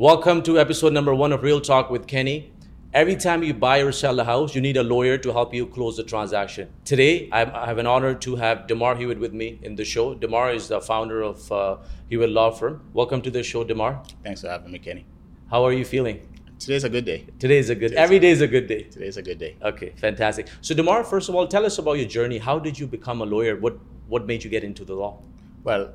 Welcome 0.00 0.42
to 0.44 0.58
episode 0.58 0.94
number 0.94 1.14
one 1.14 1.30
of 1.30 1.42
Real 1.42 1.60
Talk 1.60 1.90
with 1.90 2.06
Kenny. 2.06 2.54
Every 2.94 3.16
time 3.16 3.42
you 3.42 3.52
buy 3.52 3.80
or 3.80 3.92
sell 3.92 4.18
a 4.18 4.24
house, 4.24 4.54
you 4.54 4.62
need 4.62 4.78
a 4.78 4.82
lawyer 4.82 5.18
to 5.18 5.30
help 5.30 5.52
you 5.52 5.66
close 5.66 5.98
the 5.98 6.04
transaction. 6.04 6.70
Today, 6.86 7.28
I 7.30 7.40
have 7.66 7.76
an 7.76 7.86
honor 7.86 8.14
to 8.14 8.36
have 8.36 8.66
Demar 8.66 8.96
Hewitt 8.96 9.18
with 9.18 9.34
me 9.34 9.58
in 9.60 9.76
the 9.76 9.84
show. 9.84 10.14
Demar 10.14 10.54
is 10.54 10.68
the 10.68 10.80
founder 10.80 11.20
of 11.20 11.52
uh, 11.52 11.76
Hewitt 12.08 12.30
Law 12.30 12.50
Firm. 12.50 12.80
Welcome 12.94 13.20
to 13.20 13.30
the 13.30 13.42
show, 13.42 13.62
Demar. 13.62 14.02
Thanks 14.24 14.40
for 14.40 14.48
having 14.48 14.72
me, 14.72 14.78
Kenny. 14.78 15.04
How 15.50 15.66
are 15.66 15.72
you 15.74 15.84
feeling? 15.84 16.26
Today's 16.58 16.84
a 16.84 16.88
good 16.88 17.04
day. 17.04 17.26
Today's 17.38 17.68
a 17.68 17.74
good. 17.74 17.90
Today's 17.90 18.02
every 18.02 18.20
day 18.20 18.30
is 18.30 18.40
a 18.40 18.48
good 18.48 18.68
day. 18.68 18.84
Today's 18.84 19.18
a 19.18 19.22
good 19.22 19.36
day. 19.36 19.58
Okay, 19.62 19.92
fantastic. 19.98 20.48
So, 20.62 20.74
Demar, 20.74 21.04
first 21.04 21.28
of 21.28 21.34
all, 21.34 21.46
tell 21.46 21.66
us 21.66 21.76
about 21.76 21.98
your 21.98 22.08
journey. 22.08 22.38
How 22.38 22.58
did 22.58 22.78
you 22.78 22.86
become 22.86 23.20
a 23.20 23.26
lawyer? 23.26 23.60
What 23.60 23.78
What 24.08 24.26
made 24.26 24.44
you 24.44 24.48
get 24.48 24.64
into 24.64 24.86
the 24.86 24.94
law? 24.94 25.18
Well, 25.62 25.92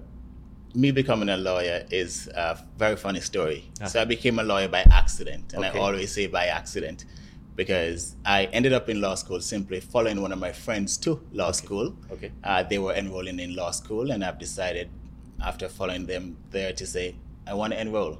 me 0.76 0.92
becoming 0.92 1.30
a 1.30 1.38
lawyer 1.38 1.86
is 1.90 2.28
a 2.28 2.60
very 2.78 2.96
funny 2.96 3.22
story. 3.22 3.72
Uh-huh. 3.80 3.90
So 3.90 4.02
I 4.02 4.06
became 4.06 4.40
a 4.40 4.44
lawyer 4.44 4.68
by 4.68 4.82
accident, 4.92 5.54
and 5.54 5.64
okay. 5.66 5.80
I 5.80 5.82
always 5.82 6.12
say 6.14 6.28
by 6.28 6.46
accident 6.48 7.06
because 7.56 8.16
I 8.26 8.46
ended 8.46 8.74
up 8.74 8.90
in 8.90 9.00
law 9.00 9.16
school 9.16 9.40
simply 9.40 9.80
following 9.80 10.22
one 10.22 10.32
of 10.32 10.40
my 10.40 10.52
friends 10.52 10.98
to 10.98 11.22
law 11.32 11.46
okay. 11.46 11.54
school. 11.54 11.96
Okay. 12.12 12.32
Uh, 12.44 12.64
they 12.64 12.80
were 12.80 12.94
enrolling 12.94 13.40
in 13.40 13.56
law 13.56 13.72
school, 13.72 14.12
and 14.12 14.24
I've 14.24 14.40
decided 14.40 14.90
after 15.42 15.70
following 15.70 16.06
them 16.06 16.38
there 16.52 16.74
to 16.74 16.86
say 16.86 17.16
I 17.48 17.54
want 17.54 17.74
to 17.74 17.80
enroll. 17.80 18.20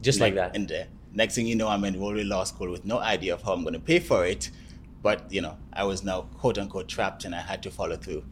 Just 0.00 0.20
like 0.20 0.34
that. 0.34 0.56
And 0.56 0.70
uh, 0.70 0.84
next 1.12 1.36
thing 1.36 1.46
you 1.46 1.54
know, 1.54 1.68
I'm 1.68 1.84
enrolled 1.84 2.18
in 2.18 2.28
law 2.28 2.44
school 2.44 2.70
with 2.70 2.84
no 2.84 2.98
idea 2.98 3.34
of 3.34 3.42
how 3.42 3.52
I'm 3.52 3.62
going 3.62 3.74
to 3.74 3.80
pay 3.80 4.00
for 4.00 4.26
it. 4.26 4.50
But 5.02 5.32
you 5.32 5.40
know, 5.40 5.58
I 5.72 5.84
was 5.84 6.02
now 6.02 6.22
quote 6.38 6.58
unquote 6.58 6.88
trapped, 6.88 7.24
and 7.24 7.34
I 7.34 7.40
had 7.40 7.62
to 7.64 7.70
follow 7.70 7.96
through. 7.96 8.24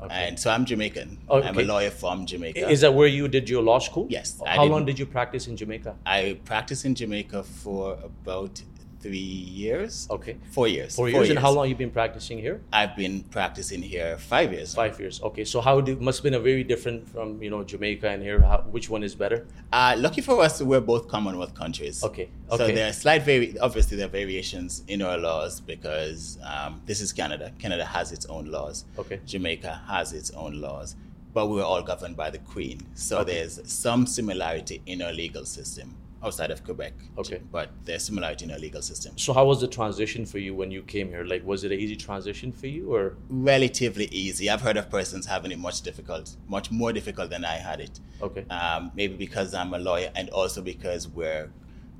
Okay. 0.00 0.28
And 0.28 0.38
so 0.38 0.50
I'm 0.50 0.64
Jamaican. 0.64 1.18
Okay. 1.28 1.48
I'm 1.48 1.58
a 1.58 1.62
lawyer 1.62 1.90
from 1.90 2.24
Jamaica. 2.24 2.70
Is 2.70 2.82
that 2.82 2.94
where 2.94 3.08
you 3.08 3.26
did 3.26 3.48
your 3.48 3.62
law 3.62 3.80
school? 3.80 4.06
Yes. 4.08 4.40
How 4.46 4.64
long 4.64 4.84
did 4.84 4.98
you 4.98 5.06
practice 5.06 5.48
in 5.48 5.56
Jamaica? 5.56 5.96
I 6.06 6.38
practiced 6.44 6.84
in 6.84 6.94
Jamaica 6.94 7.42
for 7.42 7.98
about 8.04 8.62
three 9.00 9.18
years. 9.18 10.06
Okay. 10.10 10.36
Four 10.50 10.68
years. 10.68 10.94
Four 10.96 11.08
years. 11.08 11.14
Four 11.16 11.24
years. 11.24 11.30
And 11.30 11.38
how 11.38 11.50
long 11.50 11.68
you 11.68 11.74
been 11.74 11.90
practicing 11.90 12.38
here? 12.38 12.60
I've 12.72 12.96
been 12.96 13.22
practicing 13.22 13.82
here 13.82 14.18
five 14.18 14.52
years. 14.52 14.74
Five 14.74 14.98
years. 15.00 15.20
Okay. 15.22 15.44
So 15.44 15.60
how 15.60 15.80
do 15.80 15.96
must 15.96 16.18
have 16.18 16.24
been 16.24 16.34
a 16.34 16.40
very 16.40 16.64
different 16.64 17.08
from 17.08 17.42
you 17.42 17.50
know 17.50 17.62
Jamaica 17.64 18.08
and 18.08 18.22
here. 18.22 18.40
How, 18.40 18.58
which 18.70 18.90
one 18.90 19.02
is 19.02 19.14
better? 19.14 19.46
Uh, 19.72 19.94
lucky 19.98 20.20
for 20.20 20.40
us, 20.42 20.60
we're 20.60 20.80
both 20.80 21.08
Commonwealth 21.08 21.54
countries. 21.54 22.02
Okay. 22.02 22.28
Okay. 22.50 22.66
So 22.68 22.72
there 22.74 22.88
are 22.88 22.92
slight 22.92 23.22
vari- 23.22 23.58
obviously 23.58 23.96
there 23.96 24.06
are 24.06 24.10
variations 24.10 24.82
in 24.88 25.02
our 25.02 25.18
laws 25.18 25.60
because 25.60 26.38
um, 26.44 26.80
this 26.86 27.00
is 27.00 27.12
Canada. 27.12 27.52
Canada 27.58 27.84
has 27.84 28.12
its 28.12 28.26
own 28.26 28.46
laws. 28.46 28.84
Okay. 28.98 29.20
Jamaica 29.26 29.82
has 29.88 30.12
its 30.12 30.30
own 30.32 30.60
laws. 30.60 30.96
But 31.34 31.48
we're 31.48 31.62
all 31.62 31.82
governed 31.82 32.16
by 32.16 32.30
the 32.30 32.38
Queen. 32.38 32.80
So 32.94 33.18
Okay. 33.18 33.34
there's 33.34 33.60
some 33.70 34.06
similarity 34.06 34.80
in 34.86 35.02
our 35.02 35.12
legal 35.12 35.44
system 35.44 35.94
outside 36.22 36.50
of 36.50 36.64
Quebec. 36.64 36.92
Okay. 37.16 37.40
But 37.52 37.70
there's 37.84 38.04
similarity 38.04 38.44
in 38.44 38.50
our 38.50 38.58
legal 38.58 38.82
system. 38.82 39.16
So 39.16 39.32
how 39.32 39.44
was 39.46 39.60
the 39.60 39.68
transition 39.68 40.26
for 40.26 40.38
you 40.38 40.54
when 40.54 40.70
you 40.70 40.82
came 40.82 41.08
here? 41.08 41.24
Like, 41.24 41.44
was 41.46 41.64
it 41.64 41.72
an 41.72 41.78
easy 41.78 41.96
transition 41.96 42.50
for 42.52 42.66
you, 42.66 42.92
or 42.92 43.14
relatively 43.28 44.06
easy. 44.06 44.50
I've 44.50 44.60
heard 44.62 44.76
of 44.76 44.90
persons 44.90 45.26
having 45.26 45.52
it 45.52 45.58
much 45.58 45.82
difficult, 45.82 46.34
much 46.48 46.70
more 46.70 46.92
difficult 46.92 47.30
than 47.30 47.44
I 47.44 47.56
had 47.56 47.80
it. 47.80 48.00
okay? 48.22 48.44
Um, 48.50 48.90
maybe 48.94 49.14
because 49.16 49.54
I'm 49.54 49.72
a 49.74 49.78
lawyer 49.78 50.10
and 50.16 50.28
also 50.30 50.60
because 50.62 51.06
we're 51.08 51.50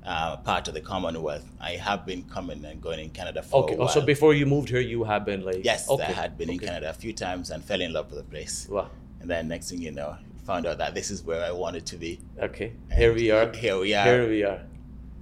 uh, 0.03 0.37
part 0.37 0.67
of 0.67 0.73
the 0.73 0.81
Commonwealth. 0.81 1.45
I 1.61 1.71
have 1.71 2.05
been 2.05 2.23
coming 2.23 2.63
and 2.65 2.81
going 2.81 2.99
in 2.99 3.09
Canada 3.09 3.41
for 3.43 3.63
Okay. 3.63 3.73
a 3.73 3.77
Oh, 3.77 3.79
while. 3.81 3.89
so 3.89 4.01
before 4.01 4.33
you 4.33 4.45
moved 4.45 4.69
here, 4.69 4.79
you 4.79 5.03
have 5.03 5.25
been 5.25 5.43
like 5.45 5.63
yes, 5.63 5.89
Okay. 5.89 6.03
I 6.03 6.11
had 6.11 6.37
been 6.37 6.49
in. 6.49 6.59
Canada 6.59 6.89
a 6.89 6.93
few 6.93 7.13
times 7.13 7.51
and 7.51 7.63
fell 7.63 7.81
in 7.81 7.91
love 7.93 8.09
with 8.11 8.19
the 8.19 8.29
place. 8.29 8.67
Wow. 8.69 8.89
And 9.21 9.29
then 9.29 9.47
next 9.49 9.69
thing 9.69 9.81
you 9.81 9.91
know, 9.91 10.17
found 10.49 10.65
out 10.65 10.79
that 10.79 10.95
this 10.95 11.11
is 11.11 11.21
where 11.21 11.43
I 11.43 11.51
wanted 11.51 11.85
to 11.91 11.95
be. 11.95 12.19
Okay. 12.47 12.73
Here 12.99 13.13
we 13.13 13.29
are. 13.29 13.47
Here 13.63 13.79
we 13.79 13.93
are. 13.93 14.05
Here 14.11 14.27
we 14.27 14.43
are. 14.43 14.61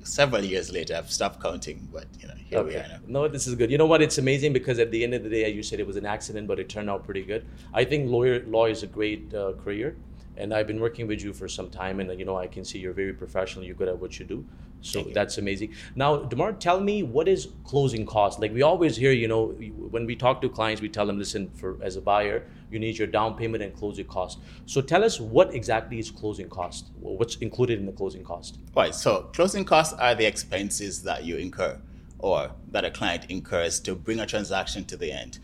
Several 0.04 0.42
years 0.42 0.72
later, 0.72 0.96
I've 0.96 1.12
stopped 1.12 1.44
counting, 1.44 1.80
but 1.92 2.06
you 2.22 2.30
know, 2.30 2.38
here 2.50 2.64
we 2.64 2.76
are 2.78 2.88
now. 2.88 3.00
No, 3.16 3.28
this 3.28 3.46
is 3.46 3.56
good. 3.56 3.70
You 3.70 3.78
know 3.78 3.90
what? 3.94 4.02
It's 4.02 4.18
amazing 4.18 4.54
because 4.54 4.80
at 4.80 4.90
the 4.90 5.04
end 5.04 5.14
of 5.14 5.24
the 5.24 5.30
day, 5.30 5.44
as 5.44 5.54
you 5.54 5.64
said, 5.64 5.82
it 5.82 5.88
was 5.92 5.98
an 5.98 6.06
accident, 6.06 6.48
but 6.48 6.62
it 6.62 6.70
turned 6.70 6.90
out 6.90 7.04
pretty 7.04 7.24
good. 7.24 7.46
I 7.74 7.84
think 7.84 8.10
lawyer 8.10 8.42
law 8.46 8.68
is 8.68 8.84
a 8.84 8.88
great 8.88 9.34
uh, 9.34 9.52
career, 9.66 9.98
and 10.38 10.54
I've 10.54 10.68
been 10.72 10.80
working 10.80 11.08
with 11.08 11.22
you 11.22 11.34
for 11.34 11.50
some 11.50 11.70
time, 11.70 12.00
and 12.00 12.18
you 12.18 12.24
know, 12.24 12.38
I 12.38 12.48
can 12.48 12.64
see 12.64 12.80
you're 12.80 13.00
very 13.04 13.12
professional. 13.12 13.66
You're 13.66 13.80
good 13.82 13.90
at 13.90 14.00
what 14.00 14.18
you 14.20 14.26
do, 14.26 14.46
so 14.88 15.04
that's 15.14 15.38
amazing. 15.38 15.74
Now, 15.96 16.18
Demar, 16.18 16.54
tell 16.54 16.80
me 16.80 17.04
what 17.04 17.28
is 17.28 17.50
closing 17.64 18.06
cost? 18.06 18.40
Like 18.40 18.54
we 18.54 18.62
always 18.62 18.96
hear, 18.96 19.12
you 19.12 19.28
know, 19.28 19.48
when 19.48 20.06
we 20.06 20.16
talk 20.16 20.42
to 20.42 20.50
clients, 20.50 20.82
we 20.82 20.90
tell 20.90 21.06
them, 21.06 21.18
listen, 21.18 21.50
for 21.52 21.78
as 21.82 21.96
a 21.96 22.02
buyer, 22.02 22.46
you 22.72 22.80
need 22.80 22.98
your 22.98 23.08
down 23.08 23.36
payment 23.36 23.64
and 23.64 23.76
closing 23.76 24.06
cost. 24.06 24.40
So 24.66 24.82
tell 24.82 25.04
us 25.04 25.20
what 25.20 25.54
exactly 25.54 26.00
is 26.00 26.12
closing 26.12 26.50
cost? 26.50 26.88
What's 27.00 27.36
included 27.38 27.80
in 27.80 27.86
the 27.86 27.92
closing 27.92 28.24
cost? 28.24 28.60
Right. 28.76 28.94
So 28.94 29.30
closing 29.34 29.66
costs 29.66 29.94
are 29.94 30.16
the 30.16 30.26
expenses 30.26 31.04
that 31.04 31.24
you 31.24 31.38
incur 31.38 31.80
or 32.20 32.52
that 32.72 32.84
a 32.84 32.92
client 32.92 33.26
incurs 33.30 33.80
to 33.82 33.96
bring 33.96 34.20
a 34.20 34.26
transaction 34.26 34.86
to 34.86 34.98
the 34.98 35.12
end. 35.12 35.40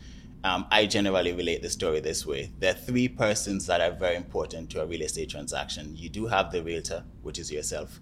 Um, 0.45 0.65
I 0.71 0.87
generally 0.87 1.31
relate 1.31 1.61
the 1.61 1.69
story 1.69 2.01
this 2.01 2.25
way. 2.25 2.51
There 2.59 2.71
are 2.71 2.77
three 2.77 3.07
persons 3.07 3.65
that 3.67 3.79
are 3.79 3.91
very 3.91 4.17
important 4.17 4.69
to 4.71 4.81
a 4.81 4.85
real 4.85 5.01
estate 5.01 5.29
transaction. 5.29 5.95
You 5.95 6.09
do 6.09 6.27
have 6.27 6.51
the 6.51 6.61
realtor, 6.61 7.05
which 7.21 7.39
is 7.39 7.49
yourself, 7.49 8.01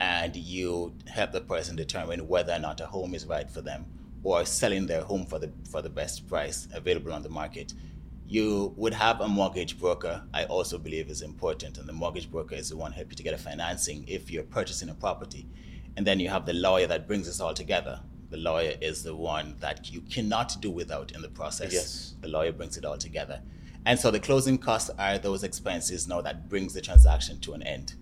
and 0.00 0.34
you 0.34 0.94
help 1.06 1.32
the 1.32 1.40
person 1.40 1.76
determine 1.76 2.26
whether 2.26 2.54
or 2.54 2.58
not 2.58 2.80
a 2.80 2.86
home 2.86 3.14
is 3.14 3.26
right 3.26 3.50
for 3.50 3.60
them 3.60 3.84
or 4.22 4.44
selling 4.44 4.86
their 4.86 5.02
home 5.02 5.26
for 5.26 5.38
the 5.38 5.50
for 5.70 5.82
the 5.82 5.88
best 5.88 6.26
price 6.26 6.68
available 6.72 7.12
on 7.12 7.22
the 7.22 7.28
market. 7.28 7.74
You 8.26 8.72
would 8.76 8.94
have 8.94 9.20
a 9.20 9.28
mortgage 9.28 9.78
broker, 9.78 10.22
I 10.32 10.44
also 10.44 10.78
believe 10.78 11.10
is 11.10 11.22
important, 11.22 11.78
and 11.78 11.88
the 11.88 11.92
mortgage 11.92 12.30
broker 12.30 12.54
is 12.54 12.68
the 12.68 12.76
one 12.76 12.92
helping 12.92 13.10
you 13.10 13.16
to 13.16 13.22
get 13.24 13.34
a 13.34 13.38
financing 13.38 14.04
if 14.06 14.30
you're 14.30 14.44
purchasing 14.44 14.88
a 14.88 14.94
property. 14.94 15.48
And 15.96 16.06
then 16.06 16.20
you 16.20 16.28
have 16.28 16.46
the 16.46 16.52
lawyer 16.52 16.86
that 16.86 17.08
brings 17.08 17.26
this 17.26 17.40
all 17.40 17.54
together. 17.54 18.00
The 18.30 18.36
lawyer 18.36 18.74
is 18.80 19.02
the 19.02 19.16
one 19.16 19.56
that 19.58 19.92
you 19.92 20.02
cannot 20.02 20.56
do 20.60 20.70
without 20.70 21.10
in 21.10 21.22
the 21.22 21.28
process. 21.28 21.72
Yes. 21.72 22.14
The 22.20 22.28
lawyer 22.28 22.52
brings 22.52 22.76
it 22.76 22.84
all 22.84 22.96
together. 22.96 23.42
And 23.84 23.98
so 23.98 24.12
the 24.12 24.20
closing 24.20 24.58
costs 24.58 24.90
are 24.96 25.18
those 25.18 25.42
expenses 25.42 26.06
now 26.06 26.20
that 26.20 26.48
brings 26.48 26.72
the 26.72 26.80
transaction 26.80 27.40
to 27.40 27.54
an 27.54 27.64
end. 27.64 27.94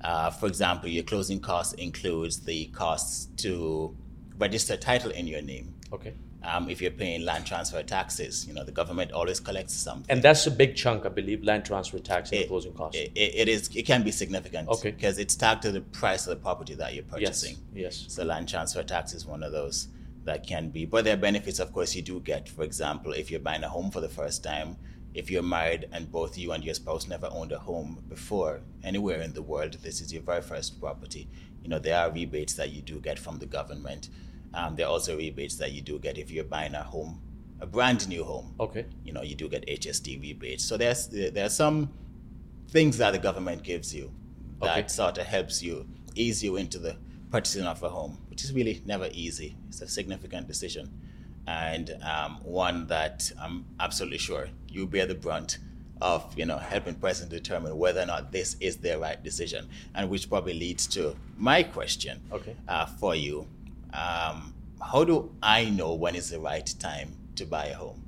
Uh, 0.00 0.30
for 0.30 0.46
example, 0.46 0.88
your 0.88 1.04
closing 1.04 1.40
cost 1.40 1.74
includes 1.78 2.40
the 2.40 2.66
costs 2.66 3.26
to 3.38 3.96
register 4.38 4.76
title 4.76 5.10
in 5.10 5.26
your 5.26 5.42
name. 5.42 5.74
Okay. 5.92 6.12
Um, 6.42 6.68
if 6.68 6.82
you're 6.82 6.90
paying 6.90 7.24
land 7.24 7.46
transfer 7.46 7.82
taxes, 7.82 8.46
you 8.46 8.52
know 8.52 8.64
the 8.64 8.72
government 8.72 9.12
always 9.12 9.40
collects 9.40 9.72
something. 9.72 10.04
And 10.10 10.22
that's 10.22 10.46
a 10.46 10.50
big 10.50 10.76
chunk, 10.76 11.06
I 11.06 11.08
believe, 11.08 11.42
land 11.42 11.64
transfer 11.64 11.98
tax 11.98 12.32
and 12.32 12.40
It- 12.42 12.48
closing 12.48 12.74
cost. 12.74 12.96
It, 12.96 13.12
it- 13.14 13.34
it 13.34 13.48
is. 13.48 13.70
It 13.74 13.84
can 13.86 14.02
be 14.02 14.10
significant. 14.12 14.68
Okay. 14.68 14.90
Because 14.90 15.16
it's 15.18 15.34
tagged 15.36 15.62
to 15.62 15.72
the 15.72 15.80
price 15.80 16.26
of 16.26 16.30
the 16.36 16.42
property 16.42 16.74
that 16.74 16.92
you're 16.94 17.04
purchasing. 17.04 17.56
Yes. 17.74 18.02
Yes. 18.02 18.12
So 18.14 18.24
land 18.24 18.46
transfer 18.48 18.82
tax 18.82 19.14
is 19.14 19.24
one 19.24 19.42
of 19.42 19.52
those 19.52 19.88
that 20.24 20.46
can 20.46 20.68
be. 20.68 20.84
But 20.84 21.04
there 21.04 21.14
are 21.14 21.18
benefits, 21.20 21.60
of 21.60 21.72
course, 21.72 21.94
you 21.94 22.02
do 22.02 22.20
get. 22.20 22.46
For 22.48 22.62
example, 22.62 23.12
if 23.12 23.30
you're 23.30 23.40
buying 23.40 23.62
a 23.64 23.68
home 23.70 23.90
for 23.90 24.02
the 24.02 24.08
first 24.10 24.42
time, 24.44 24.76
if 25.14 25.30
you're 25.30 25.42
married 25.42 25.88
and 25.92 26.10
both 26.10 26.36
you 26.36 26.52
and 26.52 26.64
your 26.64 26.74
spouse 26.74 27.06
never 27.06 27.28
owned 27.30 27.52
a 27.52 27.58
home 27.58 28.02
before 28.08 28.60
anywhere 28.82 29.20
in 29.20 29.32
the 29.32 29.42
world, 29.42 29.74
this 29.82 30.00
is 30.00 30.12
your 30.12 30.22
very 30.22 30.42
first 30.42 30.80
property. 30.80 31.28
You 31.62 31.68
know 31.70 31.78
there 31.78 31.98
are 31.98 32.10
rebates 32.10 32.54
that 32.54 32.70
you 32.72 32.82
do 32.82 33.00
get 33.00 33.18
from 33.18 33.38
the 33.38 33.46
government. 33.46 34.08
Um, 34.52 34.76
there 34.76 34.86
are 34.86 34.90
also 34.90 35.16
rebates 35.16 35.56
that 35.56 35.72
you 35.72 35.80
do 35.80 35.98
get 35.98 36.18
if 36.18 36.30
you're 36.30 36.44
buying 36.44 36.74
a 36.74 36.82
home, 36.82 37.20
a 37.60 37.66
brand 37.66 38.08
new 38.08 38.24
home 38.24 38.54
Okay. 38.60 38.84
you 39.04 39.12
know 39.12 39.22
you 39.22 39.34
do 39.34 39.48
get 39.48 39.66
HST 39.66 40.20
rebates. 40.20 40.64
So 40.64 40.76
there's 40.76 41.06
there 41.08 41.46
are 41.46 41.48
some 41.48 41.90
things 42.68 42.98
that 42.98 43.12
the 43.12 43.18
government 43.18 43.62
gives 43.62 43.94
you 43.94 44.12
that 44.62 44.78
Okay. 44.78 44.88
sort 44.88 45.18
of 45.18 45.26
helps 45.26 45.62
you 45.62 45.86
ease 46.16 46.42
you 46.42 46.56
into 46.56 46.78
the 46.78 46.96
purchasing 47.30 47.64
of 47.64 47.82
a 47.82 47.88
home, 47.88 48.18
which 48.30 48.44
is 48.44 48.52
really 48.52 48.82
never 48.86 49.08
easy. 49.12 49.56
It's 49.68 49.80
a 49.80 49.88
significant 49.88 50.46
decision, 50.46 50.90
and 51.46 51.96
um, 52.02 52.38
one 52.44 52.86
that 52.88 53.30
I'm 53.40 53.64
absolutely 53.80 54.18
sure 54.18 54.48
you 54.74 54.86
bear 54.86 55.06
the 55.06 55.14
brunt 55.14 55.58
of 56.02 56.26
you 56.36 56.44
know 56.44 56.58
helping 56.58 56.94
person 56.94 57.28
determine 57.28 57.76
whether 57.78 58.02
or 58.02 58.06
not 58.06 58.32
this 58.32 58.56
is 58.60 58.76
their 58.78 58.98
right 58.98 59.22
decision, 59.22 59.68
and 59.94 60.10
which 60.10 60.28
probably 60.28 60.54
leads 60.54 60.86
to 60.88 61.14
my 61.38 61.62
question 61.62 62.20
Okay. 62.32 62.56
uh, 62.68 62.86
for 62.86 63.14
you. 63.14 63.46
Um, 63.92 64.52
how 64.82 65.04
do 65.04 65.30
I 65.42 65.70
know 65.70 65.94
when 65.94 66.14
is 66.14 66.30
the 66.30 66.40
right 66.40 66.66
time 66.78 67.16
to 67.36 67.46
buy 67.46 67.66
a 67.66 67.74
home? 67.74 68.02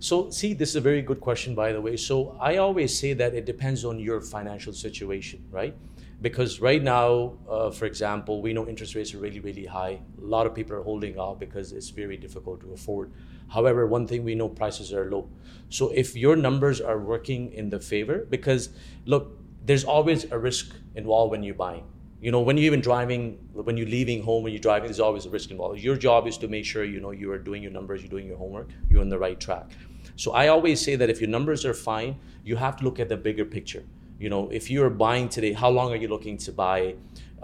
So, 0.00 0.28
see, 0.30 0.52
this 0.54 0.70
is 0.70 0.76
a 0.76 0.80
very 0.80 1.02
good 1.02 1.20
question, 1.20 1.54
by 1.54 1.72
the 1.72 1.80
way. 1.80 1.96
So, 1.96 2.36
I 2.40 2.56
always 2.56 2.98
say 2.98 3.12
that 3.14 3.34
it 3.34 3.46
depends 3.46 3.84
on 3.84 3.98
your 3.98 4.20
financial 4.20 4.72
situation, 4.72 5.42
right? 5.50 5.74
Because 6.24 6.58
right 6.58 6.82
now, 6.82 7.34
uh, 7.46 7.70
for 7.70 7.84
example, 7.84 8.40
we 8.40 8.54
know 8.54 8.66
interest 8.66 8.94
rates 8.94 9.12
are 9.12 9.18
really, 9.18 9.40
really 9.40 9.66
high. 9.66 10.00
A 10.22 10.24
lot 10.24 10.46
of 10.46 10.54
people 10.54 10.74
are 10.74 10.82
holding 10.82 11.18
out 11.18 11.38
because 11.38 11.72
it's 11.72 11.90
very 11.90 12.16
difficult 12.16 12.62
to 12.62 12.72
afford. 12.72 13.12
However, 13.48 13.86
one 13.86 14.06
thing 14.06 14.24
we 14.24 14.34
know 14.34 14.48
prices 14.48 14.90
are 14.94 15.10
low. 15.10 15.28
So, 15.68 15.90
if 15.90 16.16
your 16.16 16.34
numbers 16.34 16.80
are 16.80 16.98
working 16.98 17.52
in 17.52 17.68
the 17.68 17.78
favor, 17.78 18.26
because 18.30 18.70
look, 19.04 19.38
there's 19.66 19.84
always 19.84 20.24
a 20.32 20.38
risk 20.38 20.74
involved 20.94 21.32
when 21.32 21.42
you're 21.42 21.60
buying. 21.66 21.84
You 22.22 22.30
know, 22.30 22.40
when 22.40 22.56
you're 22.56 22.72
even 22.72 22.80
driving, 22.80 23.36
when 23.52 23.76
you're 23.76 23.94
leaving 23.98 24.22
home, 24.22 24.44
when 24.44 24.54
you're 24.54 24.66
driving, 24.68 24.86
there's 24.86 25.00
always 25.00 25.26
a 25.26 25.30
risk 25.30 25.50
involved. 25.50 25.78
Your 25.80 25.98
job 25.98 26.26
is 26.26 26.38
to 26.38 26.48
make 26.48 26.64
sure 26.64 26.84
you 26.84 27.00
know 27.00 27.10
you 27.10 27.30
are 27.32 27.38
doing 27.38 27.62
your 27.62 27.72
numbers, 27.72 28.00
you're 28.00 28.08
doing 28.08 28.26
your 28.26 28.38
homework, 28.38 28.70
you're 28.88 29.02
on 29.02 29.10
the 29.10 29.18
right 29.18 29.38
track. 29.38 29.72
So 30.16 30.32
I 30.32 30.48
always 30.48 30.80
say 30.80 30.96
that 30.96 31.10
if 31.10 31.20
your 31.20 31.28
numbers 31.28 31.66
are 31.66 31.74
fine, 31.74 32.18
you 32.44 32.56
have 32.56 32.76
to 32.76 32.84
look 32.84 32.98
at 32.98 33.10
the 33.10 33.18
bigger 33.18 33.44
picture. 33.44 33.84
You 34.24 34.30
know, 34.30 34.48
if 34.48 34.70
you're 34.70 34.88
buying 34.88 35.28
today, 35.28 35.52
how 35.52 35.68
long 35.68 35.92
are 35.92 35.96
you 35.96 36.08
looking 36.08 36.38
to 36.38 36.50
buy? 36.50 36.94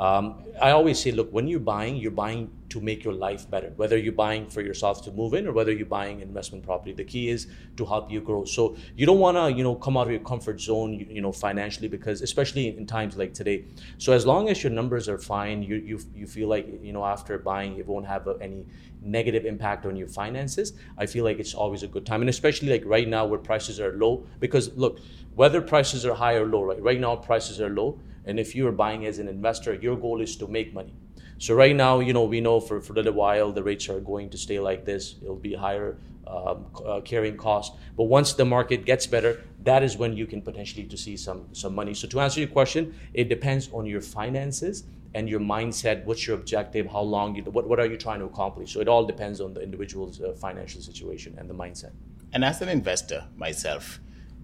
Um, 0.00 0.44
I 0.62 0.70
always 0.70 0.99
say, 0.99 1.12
look, 1.12 1.31
when 1.31 1.47
you're 1.47 1.61
buying, 1.61 1.97
you're 1.97 2.11
buying 2.11 2.50
to 2.70 2.81
make 2.81 3.05
your 3.05 3.12
life 3.12 3.50
better. 3.50 3.73
Whether 3.76 3.99
you're 3.99 4.14
buying 4.14 4.47
for 4.49 4.62
yourself 4.62 5.02
to 5.05 5.12
move 5.12 5.35
in 5.35 5.47
or 5.47 5.52
whether 5.52 5.73
you're 5.73 5.85
buying 5.85 6.20
investment 6.20 6.64
property, 6.64 6.93
the 6.94 7.05
key 7.05 7.29
is 7.29 7.49
to 7.76 7.85
help 7.85 8.11
you 8.11 8.23
grow. 8.23 8.47
So 8.47 8.76
you 8.97 9.05
don't 9.05 9.19
want 9.19 9.37
to, 9.37 9.52
you 9.55 9.62
know, 9.62 9.75
come 9.75 9.99
out 9.99 10.06
of 10.06 10.12
your 10.12 10.20
comfort 10.20 10.58
zone, 10.58 10.94
you, 10.94 11.06
you, 11.11 11.20
know, 11.20 11.32
financially, 11.32 11.87
because 11.87 12.23
especially 12.23 12.69
in 12.69 12.87
times 12.87 13.19
like 13.19 13.35
today. 13.35 13.64
So 13.99 14.14
as 14.14 14.25
long 14.25 14.49
as 14.49 14.62
your 14.62 14.73
numbers 14.73 15.06
are 15.06 15.19
fine, 15.19 15.62
you 15.62 15.76
you 15.76 16.00
you 16.14 16.26
feel 16.26 16.49
like 16.49 16.67
you 16.82 16.94
know 16.94 17.05
after 17.05 17.37
buying, 17.38 17.76
it 17.76 17.87
won't 17.87 18.06
have 18.06 18.26
any 18.41 18.67
negative 19.02 19.44
impact 19.44 19.85
on 19.85 19.97
your 19.97 20.08
finances. 20.08 20.73
I 20.97 21.05
feel 21.06 21.25
like 21.25 21.38
it's 21.38 21.52
always 21.52 21.82
a 21.82 21.88
good 21.88 22.06
time, 22.06 22.23
and 22.23 22.31
especially 22.31 22.70
like 22.70 22.85
right 22.87 23.08
now 23.08 23.26
where 23.26 23.38
prices 23.38 23.81
are 23.81 23.93
low. 23.93 24.26
Because 24.38 24.75
look, 24.76 25.00
whether 25.35 25.61
prices 25.61 26.06
are 26.06 26.14
high 26.14 26.35
or 26.35 26.47
low, 26.47 26.62
right? 26.62 26.82
Right 26.82 27.00
now 27.00 27.17
prices 27.17 27.61
are 27.61 27.70
low, 27.70 27.99
and 28.25 28.38
if 28.38 28.55
you 28.55 28.67
are 28.67 28.72
buying 28.72 29.06
as 29.06 29.19
an 29.19 29.28
investor, 29.28 29.75
your 29.75 29.96
goal 29.96 30.20
is 30.20 30.37
to 30.37 30.46
make 30.46 30.72
money 30.75 30.94
so 31.40 31.55
right 31.55 31.75
now, 31.75 32.00
you 32.00 32.12
know, 32.12 32.25
we 32.25 32.43
know 32.43 32.61
for, 32.61 32.82
for 32.82 32.93
a 32.93 32.96
little 32.96 33.14
while 33.14 33.50
the 33.50 33.62
rates 33.62 33.88
are 33.88 33.99
going 33.99 34.28
to 34.28 34.37
stay 34.37 34.61
like 34.61 34.84
this. 34.84 35.14
It'll 35.22 35.37
be 35.37 35.55
higher 35.55 35.96
um, 36.26 36.67
uh, 36.84 37.00
carrying 37.00 37.38
cost. 37.38 37.72
But 37.96 38.05
once 38.05 38.34
the 38.34 38.44
market 38.44 38.84
gets 38.84 39.06
better, 39.06 39.43
that 39.62 39.82
is 39.82 39.96
when 39.96 40.14
you 40.14 40.26
can 40.26 40.43
potentially 40.43 40.84
to 40.84 40.99
see 40.99 41.17
some 41.17 41.46
some 41.52 41.75
money. 41.75 41.94
So 41.94 42.06
to 42.08 42.20
answer 42.20 42.40
your 42.40 42.50
question, 42.50 42.94
it 43.14 43.31
depends 43.31 43.70
on 43.72 43.87
your 43.87 44.02
finances 44.02 44.84
and 45.14 45.31
your 45.31 45.40
mindset. 45.40 46.05
What's 46.05 46.26
your 46.26 46.37
objective? 46.37 46.87
How 46.88 47.00
long? 47.00 47.34
You, 47.34 47.43
what 47.44 47.66
what 47.66 47.81
are 47.81 47.87
you 47.87 47.96
trying 47.96 48.19
to 48.19 48.26
accomplish? 48.26 48.75
So 48.75 48.81
it 48.81 48.88
all 48.88 49.06
depends 49.06 49.40
on 49.40 49.55
the 49.55 49.62
individual's 49.62 50.20
uh, 50.20 50.34
financial 50.34 50.82
situation 50.82 51.37
and 51.38 51.49
the 51.49 51.55
mindset. 51.55 51.93
And 52.34 52.44
as 52.44 52.61
an 52.61 52.69
investor 52.69 53.25
myself. 53.34 53.99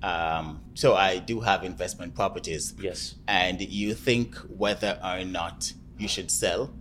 Um, 0.07 0.61
so 0.75 0.95
I 0.95 1.19
do 1.19 1.41
have 1.41 1.65
investment 1.65 2.15
properties. 2.15 2.75
Yes. 2.79 3.17
And 3.27 3.61
you 3.61 3.93
think 3.93 4.37
whether 4.47 5.01
or 5.03 5.25
not 5.25 5.73
you 5.99 6.07
should 6.07 6.31
sell 6.31 6.73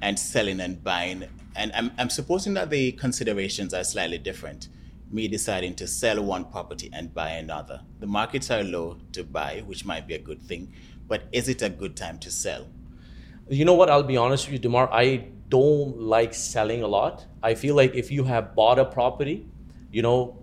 and 0.00 0.16
selling 0.16 0.60
and 0.60 0.82
buying. 0.84 1.24
And 1.56 1.72
I'm, 1.74 1.90
I'm 1.98 2.10
supposing 2.10 2.54
that 2.54 2.70
the 2.70 2.92
considerations 2.92 3.74
are 3.74 3.82
slightly 3.82 4.18
different. 4.18 4.68
Me 5.10 5.26
deciding 5.26 5.74
to 5.74 5.88
sell 5.88 6.22
one 6.22 6.44
property 6.44 6.88
and 6.92 7.12
buy 7.12 7.30
another. 7.30 7.80
The 7.98 8.06
markets 8.06 8.52
are 8.52 8.62
low 8.62 8.98
to 9.14 9.24
buy, 9.24 9.64
which 9.66 9.84
might 9.84 10.06
be 10.06 10.14
a 10.14 10.20
good 10.20 10.40
thing, 10.40 10.72
but 11.08 11.24
is 11.32 11.48
it 11.48 11.62
a 11.62 11.68
good 11.68 11.96
time 11.96 12.20
to 12.20 12.30
sell? 12.30 12.68
You 13.48 13.64
know 13.64 13.74
what? 13.74 13.90
I'll 13.90 14.04
be 14.04 14.16
honest 14.16 14.46
with 14.46 14.52
you, 14.52 14.58
Demar. 14.60 14.88
I 14.92 15.26
don't 15.48 15.98
like 15.98 16.34
selling 16.34 16.84
a 16.84 16.86
lot. 16.86 17.26
I 17.42 17.54
feel 17.56 17.74
like 17.74 17.96
if 17.96 18.12
you 18.12 18.22
have 18.22 18.54
bought 18.54 18.78
a 18.78 18.84
property, 18.84 19.48
you 19.90 20.02
know, 20.02 20.38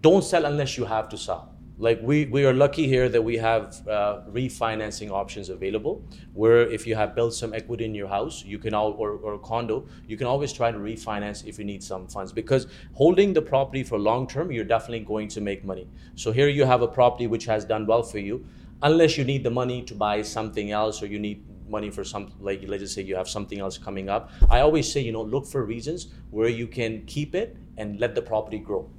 don't 0.00 0.24
sell 0.24 0.46
unless 0.46 0.78
you 0.78 0.86
have 0.86 1.10
to 1.10 1.18
sell 1.18 1.49
like 1.80 1.98
we, 2.02 2.26
we 2.26 2.44
are 2.44 2.52
lucky 2.52 2.86
here 2.86 3.08
that 3.08 3.22
we 3.22 3.38
have 3.38 3.88
uh, 3.88 4.20
refinancing 4.28 5.10
options 5.10 5.48
available 5.48 6.04
where 6.34 6.60
if 6.68 6.86
you 6.86 6.94
have 6.94 7.14
built 7.14 7.32
some 7.32 7.54
equity 7.54 7.86
in 7.86 7.94
your 7.94 8.06
house 8.06 8.44
you 8.44 8.58
can 8.58 8.74
all 8.74 8.92
or, 8.98 9.12
or 9.12 9.34
a 9.34 9.38
condo 9.38 9.86
you 10.06 10.14
can 10.18 10.26
always 10.26 10.52
try 10.52 10.70
to 10.70 10.76
refinance 10.76 11.46
if 11.46 11.58
you 11.58 11.64
need 11.64 11.82
some 11.82 12.06
funds. 12.06 12.32
Because 12.32 12.66
holding 12.92 13.32
the 13.32 13.40
property 13.40 13.82
for 13.82 13.98
long 13.98 14.26
term 14.26 14.52
you're 14.52 14.64
definitely 14.64 15.00
going 15.00 15.28
to 15.28 15.40
make 15.40 15.64
money. 15.64 15.88
So 16.16 16.32
here 16.32 16.48
you 16.48 16.66
have 16.66 16.82
a 16.82 16.88
property 16.88 17.26
which 17.26 17.46
has 17.46 17.64
done 17.64 17.86
well 17.86 18.02
for 18.02 18.18
you. 18.18 18.44
Unless 18.82 19.16
you 19.16 19.24
need 19.24 19.42
the 19.42 19.50
money 19.50 19.82
to 19.82 19.94
buy 19.94 20.20
something 20.20 20.70
else 20.70 21.02
or 21.02 21.06
you 21.06 21.18
need 21.18 21.42
money 21.66 21.88
for 21.88 22.04
some 22.04 22.32
like 22.40 22.62
let's 22.66 22.82
just 22.82 22.94
say 22.94 23.00
you 23.00 23.16
have 23.16 23.28
something 23.28 23.60
else 23.60 23.78
coming 23.78 24.08
up 24.08 24.32
i 24.50 24.58
always 24.58 24.92
say 24.92 25.00
you 25.00 25.12
know 25.12 25.22
look 25.22 25.46
for 25.46 25.64
reasons 25.64 26.08
where 26.30 26.48
you 26.48 26.66
can 26.66 27.06
keep 27.06 27.32
it 27.32 27.56
and 27.76 28.00
let 28.00 28.16
the 28.16 28.20
property 28.20 28.58
grow. 28.58 28.90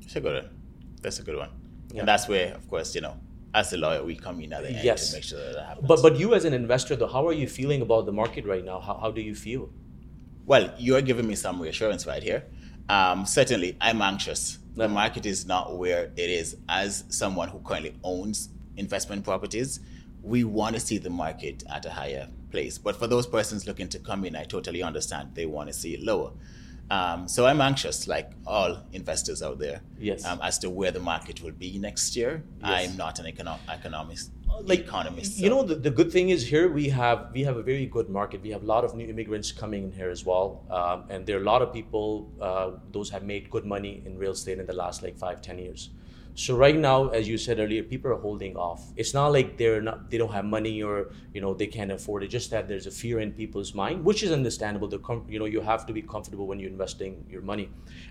That's 0.00 0.16
a 0.16 0.20
good 0.20 0.42
one. 0.42 0.50
That's 1.02 1.18
a 1.18 1.22
good 1.22 1.36
one 1.36 1.63
yeah. 1.94 2.00
And 2.00 2.08
that's 2.08 2.26
where, 2.28 2.54
of 2.54 2.68
course, 2.68 2.94
you 2.94 3.00
know, 3.00 3.16
as 3.54 3.72
a 3.72 3.76
lawyer, 3.76 4.02
we 4.02 4.16
come 4.16 4.40
in 4.40 4.52
at 4.52 4.64
the 4.64 4.70
end 4.70 4.84
yes. 4.84 5.10
to 5.10 5.16
make 5.16 5.22
sure 5.22 5.38
that, 5.38 5.54
that 5.54 5.66
happens. 5.66 5.86
But 5.86 6.02
but 6.02 6.16
you 6.16 6.34
as 6.34 6.44
an 6.44 6.52
investor, 6.52 6.96
though, 6.96 7.06
how 7.06 7.26
are 7.28 7.32
you 7.32 7.46
feeling 7.46 7.82
about 7.82 8.04
the 8.04 8.12
market 8.12 8.44
right 8.44 8.64
now? 8.64 8.80
How, 8.80 8.98
how 8.98 9.10
do 9.12 9.20
you 9.20 9.34
feel? 9.34 9.70
Well, 10.44 10.74
you 10.76 10.96
are 10.96 11.00
giving 11.00 11.26
me 11.26 11.36
some 11.36 11.62
reassurance 11.62 12.04
right 12.06 12.22
here. 12.22 12.44
Um, 12.88 13.24
certainly, 13.24 13.76
I'm 13.80 14.02
anxious. 14.02 14.58
The 14.74 14.88
market 14.88 15.24
is 15.24 15.46
not 15.46 15.78
where 15.78 16.10
it 16.16 16.30
is. 16.30 16.56
As 16.68 17.04
someone 17.08 17.48
who 17.48 17.60
currently 17.60 17.94
owns 18.02 18.48
investment 18.76 19.24
properties, 19.24 19.78
we 20.20 20.42
want 20.42 20.74
to 20.74 20.80
see 20.80 20.98
the 20.98 21.10
market 21.10 21.62
at 21.70 21.86
a 21.86 21.90
higher 21.90 22.28
place. 22.50 22.76
But 22.76 22.96
for 22.96 23.06
those 23.06 23.26
persons 23.26 23.68
looking 23.68 23.88
to 23.90 24.00
come 24.00 24.24
in, 24.24 24.34
I 24.34 24.44
totally 24.44 24.82
understand 24.82 25.34
they 25.34 25.46
want 25.46 25.68
to 25.68 25.72
see 25.72 25.94
it 25.94 26.02
lower. 26.02 26.32
Um, 26.90 27.28
so 27.28 27.46
I'm 27.46 27.60
anxious, 27.60 28.06
like 28.06 28.30
all 28.46 28.82
investors 28.92 29.42
out 29.42 29.58
there, 29.58 29.80
yes. 29.98 30.24
um, 30.24 30.38
as 30.42 30.58
to 30.58 30.70
where 30.70 30.90
the 30.90 31.00
market 31.00 31.42
will 31.42 31.52
be 31.52 31.78
next 31.78 32.14
year. 32.14 32.44
Yes. 32.60 32.90
I'm 32.90 32.96
not 32.96 33.18
an 33.18 33.26
econo- 33.26 33.58
economist, 33.72 34.32
like 34.62 34.80
economist. 34.80 35.38
So. 35.38 35.44
You 35.44 35.50
know, 35.50 35.62
the, 35.62 35.76
the 35.76 35.90
good 35.90 36.12
thing 36.12 36.28
is 36.28 36.46
here 36.46 36.70
we 36.70 36.90
have 36.90 37.30
we 37.32 37.42
have 37.44 37.56
a 37.56 37.62
very 37.62 37.86
good 37.86 38.10
market. 38.10 38.42
We 38.42 38.50
have 38.50 38.62
a 38.62 38.66
lot 38.66 38.84
of 38.84 38.94
new 38.94 39.06
immigrants 39.06 39.50
coming 39.50 39.84
in 39.84 39.92
here 39.92 40.10
as 40.10 40.26
well, 40.26 40.62
um, 40.70 41.04
and 41.08 41.26
there 41.26 41.38
are 41.38 41.42
a 41.42 41.44
lot 41.44 41.62
of 41.62 41.72
people. 41.72 42.30
Uh, 42.40 42.72
those 42.92 43.08
have 43.10 43.22
made 43.22 43.50
good 43.50 43.64
money 43.64 44.02
in 44.04 44.18
real 44.18 44.32
estate 44.32 44.58
in 44.58 44.66
the 44.66 44.74
last 44.74 45.02
like 45.02 45.16
five, 45.16 45.40
ten 45.40 45.58
years. 45.58 45.90
So 46.36 46.56
right 46.56 46.76
now, 46.76 47.10
as 47.10 47.28
you 47.28 47.38
said 47.38 47.60
earlier, 47.60 47.84
people 47.84 48.10
are 48.10 48.16
holding 48.16 48.56
off. 48.56 48.92
It's 48.96 49.14
not 49.14 49.28
like 49.28 49.56
they're 49.56 49.80
not 49.80 50.10
they 50.10 50.18
don't 50.18 50.32
have 50.32 50.44
money 50.44 50.82
or 50.82 51.12
you 51.32 51.40
know 51.40 51.54
they 51.54 51.68
can't 51.68 51.92
afford 51.92 52.24
it. 52.24 52.28
Just 52.28 52.50
that 52.50 52.66
there's 52.66 52.86
a 52.86 52.90
fear 52.90 53.20
in 53.20 53.32
people's 53.32 53.72
mind, 53.72 54.04
which 54.04 54.24
is 54.24 54.32
understandable. 54.32 54.88
The 54.88 54.98
com- 54.98 55.24
you 55.28 55.38
know 55.38 55.44
you 55.44 55.60
have 55.60 55.86
to 55.86 55.92
be 55.92 56.02
comfortable 56.02 56.48
when 56.48 56.58
you're 56.58 56.70
investing 56.70 57.24
your 57.30 57.42
money. 57.42 57.68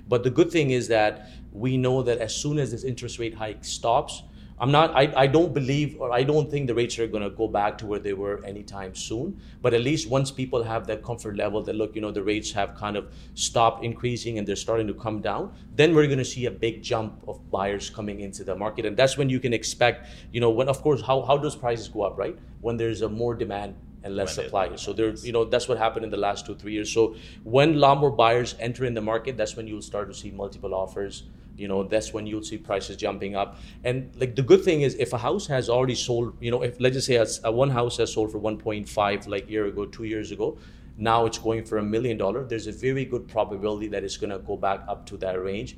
But 0.07 0.23
the 0.23 0.29
good 0.29 0.51
thing 0.51 0.71
is 0.71 0.87
that 0.87 1.29
we 1.51 1.75
know 1.75 2.01
that 2.01 2.19
as 2.19 2.33
soon 2.33 2.59
as 2.59 2.71
this 2.71 2.85
interest 2.85 3.19
rate 3.19 3.35
hike 3.35 3.65
stops, 3.65 4.23
I'm 4.59 4.71
not, 4.71 4.95
I, 4.95 5.11
I 5.15 5.27
don't 5.27 5.53
believe 5.53 5.99
or 5.99 6.11
I 6.11 6.23
don't 6.23 6.49
think 6.49 6.67
the 6.67 6.75
rates 6.75 6.97
are 6.99 7.07
going 7.07 7.23
to 7.23 7.29
go 7.29 7.47
back 7.47 7.77
to 7.79 7.85
where 7.85 7.99
they 7.99 8.13
were 8.13 8.43
anytime 8.45 8.95
soon. 8.95 9.39
But 9.61 9.73
at 9.73 9.81
least 9.81 10.09
once 10.09 10.31
people 10.31 10.63
have 10.63 10.87
that 10.87 11.03
comfort 11.03 11.35
level 11.35 11.61
that, 11.63 11.75
look, 11.75 11.95
you 11.95 12.01
know, 12.01 12.11
the 12.11 12.23
rates 12.23 12.51
have 12.51 12.75
kind 12.75 12.95
of 12.95 13.11
stopped 13.33 13.83
increasing 13.83 14.37
and 14.37 14.47
they're 14.47 14.55
starting 14.55 14.87
to 14.87 14.93
come 14.93 15.21
down, 15.21 15.53
then 15.75 15.93
we're 15.95 16.05
going 16.05 16.19
to 16.19 16.25
see 16.25 16.45
a 16.45 16.51
big 16.51 16.83
jump 16.83 17.23
of 17.27 17.49
buyers 17.51 17.89
coming 17.89 18.19
into 18.21 18.43
the 18.43 18.55
market. 18.55 18.85
And 18.85 18.95
that's 18.95 19.17
when 19.17 19.29
you 19.29 19.39
can 19.39 19.53
expect, 19.53 20.07
you 20.31 20.39
know, 20.39 20.49
when, 20.49 20.69
of 20.69 20.81
course, 20.81 21.01
how, 21.01 21.23
how 21.23 21.37
does 21.37 21.55
prices 21.55 21.87
go 21.87 22.03
up, 22.03 22.17
right? 22.17 22.37
When 22.61 22.77
there's 22.77 23.01
a 23.01 23.09
more 23.09 23.33
demand 23.33 23.75
and 24.03 24.15
less 24.15 24.37
when 24.37 24.45
supply. 24.45 24.75
So 24.75 24.93
there, 24.93 25.09
you 25.09 25.31
know, 25.31 25.45
that's 25.45 25.67
what 25.67 25.77
happened 25.77 26.05
in 26.05 26.11
the 26.11 26.17
last 26.17 26.45
two, 26.45 26.55
three 26.55 26.73
years. 26.73 26.91
So 26.91 27.15
when 27.43 27.75
a 27.75 27.77
lot 27.77 27.99
more 27.99 28.11
buyers 28.11 28.55
enter 28.59 28.85
in 28.85 28.93
the 28.93 29.01
market, 29.01 29.37
that's 29.37 29.55
when 29.55 29.67
you'll 29.67 29.81
start 29.81 30.09
to 30.09 30.13
see 30.13 30.29
multiple 30.29 30.73
offers 30.73 31.23
you 31.55 31.67
know 31.67 31.83
that's 31.83 32.13
when 32.13 32.25
you'll 32.25 32.43
see 32.43 32.57
prices 32.57 32.97
jumping 32.97 33.35
up. 33.35 33.57
And 33.83 34.11
like 34.15 34.35
the 34.35 34.41
good 34.41 34.63
thing 34.63 34.81
is 34.81 34.95
if 34.95 35.13
a 35.13 35.17
house 35.17 35.47
has 35.47 35.69
already 35.69 35.95
sold 35.95 36.35
you 36.39 36.51
know 36.51 36.63
if 36.63 36.79
let's 36.79 36.95
just 36.95 37.07
say 37.07 37.15
a, 37.15 37.25
a 37.43 37.49
uh, 37.49 37.51
one 37.51 37.69
house 37.69 37.97
has 37.97 38.13
sold 38.13 38.31
for 38.31 38.39
1.5 38.39 39.27
like 39.27 39.49
year 39.49 39.65
ago 39.65 39.85
two 39.85 40.03
years 40.05 40.31
ago 40.31 40.57
now 40.97 41.25
it's 41.25 41.37
going 41.37 41.63
for 41.63 41.77
a 41.77 41.83
million 41.83 42.17
dollar 42.17 42.43
there's 42.43 42.67
a 42.67 42.71
very 42.71 43.05
good 43.05 43.27
probability 43.27 43.87
that 43.87 44.03
it's 44.03 44.17
going 44.17 44.29
to 44.29 44.39
go 44.39 44.55
back 44.55 44.81
up 44.87 45.05
to 45.05 45.17
that 45.17 45.41
range 45.41 45.77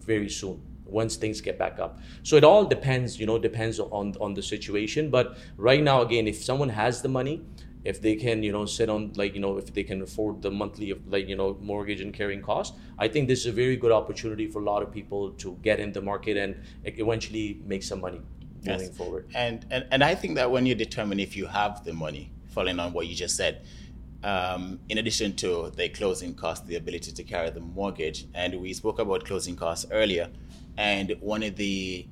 very 0.00 0.28
soon 0.28 0.60
once 0.84 1.16
things 1.16 1.40
get 1.40 1.58
back 1.58 1.78
up. 1.78 1.98
So 2.22 2.36
it 2.36 2.44
all 2.44 2.64
depends 2.64 3.18
you 3.18 3.26
know 3.26 3.38
depends 3.38 3.80
on 3.80 4.14
on 4.20 4.34
the 4.34 4.42
situation. 4.42 5.10
But 5.10 5.36
right 5.56 5.82
now 5.82 6.02
again 6.02 6.26
if 6.26 6.42
someone 6.42 6.68
has 6.68 7.02
the 7.02 7.08
money 7.08 7.42
if 7.84 8.00
they 8.00 8.14
can 8.14 8.42
you 8.42 8.52
know 8.52 8.64
sit 8.64 8.88
on 8.88 9.12
like 9.16 9.34
you 9.34 9.40
know 9.40 9.56
if 9.56 9.72
they 9.74 9.82
can 9.82 10.02
afford 10.02 10.40
the 10.42 10.50
monthly 10.50 10.90
of 10.90 11.06
like 11.08 11.28
you 11.28 11.36
know 11.36 11.56
mortgage 11.60 12.00
and 12.00 12.14
carrying 12.14 12.40
cost 12.40 12.74
i 12.98 13.08
think 13.08 13.28
this 13.28 13.40
is 13.40 13.46
a 13.46 13.52
very 13.52 13.76
good 13.76 13.92
opportunity 13.92 14.46
for 14.46 14.60
a 14.60 14.64
lot 14.64 14.82
of 14.82 14.92
people 14.92 15.30
to 15.32 15.58
get 15.62 15.80
in 15.80 15.92
the 15.92 16.00
market 16.00 16.36
and 16.36 16.60
eventually 16.84 17.60
make 17.64 17.82
some 17.82 18.00
money 18.00 18.20
yes. 18.62 18.80
moving 18.80 18.94
forward 18.94 19.26
and, 19.34 19.66
and 19.70 19.86
and 19.90 20.04
i 20.04 20.14
think 20.14 20.34
that 20.36 20.50
when 20.50 20.66
you 20.66 20.74
determine 20.74 21.18
if 21.18 21.36
you 21.36 21.46
have 21.46 21.84
the 21.84 21.92
money 21.92 22.30
following 22.48 22.78
on 22.78 22.92
what 22.92 23.06
you 23.06 23.14
just 23.14 23.36
said 23.36 23.64
um, 24.24 24.78
in 24.88 24.98
addition 24.98 25.34
to 25.34 25.72
the 25.74 25.88
closing 25.88 26.32
cost 26.32 26.66
the 26.66 26.76
ability 26.76 27.10
to 27.10 27.24
carry 27.24 27.50
the 27.50 27.60
mortgage 27.60 28.26
and 28.34 28.54
we 28.60 28.72
spoke 28.72 29.00
about 29.00 29.24
closing 29.24 29.56
costs 29.56 29.84
earlier 29.90 30.30
and 30.76 31.16
one 31.20 31.42
of 31.42 31.56
the 31.56 32.06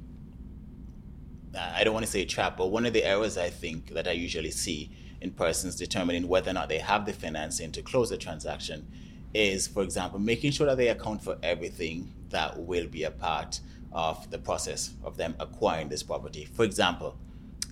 I 1.59 1.83
don't 1.83 1.95
want 1.95 2.07
to 2.07 2.13
say 2.13 2.25
trap, 2.25 2.57
but 2.57 2.69
one 2.69 2.87
of 2.87 2.93
the 2.93 3.03
errors 3.03 3.37
I 3.37 3.51
think 3.51 3.93
that 3.95 4.07
I 4.07 4.13
usually 4.13 4.53
see 4.53 4.91
in 5.21 5.31
persons 5.31 5.77
determining 5.77 6.29
whether 6.29 6.51
or 6.51 6.55
not 6.55 6.69
they 6.69 6.79
have 6.79 7.07
the 7.07 7.13
financing 7.13 7.73
to 7.73 7.83
close 7.83 8.11
the 8.11 8.17
transaction 8.17 8.87
is, 9.35 9.69
for 9.69 9.83
example, 9.83 10.19
making 10.19 10.53
sure 10.53 10.67
that 10.67 10.77
they 10.77 10.89
account 10.89 11.23
for 11.23 11.37
everything 11.43 12.13
that 12.31 12.59
will 12.59 12.87
be 12.87 13.05
a 13.05 13.11
part 13.11 13.61
of 13.93 14.31
the 14.31 14.39
process 14.39 14.95
of 15.05 15.17
them 15.17 15.35
acquiring 15.39 15.89
this 15.89 16.03
property. 16.03 16.45
For 16.45 16.65
example, 16.65 17.17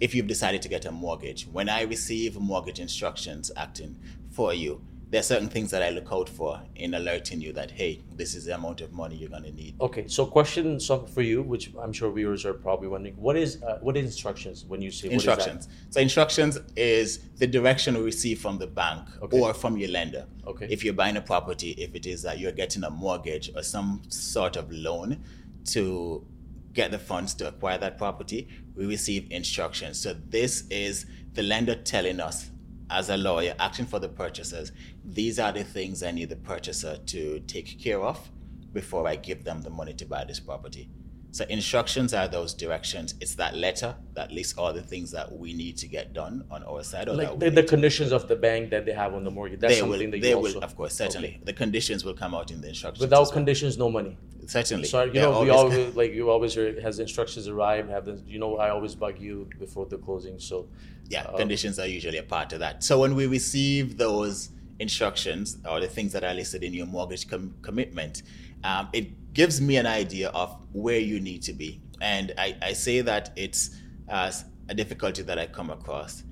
if 0.00 0.14
you've 0.14 0.26
decided 0.26 0.62
to 0.62 0.68
get 0.68 0.84
a 0.84 0.92
mortgage, 0.92 1.46
when 1.50 1.68
I 1.68 1.82
receive 1.82 2.38
mortgage 2.38 2.78
instructions 2.78 3.50
acting 3.56 3.96
for 4.30 4.54
you, 4.54 4.80
there 5.10 5.20
are 5.20 5.24
certain 5.24 5.48
things 5.48 5.70
that 5.70 5.82
I 5.82 5.88
look 5.88 6.08
out 6.12 6.28
for 6.28 6.60
in 6.76 6.94
alerting 6.94 7.40
you 7.40 7.52
that 7.54 7.70
hey, 7.70 8.02
this 8.14 8.34
is 8.34 8.44
the 8.44 8.54
amount 8.54 8.82
of 8.82 8.92
money 8.92 9.16
you're 9.16 9.30
gonna 9.30 9.50
need. 9.50 9.80
Okay, 9.80 10.06
so 10.06 10.26
question 10.26 10.78
for 10.78 11.22
you, 11.22 11.42
which 11.42 11.72
I'm 11.80 11.92
sure 11.92 12.12
viewers 12.12 12.44
are 12.44 12.52
probably 12.52 12.88
wondering, 12.88 13.16
what 13.16 13.36
is 13.36 13.62
uh, 13.62 13.78
what 13.80 13.96
is 13.96 14.04
instructions 14.04 14.64
when 14.66 14.82
you 14.82 14.90
say 14.90 15.08
instructions? 15.10 15.68
So 15.90 16.00
instructions 16.00 16.58
is 16.76 17.18
the 17.36 17.46
direction 17.46 17.96
we 17.96 18.02
receive 18.02 18.40
from 18.40 18.58
the 18.58 18.66
bank 18.66 19.08
okay. 19.22 19.40
or 19.40 19.54
from 19.54 19.78
your 19.78 19.90
lender. 19.90 20.26
Okay. 20.46 20.66
If 20.70 20.84
you're 20.84 20.94
buying 20.94 21.16
a 21.16 21.22
property, 21.22 21.70
if 21.72 21.94
it 21.94 22.04
is 22.04 22.22
that 22.22 22.38
you're 22.38 22.52
getting 22.52 22.84
a 22.84 22.90
mortgage 22.90 23.50
or 23.54 23.62
some 23.62 24.02
sort 24.08 24.56
of 24.56 24.70
loan 24.70 25.24
to 25.66 26.26
get 26.74 26.90
the 26.90 26.98
funds 26.98 27.34
to 27.34 27.48
acquire 27.48 27.78
that 27.78 27.96
property, 27.96 28.48
we 28.74 28.84
receive 28.86 29.26
instructions. 29.30 29.98
So 30.00 30.14
this 30.28 30.64
is 30.70 31.06
the 31.32 31.42
lender 31.42 31.74
telling 31.74 32.20
us 32.20 32.50
as 32.90 33.10
a 33.10 33.16
lawyer 33.16 33.54
acting 33.58 33.86
for 33.86 33.98
the 33.98 34.08
purchasers, 34.08 34.72
these 35.04 35.38
are 35.38 35.52
the 35.52 35.64
things 35.64 36.02
I 36.02 36.10
need 36.10 36.30
the 36.30 36.36
purchaser 36.36 36.96
to 36.96 37.40
take 37.40 37.78
care 37.80 38.00
of 38.00 38.30
before 38.72 39.06
I 39.06 39.16
give 39.16 39.44
them 39.44 39.62
the 39.62 39.70
money 39.70 39.94
to 39.94 40.06
buy 40.06 40.24
this 40.24 40.40
property. 40.40 40.90
So 41.30 41.44
instructions 41.48 42.14
are 42.14 42.26
those 42.26 42.54
directions. 42.54 43.14
It's 43.20 43.34
that 43.34 43.54
letter 43.54 43.94
that 44.14 44.32
lists 44.32 44.56
all 44.56 44.72
the 44.72 44.82
things 44.82 45.10
that 45.10 45.30
we 45.30 45.52
need 45.52 45.76
to 45.78 45.86
get 45.86 46.14
done 46.14 46.44
on 46.50 46.62
our 46.64 46.82
side. 46.82 47.08
Or 47.08 47.14
like 47.14 47.38
the, 47.38 47.50
the 47.50 47.62
conditions 47.62 48.12
of 48.12 48.28
the 48.28 48.36
bank 48.36 48.70
that 48.70 48.86
they 48.86 48.92
have 48.92 49.14
on 49.14 49.24
the 49.24 49.30
mortgage. 49.30 49.60
That's 49.60 49.74
they 49.74 49.80
something 49.80 49.98
will, 49.98 50.10
that 50.10 50.20
they 50.22 50.30
you 50.30 50.38
will, 50.38 50.64
of 50.64 50.74
course, 50.74 50.94
certainly. 50.94 51.28
Okay. 51.28 51.40
The 51.44 51.52
conditions 51.52 52.04
will 52.04 52.14
come 52.14 52.34
out 52.34 52.50
in 52.50 52.62
the 52.62 52.68
instructions. 52.68 53.00
Without 53.00 53.24
well. 53.24 53.30
conditions, 53.32 53.76
no 53.76 53.90
money. 53.90 54.16
Certainly. 54.48 54.88
Sorry, 54.88 55.08
you 55.14 55.20
know, 55.20 55.42
we 55.42 55.50
always- 55.50 55.78
always 55.78 55.96
like 56.00 56.12
you 56.12 56.30
always 56.30 56.54
hear 56.54 56.80
has 56.80 56.96
the 56.96 57.02
instructions 57.02 57.46
arrived? 57.48 57.88
Have 57.90 58.04
the 58.04 58.20
you 58.26 58.38
know 58.38 58.56
I 58.56 58.70
always 58.70 58.94
bug 58.94 59.20
you 59.20 59.48
before 59.58 59.86
the 59.86 59.98
closing. 59.98 60.38
So 60.40 60.68
Yeah, 61.10 61.24
Um, 61.24 61.36
conditions 61.36 61.78
are 61.78 61.86
usually 61.86 62.18
a 62.18 62.22
part 62.36 62.52
of 62.54 62.58
that. 62.64 62.82
So 62.84 62.98
when 63.00 63.14
we 63.14 63.26
receive 63.26 63.96
those 63.96 64.50
instructions 64.78 65.56
or 65.68 65.80
the 65.80 65.88
things 65.96 66.12
that 66.12 66.22
are 66.24 66.34
listed 66.34 66.62
in 66.62 66.72
your 66.74 66.86
mortgage 66.86 67.24
com- 67.28 67.54
commitment, 67.62 68.22
um, 68.64 68.88
it 68.92 69.06
gives 69.34 69.60
me 69.60 69.76
an 69.76 69.86
idea 69.86 70.28
of 70.30 70.48
where 70.72 70.98
you 71.00 71.18
need 71.20 71.42
to 71.42 71.52
be. 71.52 71.80
And 72.00 72.32
I, 72.38 72.56
I 72.62 72.72
say 72.74 73.00
that 73.02 73.24
it's 73.36 73.62
uh, 74.08 74.30
a 74.68 74.74
difficulty 74.74 75.22
that 75.22 75.38
I 75.38 75.46
come 75.46 75.70
across 75.70 76.22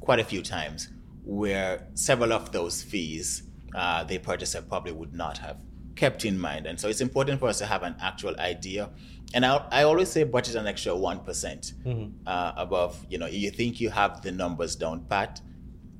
quite 0.00 0.20
a 0.20 0.24
few 0.24 0.42
times 0.42 0.88
where 1.24 1.86
several 1.94 2.32
of 2.32 2.52
those 2.52 2.82
fees 2.82 3.42
uh, 3.74 4.02
the 4.04 4.18
purchaser 4.18 4.62
probably 4.62 4.92
would 4.92 5.14
not 5.14 5.38
have 5.38 5.56
kept 5.96 6.24
in 6.24 6.38
mind. 6.38 6.66
And 6.66 6.78
so 6.78 6.88
it's 6.88 7.00
important 7.00 7.40
for 7.40 7.48
us 7.48 7.58
to 7.58 7.66
have 7.66 7.82
an 7.82 7.96
actual 8.00 8.38
idea. 8.40 8.90
And 9.34 9.44
I, 9.46 9.64
I 9.70 9.82
always 9.84 10.08
say 10.08 10.24
budget 10.24 10.56
an 10.56 10.66
extra 10.66 10.92
1% 10.92 12.12
uh, 12.26 12.52
above, 12.56 13.04
you 13.08 13.18
know, 13.18 13.26
you 13.26 13.50
think 13.50 13.80
you 13.80 13.90
have 13.90 14.22
the 14.22 14.32
numbers 14.32 14.76
down 14.76 15.04
pat, 15.08 15.40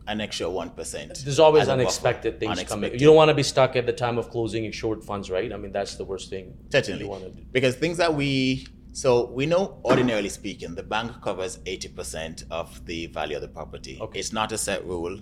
an 0.08 0.20
extra 0.20 0.46
1%. 0.46 1.24
there's 1.24 1.38
always 1.38 1.64
a 1.64 1.66
buffer. 1.66 1.80
unexpected 1.80 2.40
things 2.40 2.62
coming. 2.64 2.92
You 2.92 2.98
don't 3.06 3.14
want 3.16 3.28
to 3.28 3.34
be 3.34 3.44
stuck 3.44 3.76
at 3.76 3.86
the 3.86 3.92
time 3.92 4.18
of 4.18 4.30
closing 4.30 4.64
in 4.64 4.72
short 4.72 5.04
funds, 5.04 5.30
right? 5.30 5.52
I 5.52 5.56
mean 5.56 5.70
that's 5.72 5.94
the 5.94 6.04
worst 6.04 6.30
thing. 6.30 6.54
Certainly. 6.72 7.04
You 7.04 7.18
do. 7.20 7.32
Because 7.52 7.76
things 7.76 7.98
that 7.98 8.14
we, 8.14 8.66
so 9.00 9.30
we 9.30 9.46
know 9.46 9.80
ordinarily 9.82 10.28
speaking, 10.28 10.74
the 10.74 10.82
bank 10.82 11.22
covers 11.22 11.56
80% 11.60 12.44
of 12.50 12.84
the 12.84 13.06
value 13.06 13.36
of 13.36 13.40
the 13.40 13.48
property. 13.48 13.98
Okay. 13.98 14.18
It's 14.18 14.30
not 14.30 14.52
a 14.52 14.58
set 14.58 14.84
rule, 14.84 15.18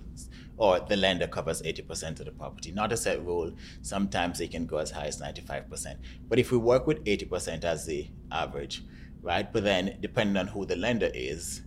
or 0.57 0.81
the 0.81 0.97
lender 0.97 1.27
covers 1.27 1.61
80% 1.61 2.19
of 2.19 2.25
the 2.25 2.33
property. 2.33 2.73
Not 2.73 2.91
a 2.91 2.97
set 2.97 3.23
rule. 3.25 3.53
Sometimes 3.81 4.39
they 4.39 4.49
can 4.49 4.65
go 4.65 4.79
as 4.79 4.91
high 4.91 5.05
as 5.05 5.21
95%. 5.21 5.95
But 6.27 6.39
if 6.39 6.51
we 6.51 6.57
work 6.57 6.87
with 6.87 7.01
80% 7.05 7.63
as 7.63 7.85
the 7.85 8.09
average, 8.33 8.83
right? 9.21 9.49
But 9.49 9.63
then 9.63 9.97
depending 10.01 10.35
on 10.35 10.47
who 10.47 10.65
the 10.65 10.75
lender 10.75 11.09
is, 11.13 11.61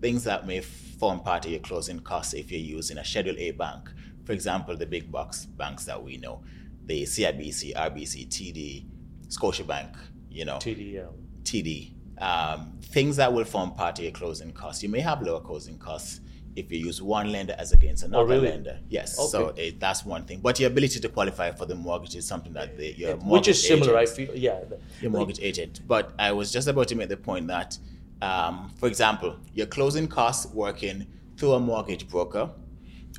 things 0.00 0.24
that 0.24 0.46
may 0.46 0.62
form 0.62 1.20
part 1.20 1.44
of 1.44 1.50
your 1.50 1.60
closing 1.60 2.00
costs 2.00 2.32
if 2.32 2.50
you're 2.50 2.62
using 2.62 2.96
a 2.96 3.04
Schedule 3.04 3.36
A 3.36 3.50
bank. 3.50 3.90
For 4.24 4.32
example, 4.32 4.74
the 4.74 4.86
big 4.86 5.12
box 5.12 5.44
banks 5.44 5.84
that 5.84 6.02
we 6.02 6.16
know, 6.16 6.42
the 6.86 7.02
CIBC, 7.02 7.74
RBC, 7.74 8.28
TD, 8.28 8.86
Scotiabank, 9.28 9.94
you 10.30 10.46
know, 10.46 10.56
TDL. 10.56 11.12
TD, 11.52 11.92
um, 12.20 12.78
things 12.82 13.16
that 13.16 13.32
will 13.32 13.44
form 13.44 13.70
part 13.72 13.98
of 13.98 14.04
your 14.04 14.12
closing 14.12 14.52
costs. 14.52 14.82
You 14.82 14.88
may 14.88 15.00
have 15.00 15.22
lower 15.22 15.40
closing 15.40 15.78
costs 15.78 16.20
if 16.56 16.70
you 16.72 16.78
use 16.78 17.00
one 17.00 17.30
lender 17.30 17.54
as 17.58 17.72
against 17.72 18.02
another 18.02 18.22
Oh, 18.24 18.26
really? 18.26 18.48
lender. 18.48 18.80
Yes, 18.88 19.18
Okay. 19.18 19.28
so 19.30 19.48
it, 19.56 19.78
that's 19.80 20.04
one 20.04 20.24
thing. 20.24 20.40
But 20.40 20.58
your 20.60 20.68
ability 20.70 20.98
to 21.00 21.08
qualify 21.08 21.52
for 21.52 21.66
the 21.66 21.74
mortgage 21.74 22.16
is 22.16 22.26
something 22.26 22.52
that 22.54 22.76
the, 22.76 22.92
your 22.98 23.16
mortgage 23.18 23.30
Which 23.30 23.48
is 23.48 23.66
similar, 23.66 23.96
I 23.96 24.02
agent- 24.02 24.16
feel. 24.16 24.36
Yeah. 24.36 24.60
your 25.00 25.10
mortgage 25.12 25.40
agent. 25.40 25.80
But 25.86 26.12
I 26.18 26.32
was 26.32 26.50
just 26.52 26.66
about 26.68 26.88
to 26.88 26.96
make 26.96 27.08
the 27.08 27.16
point 27.16 27.46
that, 27.46 27.78
um, 28.20 28.72
for 28.76 28.88
example, 28.88 29.36
your 29.54 29.66
closing 29.66 30.08
costs 30.08 30.52
working 30.52 31.06
through 31.36 31.52
a 31.52 31.60
mortgage 31.60 32.08
broker 32.08 32.50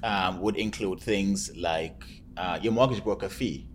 um, 0.03 0.41
would 0.41 0.57
include 0.57 0.99
things 0.99 1.55
like 1.55 2.03
uh, 2.35 2.59
your 2.61 2.73
mortgage 2.73 3.03
broker 3.03 3.29
fee. 3.29 3.68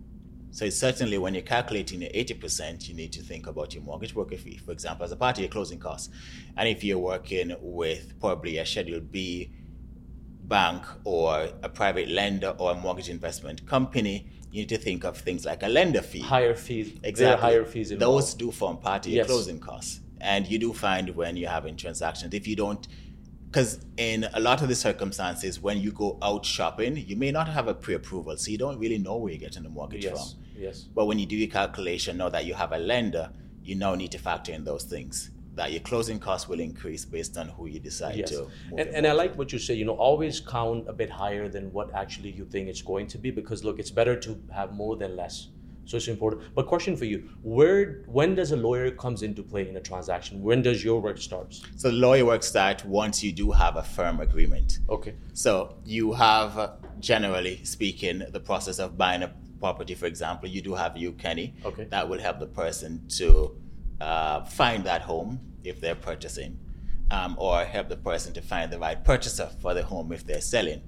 So 0.55 0.63
it's 0.63 0.79
certainly 0.79 1.17
when 1.17 1.33
you're 1.33 1.43
calculating 1.43 2.01
your 2.01 2.11
80%, 2.11 2.87
you 2.87 2.95
need 2.95 3.11
to 3.11 3.21
think 3.21 3.45
about 3.45 3.75
your 3.75 3.83
mortgage 3.83 4.13
broker 4.13 4.37
fee, 4.37 4.55
for 4.55 4.71
example, 4.71 5.03
as 5.03 5.11
a 5.11 5.17
part 5.17 5.35
of 5.35 5.41
your 5.41 5.49
closing 5.49 5.79
costs. 5.79 6.07
And 6.55 6.69
if 6.69 6.81
you're 6.81 6.97
working 6.97 7.53
with 7.59 8.17
probably 8.21 8.57
a 8.59 8.65
Schedule 8.65 9.01
B 9.01 9.51
bank 10.43 10.81
or 11.03 11.49
a 11.61 11.67
private 11.67 12.07
lender 12.07 12.55
or 12.57 12.71
a 12.71 12.75
mortgage 12.75 13.09
investment 13.09 13.65
company, 13.65 14.29
you 14.49 14.61
need 14.61 14.69
to 14.69 14.77
think 14.77 15.03
of 15.03 15.17
things 15.17 15.43
like 15.43 15.61
a 15.61 15.67
lender 15.67 16.01
fee. 16.01 16.21
Higher 16.21 16.55
fees. 16.55 16.97
Exactly. 17.03 17.49
higher 17.49 17.65
fees 17.65 17.91
involved. 17.91 18.23
Those 18.23 18.33
do 18.35 18.49
form 18.49 18.77
part 18.77 19.07
of 19.07 19.11
your 19.11 19.17
Yes. 19.17 19.27
closing 19.27 19.59
costs. 19.59 19.99
And 20.21 20.47
you 20.47 20.57
do 20.57 20.71
find 20.71 21.09
when 21.17 21.35
you're 21.35 21.49
having 21.49 21.75
transactions, 21.75 22.33
if 22.33 22.47
you 22.47 22.55
don't, 22.55 22.87
because 23.51 23.85
in 23.97 24.25
a 24.33 24.39
lot 24.39 24.61
of 24.61 24.69
the 24.69 24.75
circumstances, 24.75 25.59
when 25.59 25.81
you 25.81 25.91
go 25.91 26.17
out 26.21 26.45
shopping, 26.45 26.95
you 26.95 27.17
may 27.17 27.31
not 27.31 27.49
have 27.49 27.67
a 27.67 27.73
pre 27.73 27.95
approval. 27.95 28.37
So 28.37 28.51
you 28.51 28.57
don't 28.57 28.79
really 28.79 28.99
know 28.99 29.17
where 29.17 29.33
you're 29.33 29.39
getting 29.39 29.63
the 29.63 29.69
mortgage 29.69 30.05
Yes. 30.05 30.13
from. 30.13 30.44
Yes. 30.57 30.83
But 30.83 31.05
when 31.05 31.19
you 31.19 31.25
do 31.25 31.35
your 31.35 31.49
calculation, 31.49 32.17
know 32.17 32.29
that 32.29 32.45
you 32.45 32.53
have 32.53 32.71
a 32.71 32.77
lender, 32.77 33.29
you 33.63 33.75
now 33.75 33.95
need 33.95 34.11
to 34.11 34.17
factor 34.17 34.51
in 34.51 34.63
those 34.63 34.83
things. 34.83 35.31
That 35.55 35.71
your 35.71 35.81
closing 35.81 36.19
costs 36.19 36.49
will 36.49 36.59
increase 36.59 37.05
based 37.05 37.37
on 37.37 37.47
who 37.47 37.67
you 37.67 37.79
decide 37.79 38.17
Yes. 38.17 38.31
to 38.31 38.39
move 38.41 38.51
And, 38.79 38.89
and 38.89 39.07
I 39.07 39.13
like 39.13 39.37
what 39.37 39.53
you 39.53 39.59
say, 39.59 39.73
you 39.73 39.85
know, 39.85 39.93
always 39.95 40.41
count 40.41 40.87
a 40.89 40.93
bit 40.93 41.09
higher 41.09 41.47
than 41.47 41.71
what 41.71 41.93
actually 41.93 42.31
you 42.31 42.45
think 42.45 42.67
it's 42.67 42.81
going 42.81 43.07
to 43.07 43.17
be 43.17 43.31
because 43.31 43.63
look, 43.63 43.79
it's 43.79 43.91
better 43.91 44.15
to 44.19 44.37
have 44.53 44.73
more 44.73 44.97
than 44.97 45.15
less. 45.15 45.47
So 45.85 45.97
it's 45.97 46.07
important. 46.07 46.41
But 46.55 46.65
question 46.65 46.97
for 46.97 47.05
you, 47.05 47.29
where 47.43 48.03
when 48.07 48.33
does 48.35 48.51
a 48.51 48.55
lawyer 48.57 48.89
comes 48.91 49.21
into 49.21 49.43
play 49.43 49.69
in 49.69 49.77
a 49.77 49.79
transaction? 49.79 50.41
When 50.41 50.61
does 50.63 50.83
your 50.83 50.99
work 50.99 51.19
starts? 51.19 51.61
So 51.77 51.89
the 51.89 51.95
lawyer 51.95 52.25
work 52.25 52.43
start 52.43 52.83
once 52.83 53.23
you 53.23 53.31
do 53.31 53.51
have 53.51 53.75
a 53.77 53.83
firm 53.83 54.19
agreement. 54.19 54.79
Okay. 54.89 55.13
So 55.33 55.77
you 55.85 56.11
have, 56.13 56.79
generally 56.99 57.63
speaking, 57.63 58.23
the 58.31 58.39
process 58.39 58.79
of 58.79 58.97
buying 58.97 59.21
a 59.23 59.31
property. 59.65 59.95
For 59.95 60.05
example, 60.13 60.47
you 60.55 60.61
do 60.61 60.73
have 60.75 60.95
you, 60.95 61.09
Kenny. 61.13 61.47
Okay. 61.69 61.85
That 61.85 62.07
will 62.09 62.19
help 62.27 62.37
the 62.39 62.51
person 62.63 62.91
to 63.19 63.27
uh, 63.99 64.43
find 64.59 64.83
that 64.83 65.01
home 65.01 65.39
if 65.63 65.81
they're 65.81 66.01
purchasing, 66.09 66.51
um, 67.09 67.31
or 67.39 67.53
help 67.65 67.89
the 67.89 67.97
person 67.97 68.31
to 68.33 68.41
find 68.41 68.71
the 68.71 68.77
right 68.77 68.99
purchaser 69.03 69.49
for 69.61 69.73
the 69.73 69.81
home 69.83 70.11
if 70.11 70.23
they're 70.27 70.47
selling. 70.55 70.81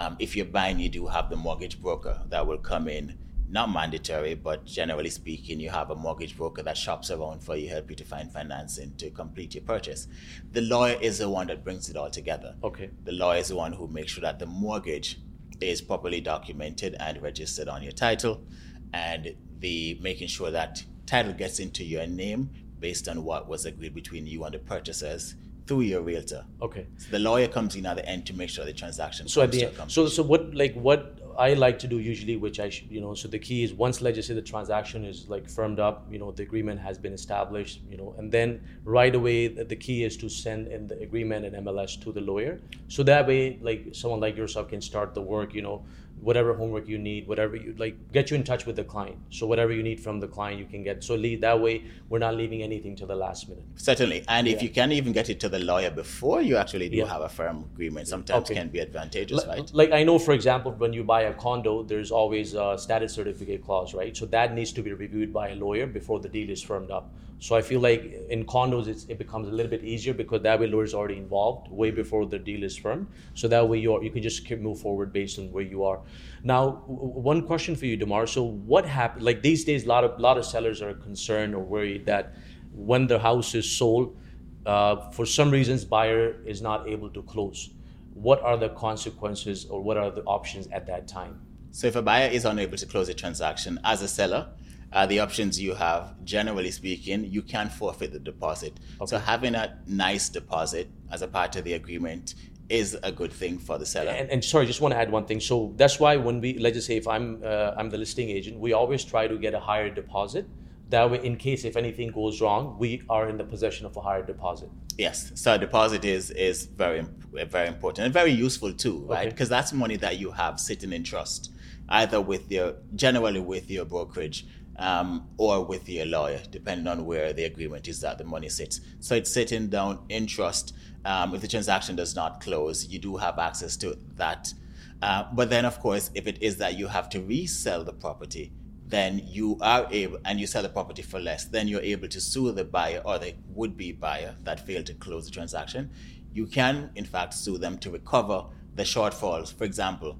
Um, 0.00 0.16
if 0.18 0.34
you're 0.36 0.46
buying, 0.60 0.78
you 0.78 0.88
do 0.88 1.06
have 1.08 1.28
the 1.28 1.36
mortgage 1.36 1.76
broker 1.82 2.14
that 2.30 2.46
will 2.46 2.62
come 2.72 2.88
in. 2.88 3.18
Not 3.50 3.68
mandatory, 3.70 4.34
but 4.34 4.64
generally 4.64 5.10
speaking, 5.10 5.60
you 5.60 5.68
have 5.68 5.90
a 5.90 5.94
mortgage 5.94 6.34
broker 6.38 6.62
that 6.62 6.78
shops 6.78 7.10
around 7.10 7.42
for 7.44 7.54
you, 7.54 7.68
help 7.68 7.90
you 7.90 7.96
to 7.96 8.04
find 8.04 8.32
financing 8.32 8.94
to 8.96 9.10
complete 9.10 9.54
your 9.54 9.64
purchase. 9.64 10.08
The 10.52 10.62
lawyer 10.62 10.96
is 11.08 11.18
the 11.18 11.28
one 11.28 11.48
that 11.48 11.62
brings 11.62 11.90
it 11.90 11.96
all 12.00 12.08
together 12.08 12.54
Okay. 12.64 12.88
the 13.04 13.12
lawyer 13.12 13.40
is 13.40 13.48
the 13.48 13.56
one 13.56 13.72
who 13.74 13.88
makes 13.88 14.12
sure 14.12 14.22
that 14.22 14.38
the 14.38 14.46
mortgage 14.46 15.18
is 15.62 15.80
properly 15.80 16.20
documented 16.20 16.96
and 17.00 17.20
registered 17.22 17.68
on 17.68 17.82
your 17.82 17.92
title 17.92 18.44
and 18.92 19.34
the 19.60 19.98
making 20.02 20.28
sure 20.28 20.50
that 20.50 20.82
title 21.06 21.32
gets 21.32 21.58
into 21.58 21.84
your 21.84 22.06
name 22.06 22.50
based 22.78 23.08
on 23.08 23.24
what 23.24 23.48
was 23.48 23.64
agreed 23.64 23.94
between 23.94 24.26
you 24.26 24.44
and 24.44 24.54
the 24.54 24.58
purchasers 24.58 25.36
through 25.66 25.82
your 25.82 26.02
realtor. 26.02 26.44
Okay. 26.60 26.86
The 27.10 27.18
lawyer 27.18 27.48
comes 27.48 27.76
in 27.76 27.86
at 27.86 27.96
the 27.96 28.06
end 28.06 28.26
to 28.26 28.34
make 28.34 28.50
sure 28.50 28.64
the 28.64 28.72
transaction 28.72 29.28
So 29.28 29.42
at 29.42 29.52
the 29.52 29.66
end, 29.66 29.90
so 29.90 30.08
so 30.08 30.22
what 30.22 30.52
like 30.54 30.74
what 30.74 31.18
I 31.38 31.54
like 31.54 31.78
to 31.80 31.88
do 31.88 31.98
usually, 31.98 32.36
which 32.36 32.60
I 32.60 32.68
should, 32.68 32.90
you 32.90 33.00
know, 33.00 33.14
so 33.14 33.28
the 33.28 33.38
key 33.38 33.62
is 33.64 33.72
once 33.72 34.00
let's 34.00 34.16
just 34.16 34.28
say 34.28 34.34
the 34.34 34.42
transaction 34.42 35.04
is 35.04 35.28
like 35.28 35.48
firmed 35.48 35.80
up, 35.80 36.06
you 36.10 36.18
know, 36.18 36.30
the 36.32 36.42
agreement 36.42 36.80
has 36.80 36.98
been 36.98 37.12
established, 37.12 37.80
you 37.88 37.96
know, 37.96 38.14
and 38.18 38.30
then 38.30 38.60
right 38.84 39.14
away 39.14 39.48
the, 39.48 39.64
the 39.64 39.76
key 39.76 40.04
is 40.04 40.16
to 40.18 40.28
send 40.28 40.68
in 40.68 40.86
the 40.86 40.98
agreement 41.00 41.44
and 41.46 41.66
MLS 41.66 42.00
to 42.02 42.12
the 42.12 42.20
lawyer, 42.20 42.60
so 42.88 43.02
that 43.02 43.26
way 43.26 43.58
like 43.62 43.88
someone 43.92 44.20
like 44.20 44.36
yourself 44.36 44.68
can 44.68 44.80
start 44.80 45.14
the 45.14 45.22
work, 45.22 45.54
you 45.54 45.62
know, 45.62 45.84
whatever 46.22 46.54
homework 46.54 46.86
you 46.88 46.98
need, 46.98 47.26
whatever 47.26 47.56
you 47.56 47.74
like, 47.78 47.96
get 48.12 48.30
you 48.30 48.36
in 48.36 48.44
touch 48.44 48.64
with 48.64 48.76
the 48.76 48.84
client. 48.84 49.16
So 49.30 49.46
whatever 49.46 49.72
you 49.72 49.82
need 49.82 49.98
from 49.98 50.20
the 50.20 50.28
client, 50.28 50.58
you 50.60 50.64
can 50.64 50.82
get. 50.84 51.02
So 51.02 51.16
lead 51.16 51.40
that 51.40 51.60
way, 51.60 51.82
we're 52.08 52.20
not 52.20 52.36
leaving 52.36 52.62
anything 52.62 52.94
to 52.96 53.06
the 53.06 53.16
last 53.16 53.48
minute. 53.48 53.64
Certainly. 53.74 54.24
And 54.28 54.46
if 54.46 54.62
you 54.62 54.68
can 54.68 54.92
even 54.92 55.12
get 55.12 55.28
it 55.28 55.40
to 55.40 55.48
the 55.48 55.58
lawyer 55.58 55.90
before 55.90 56.40
you 56.40 56.56
actually 56.56 56.88
do 56.88 56.98
Yeah. 56.98 57.06
have 57.06 57.22
a 57.22 57.28
firm 57.28 57.64
agreement, 57.74 58.06
sometimes 58.06 58.44
Okay. 58.44 58.54
can 58.54 58.68
be 58.68 58.80
advantageous, 58.80 59.42
Li- 59.42 59.48
right? 59.48 59.70
Like 59.74 59.90
I 59.92 60.04
know, 60.04 60.18
for 60.20 60.32
example, 60.32 60.70
when 60.78 60.92
you 60.92 61.02
buy 61.02 61.22
a 61.22 61.34
condo, 61.34 61.82
there's 61.82 62.12
always 62.12 62.54
a 62.54 62.76
status 62.78 63.12
certificate 63.12 63.64
clause, 63.64 63.92
right? 63.92 64.16
So 64.16 64.24
that 64.26 64.54
needs 64.54 64.72
to 64.74 64.82
be 64.82 64.92
reviewed 64.92 65.32
by 65.32 65.48
a 65.50 65.56
lawyer 65.56 65.86
before 65.88 66.20
the 66.20 66.28
deal 66.28 66.48
is 66.50 66.62
firmed 66.62 66.92
up. 66.92 67.12
So 67.42 67.56
I 67.56 67.60
feel 67.60 67.80
like 67.80 68.02
in 68.30 68.44
condos, 68.46 68.86
it 69.08 69.18
becomes 69.18 69.48
a 69.48 69.50
little 69.50 69.68
bit 69.68 69.82
easier 69.82 70.14
because 70.14 70.42
that 70.42 70.60
way 70.60 70.68
lawyer's 70.68 70.94
already 70.94 71.16
involved 71.16 71.72
way 71.72 71.90
before 71.90 72.24
the 72.24 72.38
deal 72.38 72.62
is 72.62 72.76
firm. 72.76 73.08
So 73.34 73.48
that 73.48 73.68
way 73.68 73.78
you 73.78 73.92
are, 73.94 74.00
you 74.00 74.12
can 74.12 74.22
just 74.22 74.46
keep 74.46 74.60
move 74.60 74.78
forward 74.78 75.12
based 75.12 75.40
on 75.40 75.50
where 75.50 75.64
you 75.64 75.82
are. 75.82 76.02
Now, 76.44 76.84
one 76.86 77.44
question 77.44 77.74
for 77.74 77.86
you, 77.86 77.96
Demar. 77.96 78.28
So 78.28 78.44
what 78.44 78.86
happened? 78.86 79.24
Like 79.24 79.42
these 79.42 79.64
days, 79.64 79.86
a 79.86 79.88
lot 79.88 80.04
of 80.04 80.20
lot 80.20 80.38
of 80.38 80.44
sellers 80.44 80.80
are 80.82 80.94
concerned 80.94 81.56
or 81.56 81.64
worried 81.64 82.06
that 82.06 82.36
when 82.72 83.08
the 83.08 83.18
house 83.18 83.56
is 83.56 83.68
sold, 83.68 84.16
uh, 84.64 85.10
for 85.10 85.26
some 85.26 85.50
reasons, 85.50 85.84
buyer 85.84 86.36
is 86.46 86.62
not 86.62 86.88
able 86.88 87.10
to 87.10 87.22
close. 87.22 87.70
What 88.14 88.40
are 88.42 88.56
the 88.56 88.68
consequences 88.68 89.64
or 89.64 89.82
what 89.82 89.96
are 89.96 90.12
the 90.12 90.22
options 90.22 90.68
at 90.68 90.86
that 90.86 91.08
time? 91.08 91.40
So 91.72 91.88
if 91.88 91.96
a 91.96 92.02
buyer 92.02 92.28
is 92.28 92.44
unable 92.44 92.76
to 92.76 92.86
close 92.86 93.08
a 93.08 93.14
transaction 93.14 93.80
as 93.82 94.00
a 94.00 94.06
seller, 94.06 94.46
uh, 94.92 95.06
the 95.06 95.20
options 95.20 95.60
you 95.60 95.74
have, 95.74 96.22
generally 96.24 96.70
speaking, 96.70 97.24
you 97.24 97.42
can 97.42 97.68
forfeit 97.68 98.12
the 98.12 98.18
deposit. 98.18 98.78
So 99.06 99.18
having 99.18 99.54
a 99.54 99.78
nice 99.86 100.28
deposit 100.28 100.88
as 101.10 101.22
a 101.22 101.28
part 101.28 101.56
of 101.56 101.64
the 101.64 101.74
agreement 101.74 102.34
is 102.68 102.96
a 103.02 103.12
good 103.12 103.32
thing 103.32 103.58
for 103.58 103.78
the 103.78 103.86
seller. 103.86 104.10
And, 104.10 104.30
and 104.30 104.44
sorry, 104.44 104.66
just 104.66 104.80
want 104.80 104.92
to 104.92 104.98
add 104.98 105.10
one 105.10 105.26
thing. 105.26 105.40
So 105.40 105.72
that's 105.76 106.00
why 106.00 106.16
when 106.16 106.40
we 106.40 106.58
let's 106.58 106.76
just 106.76 106.86
say 106.86 106.96
if 106.96 107.06
I'm 107.06 107.42
uh, 107.44 107.72
I'm 107.76 107.90
the 107.90 107.98
listing 107.98 108.30
agent, 108.30 108.58
we 108.58 108.72
always 108.72 109.04
try 109.04 109.28
to 109.28 109.36
get 109.36 109.54
a 109.54 109.60
higher 109.60 109.90
deposit. 109.90 110.46
That 110.88 111.10
way, 111.10 111.24
in 111.24 111.36
case 111.36 111.64
if 111.64 111.76
anything 111.76 112.10
goes 112.10 112.40
wrong, 112.42 112.76
we 112.78 113.02
are 113.08 113.28
in 113.28 113.38
the 113.38 113.44
possession 113.44 113.86
of 113.86 113.96
a 113.96 114.00
higher 114.00 114.22
deposit. 114.22 114.68
Yes, 114.98 115.32
so 115.34 115.54
a 115.54 115.58
deposit 115.58 116.04
is 116.04 116.30
is 116.30 116.66
very 116.66 117.04
very 117.46 117.68
important 117.68 118.04
and 118.06 118.14
very 118.14 118.30
useful 118.30 118.72
too, 118.72 119.04
right? 119.06 119.20
Okay. 119.20 119.30
Because 119.30 119.48
that's 119.48 119.72
money 119.72 119.96
that 119.96 120.18
you 120.18 120.30
have 120.32 120.60
sitting 120.60 120.92
in 120.92 121.02
trust, 121.02 121.50
either 121.88 122.20
with 122.20 122.50
your 122.50 122.76
generally 122.94 123.40
with 123.40 123.70
your 123.70 123.84
brokerage 123.84 124.46
um, 124.76 125.28
or 125.36 125.64
with 125.64 125.88
your 125.88 126.06
lawyer, 126.06 126.40
depending 126.50 126.86
on 126.86 127.04
where 127.04 127.32
the 127.32 127.44
agreement 127.44 127.88
is 127.88 128.00
that 128.00 128.18
the 128.18 128.24
money 128.24 128.48
sits. 128.48 128.80
So 129.00 129.14
it's 129.14 129.32
sitting 129.32 129.68
down 129.68 130.04
in 130.08 130.26
trust. 130.26 130.74
Um, 131.04 131.34
if 131.34 131.40
the 131.40 131.48
transaction 131.48 131.96
does 131.96 132.14
not 132.14 132.40
close, 132.40 132.86
you 132.86 132.98
do 132.98 133.16
have 133.16 133.38
access 133.38 133.76
to 133.78 133.98
that. 134.16 134.52
Uh, 135.00 135.24
but 135.32 135.50
then, 135.50 135.64
of 135.64 135.80
course, 135.80 136.10
if 136.14 136.26
it 136.26 136.42
is 136.42 136.58
that 136.58 136.78
you 136.78 136.86
have 136.86 137.08
to 137.10 137.20
resell 137.20 137.84
the 137.84 137.92
property, 137.92 138.52
then 138.86 139.22
you 139.26 139.58
are 139.60 139.88
able, 139.90 140.18
and 140.24 140.38
you 140.38 140.46
sell 140.46 140.62
the 140.62 140.68
property 140.68 141.02
for 141.02 141.18
less, 141.18 141.46
then 141.46 141.66
you're 141.66 141.80
able 141.80 142.06
to 142.08 142.20
sue 142.20 142.52
the 142.52 142.64
buyer 142.64 143.02
or 143.04 143.18
the 143.18 143.34
would 143.48 143.76
be 143.76 143.90
buyer 143.90 144.36
that 144.44 144.64
failed 144.64 144.86
to 144.86 144.94
close 144.94 145.24
the 145.24 145.30
transaction. 145.30 145.90
You 146.32 146.46
can, 146.46 146.90
in 146.94 147.04
fact, 147.04 147.34
sue 147.34 147.58
them 147.58 147.78
to 147.78 147.90
recover 147.90 148.44
the 148.74 148.84
shortfalls. 148.84 149.52
For 149.52 149.64
example, 149.64 150.18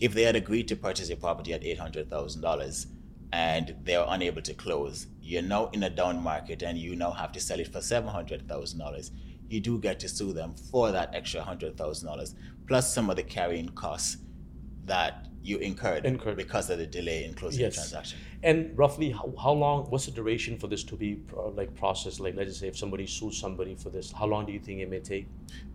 if 0.00 0.14
they 0.14 0.22
had 0.22 0.36
agreed 0.36 0.68
to 0.68 0.76
purchase 0.76 1.08
your 1.08 1.16
property 1.16 1.52
at 1.52 1.62
$800,000 1.62 2.86
and 3.32 3.74
they're 3.84 4.04
unable 4.08 4.42
to 4.42 4.54
close, 4.54 5.06
you're 5.20 5.42
now 5.42 5.68
in 5.72 5.82
a 5.82 5.90
down 5.90 6.22
market 6.22 6.62
and 6.62 6.78
you 6.78 6.96
now 6.96 7.10
have 7.10 7.32
to 7.32 7.40
sell 7.40 7.60
it 7.60 7.68
for 7.72 7.80
$700,000. 7.80 9.10
You 9.48 9.60
do 9.60 9.78
get 9.78 10.00
to 10.00 10.08
sue 10.08 10.32
them 10.32 10.54
for 10.70 10.92
that 10.92 11.14
extra 11.14 11.40
$100,000 11.42 12.34
plus 12.66 12.92
some 12.92 13.08
of 13.10 13.16
the 13.16 13.22
carrying 13.22 13.68
costs 13.70 14.18
that 14.84 15.26
you 15.42 15.58
incurred, 15.58 16.04
Incurred. 16.04 16.36
because 16.36 16.68
of 16.70 16.78
the 16.78 16.86
delay 16.86 17.24
in 17.24 17.34
closing 17.34 17.60
Yes. 17.60 17.74
the 17.74 17.80
transaction. 17.80 18.18
And 18.42 18.76
roughly, 18.78 19.10
how, 19.10 19.32
how 19.42 19.52
long? 19.52 19.86
What's 19.86 20.06
the 20.06 20.12
duration 20.12 20.58
for 20.58 20.68
this 20.68 20.84
to 20.84 20.96
be 20.96 21.20
uh, 21.36 21.48
like 21.48 21.74
processed? 21.74 22.20
Like, 22.20 22.36
let's 22.36 22.50
just 22.50 22.60
say 22.60 22.68
if 22.68 22.78
somebody 22.78 23.06
sues 23.06 23.36
somebody 23.36 23.74
for 23.74 23.90
this, 23.90 24.12
how 24.12 24.26
long 24.26 24.46
do 24.46 24.52
you 24.52 24.60
think 24.60 24.80
it 24.80 24.88
may 24.88 25.00
take? 25.00 25.26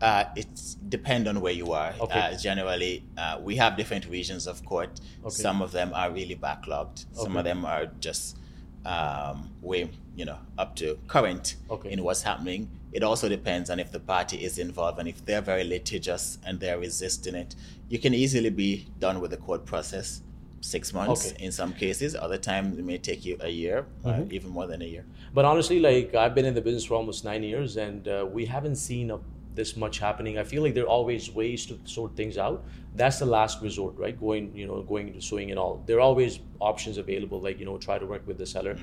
Uh, 0.02 0.26
it's 0.38 0.76
depend 0.88 1.28
on 1.28 1.42
where 1.42 1.52
you 1.52 1.74
are. 1.74 1.94
Okay. 2.00 2.20
Uh, 2.20 2.38
generally, 2.38 3.04
uh, 3.18 3.40
we 3.42 3.58
have 3.58 3.76
different 3.76 4.08
regions 4.08 4.48
of 4.48 4.64
court. 4.66 5.02
Okay. 5.22 5.30
Some 5.30 5.62
of 5.62 5.74
them 5.74 5.92
are 5.94 6.10
really 6.10 6.38
backlogged. 6.38 7.06
Okay. 7.14 7.24
Some 7.24 7.36
of 7.36 7.44
them 7.44 7.66
are 7.66 7.88
just 8.00 8.38
um, 8.86 9.52
way, 9.62 9.90
you 10.16 10.24
know, 10.26 10.38
up 10.58 10.76
to 10.78 10.98
current 11.08 11.56
Okay. 11.70 11.92
in 11.92 12.02
what's 12.04 12.22
happening. 12.22 12.70
It 12.94 13.04
also 13.04 13.28
depends 13.28 13.70
on 13.70 13.80
if 13.80 13.92
the 13.92 14.00
party 14.00 14.44
is 14.44 14.58
involved 14.58 15.00
and 15.00 15.10
if 15.10 15.26
they're 15.26 15.42
very 15.42 15.64
litigious 15.64 16.38
and 16.46 16.60
they're 16.60 16.78
resisting 16.80 17.36
it. 17.36 17.56
You 17.90 18.00
can 18.00 18.14
easily 18.14 18.52
be 18.52 18.88
done 19.00 19.20
with 19.20 19.32
the 19.32 19.38
court 19.38 19.66
process 19.66 20.22
six 20.64 20.94
months 20.94 21.34
Okay. 21.34 21.46
in 21.46 21.52
some 21.52 21.74
cases. 21.74 22.16
Other 22.16 22.38
times 22.38 22.78
it 22.80 22.86
may 22.86 22.98
take 22.98 23.26
you 23.26 23.36
a 23.42 23.50
year, 23.50 23.86
or 24.06 24.14
Mhm. 24.14 24.32
even 24.32 24.50
more 24.58 24.66
than 24.72 24.82
a 24.82 24.86
year. 24.86 25.06
But 25.34 25.44
honestly, 25.46 25.80
like 25.80 26.16
I've 26.16 26.34
been 26.34 26.46
in 26.46 26.56
the 26.60 26.62
business 26.62 26.86
for 26.86 26.96
almost 26.96 27.26
nine 27.26 27.44
years, 27.44 27.76
and 27.78 28.08
uh, 28.08 28.26
we 28.38 28.46
haven't 28.46 28.78
seen 28.78 29.12
a, 29.12 29.20
this 29.56 29.76
much 29.76 30.00
happening. 30.00 30.38
I 30.38 30.44
feel 30.44 30.62
like 30.64 30.74
there 30.74 30.86
are 30.86 30.96
always 31.00 31.30
ways 31.42 31.66
to 31.68 31.78
sort 31.86 32.16
things 32.16 32.38
out. 32.38 32.64
That's 32.96 33.20
the 33.20 33.26
last 33.26 33.62
resort, 33.62 33.94
right? 33.98 34.18
Going, 34.20 34.56
you 34.56 34.66
know, 34.68 34.82
going 34.84 35.08
into 35.10 35.22
suing 35.22 35.52
and 35.52 35.60
all. 35.60 35.84
There 35.86 35.98
are 35.98 36.06
always 36.12 36.40
options 36.60 36.98
available, 36.98 37.40
like 37.48 37.60
you 37.60 37.66
know, 37.66 37.78
try 37.78 37.98
to 38.00 38.06
work 38.06 38.26
with 38.26 38.38
the 38.38 38.46
seller. 38.46 38.78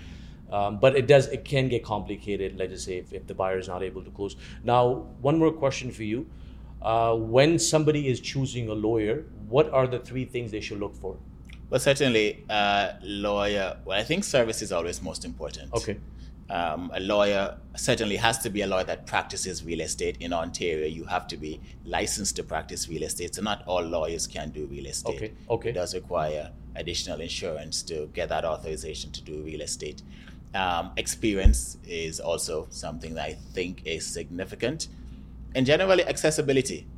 Um, 0.53 0.79
but 0.81 0.97
it 0.97 1.07
does, 1.07 1.29
it 1.29 1.45
can 1.45 1.69
get 1.69 1.83
complicated. 1.85 2.59
Let's 2.59 2.73
just 2.73 2.85
say 2.85 2.99
if, 2.99 3.13
if 3.13 3.27
the 3.27 3.35
buyer 3.35 3.59
is 3.59 3.69
not 3.69 3.83
able 3.83 4.03
to 4.03 4.11
close. 4.11 4.35
Now, 4.65 4.83
one 5.29 5.39
more 5.39 5.53
question 5.53 5.91
for 5.93 6.03
you: 6.03 6.27
uh, 6.83 7.15
When 7.17 7.59
somebody 7.59 8.09
is 8.09 8.21
choosing 8.21 8.69
a 8.69 8.75
lawyer, 8.75 9.25
what 9.49 9.71
are 9.73 9.87
the 9.87 10.01
three 10.01 10.25
things 10.25 10.51
they 10.51 10.61
should 10.61 10.81
look 10.81 10.95
for? 10.95 11.17
Well, 11.71 11.81
certainly, 11.81 12.45
uh, 12.51 12.95
lawyer. 13.03 13.77
Well, 13.85 13.99
I 13.99 14.03
think 14.03 14.25
service 14.25 14.61
is 14.61 14.73
always 14.73 15.01
most 15.01 15.25
important. 15.25 15.73
Okay. 15.73 15.99
Um, 16.51 16.91
a 16.93 16.99
lawyer 16.99 17.57
certainly 17.77 18.17
has 18.17 18.39
to 18.39 18.51
be 18.51 18.63
a 18.63 18.67
lawyer 18.67 18.83
that 18.83 19.07
practices 19.07 19.65
real 19.65 19.81
estate 19.81 20.17
in 20.19 20.33
Ontario. 20.33 20.89
You 20.89 21.05
have 21.05 21.29
to 21.29 21.37
be 21.37 21.61
licensed 21.85 22.35
to 22.37 22.43
practice 22.43 22.89
real 22.89 23.05
estate. 23.05 23.37
So 23.37 23.43
not 23.43 23.63
all 23.69 23.83
lawyers 23.83 24.27
can 24.27 24.51
do 24.51 24.67
real 24.67 24.87
estate. 24.87 25.15
Okay, 25.15 25.33
okay. 25.49 25.69
It 25.71 25.75
does 25.75 25.95
require 25.95 26.51
additional 26.75 27.21
insurance 27.21 27.83
to 27.85 28.11
get 28.15 28.31
that 28.31 28.45
authorization 28.45 29.13
to 29.13 29.23
do 29.23 29.41
real 29.43 29.61
estate. 29.61 30.03
Um, 30.53 30.91
experience 30.97 31.79
is 31.87 32.19
also 32.19 32.67
something 32.71 33.15
that 33.15 33.27
I 33.27 33.35
think 33.53 33.83
is 33.87 34.05
significant. 34.05 34.89
And 35.55 35.65
generally, 35.65 36.05
accessibility. 36.05 36.89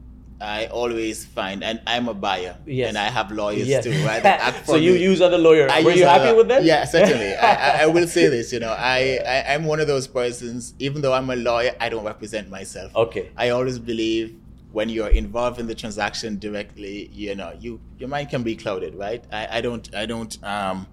I 0.43 0.67
always 0.67 1.25
find, 1.25 1.63
and 1.63 1.81
I'm 1.87 2.09
a 2.09 2.15
buyer, 2.15 2.57
Yes. 2.67 2.89
and 2.89 2.99
I 2.99 3.09
have 3.09 3.31
lawyers 3.31 3.69
Yes. 3.69 3.85
too, 3.85 3.93
right? 4.05 4.65
so 4.67 4.77
you 4.77 4.93
me. 4.95 5.03
use 5.03 5.21
other 5.23 5.39
lawyer. 5.39 5.69
I 5.71 5.83
Were 5.83 5.93
you 5.93 6.05
happy 6.05 6.37
with 6.37 6.49
that? 6.49 6.65
Yeah, 6.65 6.85
certainly. 6.85 7.35
I, 7.51 7.85
I, 7.85 7.87
will 7.87 8.09
say 8.09 8.29
this. 8.29 8.53
You 8.53 8.61
know, 8.61 8.75
I, 8.77 9.21
I 9.27 9.55
I'm 9.55 9.65
one 9.65 9.81
of 9.81 9.87
those 9.87 10.07
persons. 10.07 10.75
Even 10.79 11.01
though 11.03 11.13
I'm 11.13 11.31
a 11.31 11.37
lawyer, 11.37 11.73
I 11.81 11.89
don't 11.89 12.05
represent 12.05 12.51
myself. 12.51 12.95
Okay. 12.97 13.31
I 13.37 13.51
always 13.51 13.79
believe 13.79 14.37
when 14.73 14.89
you're 14.89 15.09
involved 15.09 15.61
in 15.61 15.67
the 15.67 15.75
transaction 15.75 16.39
directly, 16.39 17.09
you 17.13 17.35
know, 17.35 17.53
you 17.61 17.81
your 17.99 18.09
mind 18.09 18.31
can 18.31 18.43
be 18.43 18.57
clouded, 18.57 18.95
right? 18.95 19.23
I, 19.31 19.59
I 19.59 19.61
don't 19.61 19.95
I 19.95 20.07
don't 20.07 20.43
um 20.43 20.87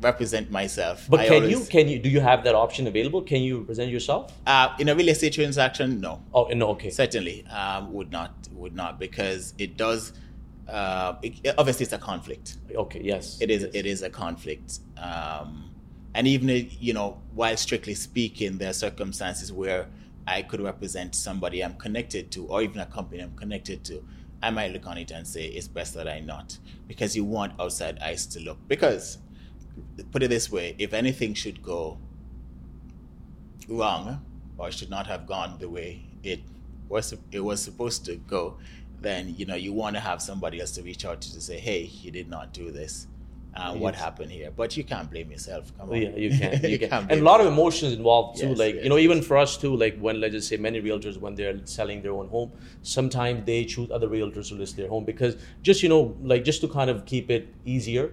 represent 0.00 0.50
myself. 0.50 1.06
But 1.08 1.20
I 1.20 1.24
can 1.26 1.34
always- 1.34 1.50
you 1.50 1.64
can 1.66 1.88
you 1.88 1.98
do 1.98 2.08
you 2.08 2.20
have 2.20 2.44
that 2.44 2.54
option 2.54 2.86
available? 2.86 3.22
Can 3.22 3.42
you 3.42 3.58
represent 3.60 3.90
yourself? 3.90 4.32
uh, 4.46 4.74
in 4.78 4.88
a 4.88 4.94
real 4.94 5.08
estate 5.08 5.32
transaction? 5.34 6.00
No, 6.00 6.22
Oh 6.34 6.44
no, 6.48 6.68
okay. 6.70 6.90
certainly 6.90 7.46
um, 7.46 7.92
would 7.92 8.10
not 8.10 8.32
would 8.52 8.74
not 8.74 8.98
because 8.98 9.54
it 9.58 9.76
does. 9.76 10.12
Uh, 10.68 11.16
it, 11.22 11.54
obviously, 11.58 11.82
it's 11.84 11.92
a 11.92 11.98
conflict. 11.98 12.56
Okay, 12.74 13.00
yes. 13.02 13.38
It 13.40 13.50
is 13.50 13.62
yes. 13.62 13.70
it 13.74 13.86
is 13.86 14.02
a 14.02 14.10
conflict. 14.10 14.78
Um, 14.96 15.70
and 16.14 16.26
even 16.26 16.48
you 16.80 16.92
know, 16.92 17.20
while 17.34 17.56
strictly 17.56 17.94
speaking, 17.94 18.58
there 18.58 18.70
are 18.70 18.74
circumstances 18.74 19.52
where 19.52 19.86
I 20.26 20.42
could 20.42 20.60
represent 20.60 21.14
somebody 21.14 21.62
I'm 21.64 21.74
connected 21.74 22.30
to, 22.32 22.46
or 22.46 22.62
even 22.62 22.78
a 22.80 22.86
company 22.86 23.20
I'm 23.22 23.34
connected 23.36 23.84
to. 23.86 24.04
I 24.42 24.50
might 24.50 24.72
look 24.72 24.86
on 24.86 24.96
it 24.96 25.10
and 25.10 25.26
say 25.26 25.44
it's 25.46 25.68
best 25.68 25.92
that 25.94 26.08
I 26.08 26.20
not, 26.20 26.56
because 26.88 27.14
you 27.14 27.24
want 27.24 27.52
outside 27.60 27.98
eyes 27.98 28.24
to 28.28 28.40
look. 28.40 28.56
Because 28.68 29.18
put 30.12 30.22
it 30.22 30.28
this 30.28 30.50
way, 30.50 30.74
if 30.78 30.92
anything 30.92 31.34
should 31.34 31.62
go 31.62 31.98
wrong, 33.68 34.24
or 34.58 34.70
should 34.70 34.90
not 34.90 35.06
have 35.06 35.26
gone 35.26 35.56
the 35.58 35.68
way 35.68 36.02
it 36.22 36.40
was 36.88 37.14
it 37.32 37.40
was 37.40 37.62
supposed 37.62 38.04
to 38.04 38.16
go, 38.16 38.58
then 39.00 39.34
you 39.36 39.46
know 39.46 39.54
you 39.54 39.72
want 39.72 39.96
to 39.96 40.00
have 40.00 40.20
somebody 40.20 40.60
else 40.60 40.72
to 40.72 40.82
reach 40.82 41.04
out 41.04 41.20
to 41.22 41.32
to 41.32 41.40
say, 41.40 41.58
hey, 41.58 41.82
you 41.82 42.10
did 42.10 42.28
not 42.28 42.52
do 42.52 42.70
this. 42.70 43.06
Uh, 43.52 43.74
what 43.74 43.96
happened 43.96 44.30
here? 44.30 44.52
But 44.52 44.76
you 44.76 44.84
can't 44.84 45.10
blame 45.10 45.28
yourself. 45.30 45.76
Come 45.76 45.90
on. 45.90 45.96
yeah, 46.00 46.10
you 46.10 46.30
can. 46.30 46.64
You 46.70 46.78
can. 46.78 46.88
can't 46.88 47.10
And 47.10 47.20
a 47.20 47.24
lot 47.24 47.40
of 47.40 47.48
emotions 47.48 47.92
involved 47.92 48.38
too. 48.38 48.50
Yes, 48.50 48.58
like 48.58 48.74
yes, 48.76 48.84
you 48.84 48.90
know, 48.90 48.98
even 48.98 49.22
for 49.22 49.36
us 49.36 49.56
too. 49.56 49.74
Like 49.76 49.98
when 49.98 50.20
let's 50.20 50.34
just 50.34 50.48
say 50.48 50.56
many 50.56 50.80
realtors 50.80 51.16
when 51.16 51.34
they're 51.34 51.58
selling 51.64 52.00
their 52.00 52.12
own 52.12 52.28
home, 52.28 52.52
sometimes 52.82 53.44
they 53.46 53.64
choose 53.64 53.90
other 53.90 54.08
realtors 54.08 54.48
to 54.50 54.54
list 54.54 54.76
their 54.76 54.88
home 54.88 55.04
because 55.04 55.36
just 55.62 55.82
you 55.82 55.88
know, 55.88 56.16
like 56.22 56.44
just 56.44 56.60
to 56.60 56.68
kind 56.68 56.90
of 56.90 57.04
keep 57.06 57.30
it 57.30 57.52
easier. 57.64 58.12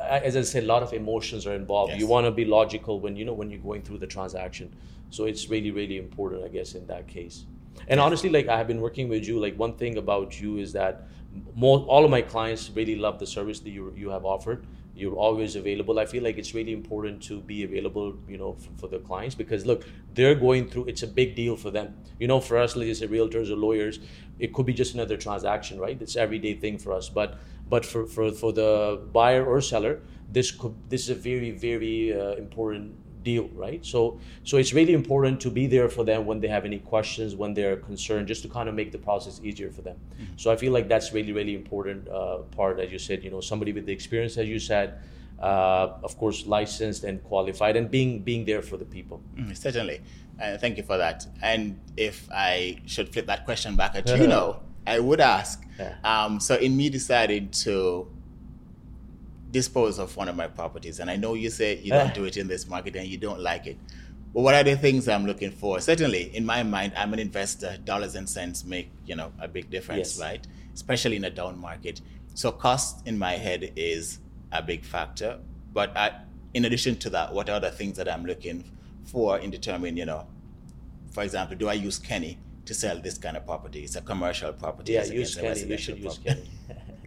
As 0.00 0.36
I 0.36 0.42
said, 0.42 0.64
a 0.64 0.66
lot 0.66 0.82
of 0.82 0.92
emotions 0.92 1.46
are 1.46 1.54
involved. 1.54 1.94
You 1.94 2.06
want 2.06 2.26
to 2.26 2.30
be 2.30 2.44
logical 2.44 3.00
when 3.00 3.16
you 3.16 3.24
know 3.24 3.34
when 3.34 3.50
you're 3.50 3.60
going 3.60 3.82
through 3.82 3.98
the 3.98 4.06
transaction. 4.06 4.74
So 5.10 5.24
it's 5.24 5.48
really, 5.48 5.70
really 5.70 5.98
important, 5.98 6.44
I 6.44 6.48
guess, 6.48 6.74
in 6.74 6.86
that 6.86 7.06
case. 7.06 7.44
And 7.88 8.00
honestly, 8.00 8.30
like 8.30 8.48
I 8.48 8.56
have 8.56 8.66
been 8.66 8.80
working 8.80 9.08
with 9.08 9.26
you. 9.26 9.38
Like 9.38 9.58
one 9.58 9.74
thing 9.74 9.98
about 9.98 10.40
you 10.40 10.58
is 10.58 10.72
that 10.72 11.08
more 11.54 11.78
all 11.80 12.04
of 12.04 12.10
my 12.10 12.22
clients 12.22 12.70
really 12.70 12.96
love 12.96 13.18
the 13.18 13.26
service 13.26 13.60
that 13.60 13.70
you 13.70 13.92
you 13.96 14.10
have 14.10 14.24
offered. 14.24 14.66
You're 14.96 15.16
always 15.16 15.56
available. 15.56 15.98
I 15.98 16.06
feel 16.06 16.22
like 16.22 16.38
it's 16.38 16.54
really 16.54 16.72
important 16.72 17.20
to 17.24 17.40
be 17.40 17.64
available, 17.64 18.16
you 18.28 18.38
know, 18.38 18.52
for, 18.52 18.70
for 18.82 18.86
the 18.86 19.00
clients 19.00 19.34
because 19.34 19.66
look, 19.66 19.84
they're 20.14 20.36
going 20.36 20.68
through. 20.68 20.84
It's 20.84 21.02
a 21.02 21.08
big 21.08 21.34
deal 21.34 21.56
for 21.56 21.72
them. 21.72 21.96
You 22.20 22.28
know, 22.28 22.40
for 22.40 22.58
us, 22.58 22.76
like 22.76 22.86
you 22.86 22.94
say, 22.94 23.08
realtors 23.08 23.50
or 23.50 23.56
lawyers, 23.56 23.98
it 24.38 24.52
could 24.52 24.66
be 24.66 24.72
just 24.72 24.94
another 24.94 25.16
transaction, 25.16 25.80
right? 25.80 26.00
It's 26.00 26.14
everyday 26.14 26.54
thing 26.54 26.78
for 26.78 26.92
us. 26.92 27.08
But 27.08 27.38
but 27.74 27.84
for 27.84 28.02
for, 28.14 28.30
for 28.40 28.52
the 28.52 28.70
buyer 29.12 29.44
or 29.44 29.60
seller, 29.60 29.94
this 30.36 30.48
could 30.60 30.74
this 30.90 31.02
is 31.06 31.10
a 31.10 31.20
very 31.30 31.50
very 31.50 31.98
uh, 32.12 32.44
important 32.44 32.84
deal, 33.28 33.46
right? 33.64 33.84
So 33.92 34.00
so 34.50 34.58
it's 34.62 34.72
really 34.78 34.94
important 35.02 35.40
to 35.44 35.50
be 35.50 35.66
there 35.74 35.88
for 35.96 36.04
them 36.10 36.20
when 36.28 36.38
they 36.42 36.50
have 36.56 36.64
any 36.70 36.80
questions, 36.92 37.34
when 37.42 37.52
they're 37.58 37.78
concerned, 37.90 38.28
just 38.32 38.42
to 38.44 38.48
kind 38.56 38.68
of 38.68 38.74
make 38.80 38.90
the 38.96 39.02
process 39.08 39.40
easier 39.42 39.70
for 39.76 39.82
them. 39.88 39.98
So 40.36 40.52
I 40.54 40.56
feel 40.62 40.72
like 40.76 40.86
that's 40.94 41.08
really 41.16 41.34
really 41.40 41.54
important 41.62 42.08
uh, 42.08 42.38
part, 42.58 42.78
as 42.84 42.92
you 42.94 43.00
said. 43.08 43.24
You 43.24 43.30
know, 43.34 43.42
somebody 43.50 43.72
with 43.72 43.86
the 43.86 43.96
experience, 43.98 44.36
as 44.42 44.48
you 44.54 44.60
said, 44.72 44.88
uh, 45.40 46.06
of 46.08 46.16
course, 46.22 46.46
licensed 46.46 47.02
and 47.08 47.24
qualified, 47.24 47.74
and 47.80 47.90
being 47.90 48.12
being 48.30 48.44
there 48.50 48.62
for 48.62 48.76
the 48.82 48.88
people. 48.96 49.18
Mm, 49.36 49.56
certainly. 49.66 49.98
Uh, 50.42 50.56
thank 50.62 50.76
you 50.78 50.84
for 50.90 50.96
that. 51.04 51.26
And 51.42 51.78
if 51.96 52.28
I 52.32 52.78
should 52.86 53.08
flip 53.12 53.26
that 53.32 53.44
question 53.44 53.76
back 53.76 53.94
at 53.94 54.08
you, 54.08 54.26
know, 54.26 54.48
I 54.86 54.98
would 55.00 55.20
ask. 55.20 55.64
Yeah. 55.78 55.94
Um, 56.04 56.40
so, 56.40 56.54
in 56.56 56.76
me 56.76 56.88
deciding 56.90 57.50
to 57.64 58.08
dispose 59.50 59.98
of 59.98 60.16
one 60.16 60.28
of 60.28 60.36
my 60.36 60.46
properties, 60.46 60.98
and 61.00 61.10
I 61.10 61.16
know 61.16 61.34
you 61.34 61.50
say 61.50 61.78
you 61.78 61.90
don't 61.90 62.14
do 62.14 62.24
it 62.24 62.36
in 62.36 62.48
this 62.48 62.68
market 62.68 62.96
and 62.96 63.06
you 63.06 63.16
don't 63.18 63.40
like 63.40 63.66
it, 63.66 63.78
But 64.32 64.40
what 64.42 64.54
are 64.54 64.64
the 64.64 64.76
things 64.76 65.06
I'm 65.08 65.26
looking 65.26 65.52
for? 65.52 65.80
Certainly, 65.80 66.34
in 66.36 66.44
my 66.44 66.62
mind, 66.64 66.92
I'm 66.96 67.12
an 67.12 67.20
investor. 67.20 67.76
Dollars 67.84 68.14
and 68.16 68.28
cents 68.28 68.64
make 68.64 68.90
you 69.06 69.14
know 69.16 69.32
a 69.38 69.46
big 69.48 69.70
difference, 69.70 70.16
Yes. 70.18 70.20
right? 70.20 70.46
Especially 70.74 71.16
in 71.16 71.24
a 71.24 71.30
down 71.30 71.58
market. 71.58 72.00
So 72.34 72.50
cost 72.50 73.06
in 73.06 73.16
my 73.16 73.32
head 73.34 73.72
is 73.76 74.18
a 74.50 74.60
big 74.60 74.84
factor. 74.84 75.38
But 75.72 75.96
I, 75.96 76.20
in 76.52 76.64
addition 76.64 76.96
to 76.96 77.10
that, 77.10 77.32
what 77.32 77.48
are 77.48 77.60
the 77.60 77.70
things 77.70 77.96
that 77.96 78.08
I'm 78.08 78.24
looking 78.24 78.64
for 79.04 79.38
in 79.38 79.50
determining, 79.50 79.96
you 79.96 80.06
know, 80.06 80.26
for 81.12 81.22
example, 81.22 81.56
do 81.56 81.68
I 81.68 81.74
use 81.74 81.98
Kenny 81.98 82.38
to 82.66 82.74
sell 82.74 82.98
this 83.00 83.18
kind 83.18 83.36
of 83.36 83.44
property? 83.46 83.84
It's 83.84 83.96
a 83.96 84.02
commercial 84.02 84.52
property. 84.52 84.92
Yeah, 84.92 85.04
use 85.04 85.34
Kenny. 85.34 85.60
You 85.60 85.78
should 85.78 85.98
use. 85.98 86.18
Kenny. 86.18 86.48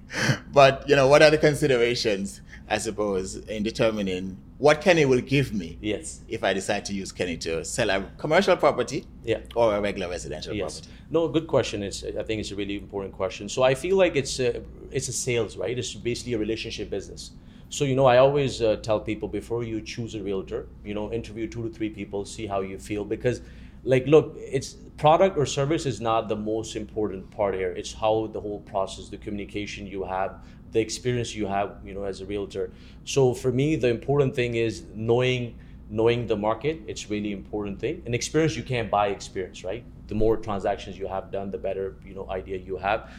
but 0.53 0.87
you 0.87 0.95
know, 0.95 1.07
what 1.07 1.21
are 1.21 1.29
the 1.29 1.37
considerations, 1.37 2.41
I 2.69 2.77
suppose, 2.77 3.35
in 3.35 3.63
determining 3.63 4.37
what 4.57 4.81
Kenny 4.81 5.05
will 5.05 5.21
give 5.21 5.53
me 5.53 5.77
yes. 5.81 6.21
if 6.27 6.43
I 6.43 6.53
decide 6.53 6.83
to 6.85 6.93
use 6.93 7.11
Kenny 7.11 7.37
to 7.37 7.63
sell 7.63 7.89
a 7.89 8.03
commercial 8.17 8.57
property 8.57 9.05
Yeah. 9.23 9.39
or 9.55 9.75
a 9.75 9.81
regular 9.81 10.09
residential 10.09 10.53
Yes. 10.53 10.79
property? 10.79 10.93
No, 11.11 11.27
good 11.27 11.47
question. 11.47 11.83
It's 11.83 12.03
I 12.03 12.23
think 12.23 12.39
it's 12.39 12.51
a 12.51 12.55
really 12.55 12.75
important 12.75 13.13
question. 13.13 13.49
So 13.49 13.63
I 13.63 13.75
feel 13.75 13.97
like 13.97 14.15
it's 14.15 14.39
a, 14.39 14.61
it's 14.91 15.07
a 15.09 15.13
sales, 15.13 15.57
right? 15.57 15.77
It's 15.77 15.93
basically 15.93 16.33
a 16.33 16.39
relationship 16.39 16.89
business. 16.89 17.31
So 17.69 17.83
you 17.83 17.95
know, 17.95 18.05
I 18.05 18.17
always 18.17 18.61
uh, 18.61 18.77
tell 18.77 18.99
people 18.99 19.27
before 19.27 19.63
you 19.63 19.81
choose 19.81 20.15
a 20.15 20.23
realtor, 20.23 20.67
you 20.83 20.93
know, 20.93 21.11
interview 21.11 21.47
two 21.47 21.63
to 21.63 21.69
three 21.69 21.89
people, 21.89 22.25
see 22.25 22.47
how 22.47 22.61
you 22.61 22.79
feel 22.79 23.03
because 23.05 23.41
like 23.83 24.07
look, 24.07 24.35
it's 24.37 24.75
product 24.97 25.37
or 25.37 25.45
service 25.45 25.85
is 25.85 26.01
not 26.01 26.27
the 26.27 26.35
most 26.35 26.75
important 26.75 27.29
part 27.31 27.53
here. 27.53 27.71
It's 27.71 27.93
how 27.93 28.27
the 28.33 28.41
whole 28.41 28.61
process, 28.61 29.09
the 29.09 29.17
communication 29.17 29.85
you 29.85 30.03
have, 30.03 30.43
the 30.71 30.79
experience 30.79 31.35
you 31.35 31.45
have, 31.45 31.77
you 31.85 31.93
know, 31.93 32.03
as 32.03 32.21
a 32.21 32.25
realtor. 32.25 32.71
So 33.05 33.33
for 33.33 33.51
me, 33.51 33.75
the 33.75 33.87
important 33.87 34.35
thing 34.35 34.55
is 34.55 34.85
knowing 34.93 35.57
knowing 35.89 36.27
the 36.27 36.35
market 36.35 36.81
it's 36.85 37.09
really 37.09 37.31
important 37.31 37.79
thing 37.79 38.01
and 38.05 38.13
experience 38.13 38.57
you 38.57 38.63
can't 38.63 38.91
buy 38.91 39.07
experience 39.07 39.63
right 39.63 39.85
the 40.07 40.15
more 40.15 40.35
transactions 40.35 40.97
you 40.97 41.07
have 41.07 41.31
done 41.31 41.49
the 41.49 41.57
better 41.57 41.95
you 42.05 42.13
know 42.13 42.29
idea 42.29 42.57
you 42.57 42.75
have 42.75 43.09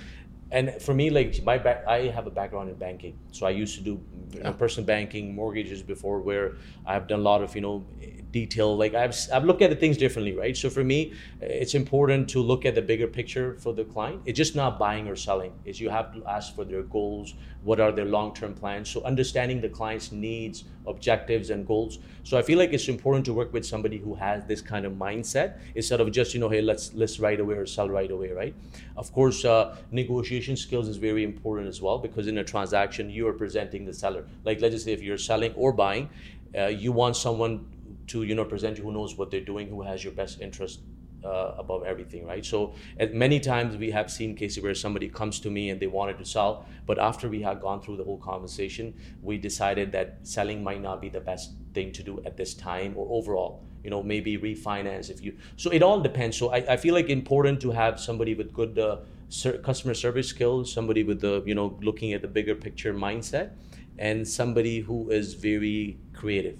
and 0.50 0.80
for 0.80 0.94
me 0.94 1.10
like 1.10 1.42
my 1.44 1.58
back 1.58 1.84
i 1.86 2.06
have 2.06 2.26
a 2.26 2.30
background 2.30 2.68
in 2.70 2.76
banking. 2.76 3.18
So 3.32 3.46
i 3.46 3.50
used 3.50 3.76
to 3.76 3.82
do 3.82 4.00
you 4.32 4.42
know, 4.42 4.52
personal 4.52 4.86
banking 4.86 5.34
mortgages 5.34 5.82
before 5.82 6.20
where 6.20 6.56
i've 6.86 7.06
done 7.06 7.20
a 7.20 7.22
lot 7.22 7.42
of 7.42 7.54
you 7.54 7.60
know 7.60 7.86
detail. 8.30 8.76
Like 8.76 8.94
i've 8.94 9.16
i've 9.32 9.44
looked 9.44 9.62
at 9.62 9.70
the 9.70 9.76
things 9.76 9.96
differently 9.96 10.34
right? 10.36 10.56
So 10.56 10.70
for 10.70 10.84
me 10.84 11.12
it's 11.40 11.74
important 11.74 12.28
to 12.30 12.42
look 12.42 12.64
at 12.64 12.74
the 12.74 12.82
bigger 12.82 13.06
picture 13.06 13.56
for 13.58 13.72
the 13.72 13.84
client. 13.84 14.22
It's 14.24 14.36
just 14.36 14.54
not 14.54 14.78
buying 14.78 15.08
or 15.08 15.16
selling. 15.16 15.52
Is 15.64 15.80
you 15.80 15.90
have 15.90 16.12
to 16.14 16.24
ask 16.26 16.54
for 16.54 16.64
their 16.64 16.82
goals 16.82 17.34
what 17.62 17.80
are 17.80 17.92
their 17.92 18.04
long-term 18.04 18.54
plans? 18.54 18.88
So 18.88 19.02
understanding 19.02 19.60
the 19.60 19.68
client's 19.68 20.12
needs 20.12 20.64
objectives 20.86 21.50
and 21.50 21.66
goals. 21.66 21.98
So 22.24 22.38
i 22.38 22.42
feel 22.42 22.58
like 22.58 22.72
it's 22.72 22.88
important 22.88 23.24
to 23.26 23.34
work 23.34 23.52
with 23.52 23.64
somebody 23.66 23.98
who 23.98 24.14
has 24.14 24.44
this 24.46 24.60
kind 24.60 24.86
of 24.86 24.92
mindset 24.92 25.58
instead 25.74 26.00
of 26.00 26.10
just 26.12 26.34
you 26.34 26.40
know 26.40 26.48
hey 26.48 26.62
let's 26.62 26.94
list 26.94 27.18
right 27.18 27.38
away 27.38 27.56
or 27.56 27.66
sell 27.66 27.88
right 27.88 28.10
away 28.10 28.32
right? 28.32 28.54
Of 28.96 29.12
course 29.12 29.44
uh, 29.44 29.76
negotiation 29.90 30.56
skills 30.56 30.88
is 30.88 30.96
very 30.96 31.24
important 31.24 31.68
as 31.68 31.82
well 31.82 31.98
because 31.98 32.26
in 32.26 32.38
a 32.38 32.44
transaction 32.44 33.10
you 33.10 33.26
are 33.28 33.32
presenting 33.32 33.84
the 33.84 33.94
seller. 33.94 34.26
Like 34.44 34.60
let's 34.60 34.74
just 34.74 34.84
say 34.84 34.92
if 34.92 35.02
you're 35.02 35.18
selling 35.18 35.52
or 35.54 35.72
buying 35.72 36.08
uh, 36.56 36.66
you 36.66 36.92
want 36.92 37.16
someone 37.16 37.66
to 38.08 38.22
you 38.22 38.34
know 38.34 38.44
present 38.44 38.78
you 38.78 38.84
who 38.84 38.92
knows 38.92 39.16
what 39.16 39.30
they're 39.30 39.40
doing 39.40 39.68
who 39.68 39.82
has 39.82 40.02
your 40.02 40.12
best 40.12 40.40
interest 40.40 40.80
uh, 41.24 41.54
above 41.58 41.84
everything, 41.84 42.26
right? 42.26 42.44
So, 42.44 42.74
many 43.12 43.40
times 43.40 43.76
we 43.76 43.90
have 43.90 44.10
seen 44.10 44.34
cases 44.36 44.62
where 44.62 44.74
somebody 44.74 45.08
comes 45.08 45.40
to 45.40 45.50
me 45.50 45.70
and 45.70 45.80
they 45.80 45.86
wanted 45.86 46.18
to 46.18 46.24
sell, 46.24 46.66
but 46.86 46.98
after 46.98 47.28
we 47.28 47.42
had 47.42 47.60
gone 47.60 47.80
through 47.80 47.96
the 47.96 48.04
whole 48.04 48.18
conversation, 48.18 48.94
we 49.22 49.38
decided 49.38 49.92
that 49.92 50.18
selling 50.22 50.62
might 50.62 50.80
not 50.80 51.00
be 51.00 51.08
the 51.08 51.20
best 51.20 51.52
thing 51.74 51.92
to 51.92 52.02
do 52.02 52.22
at 52.24 52.36
this 52.36 52.54
time 52.54 52.94
or 52.96 53.06
overall. 53.10 53.62
You 53.84 53.90
know, 53.90 54.02
maybe 54.02 54.36
refinance 54.36 55.08
if 55.08 55.22
you. 55.22 55.36
So 55.56 55.70
it 55.70 55.82
all 55.82 56.00
depends. 56.00 56.36
So 56.36 56.50
I, 56.50 56.56
I 56.74 56.76
feel 56.76 56.94
like 56.94 57.08
important 57.08 57.60
to 57.62 57.70
have 57.70 58.00
somebody 58.00 58.34
with 58.34 58.52
good 58.52 58.78
uh, 58.78 58.98
ser- 59.28 59.58
customer 59.58 59.94
service 59.94 60.28
skills, 60.28 60.72
somebody 60.72 61.04
with 61.04 61.20
the 61.20 61.42
you 61.46 61.54
know 61.54 61.78
looking 61.80 62.12
at 62.12 62.22
the 62.22 62.28
bigger 62.28 62.54
picture 62.54 62.92
mindset, 62.92 63.50
and 63.98 64.26
somebody 64.26 64.80
who 64.80 65.10
is 65.10 65.34
very 65.34 65.98
creative 66.12 66.58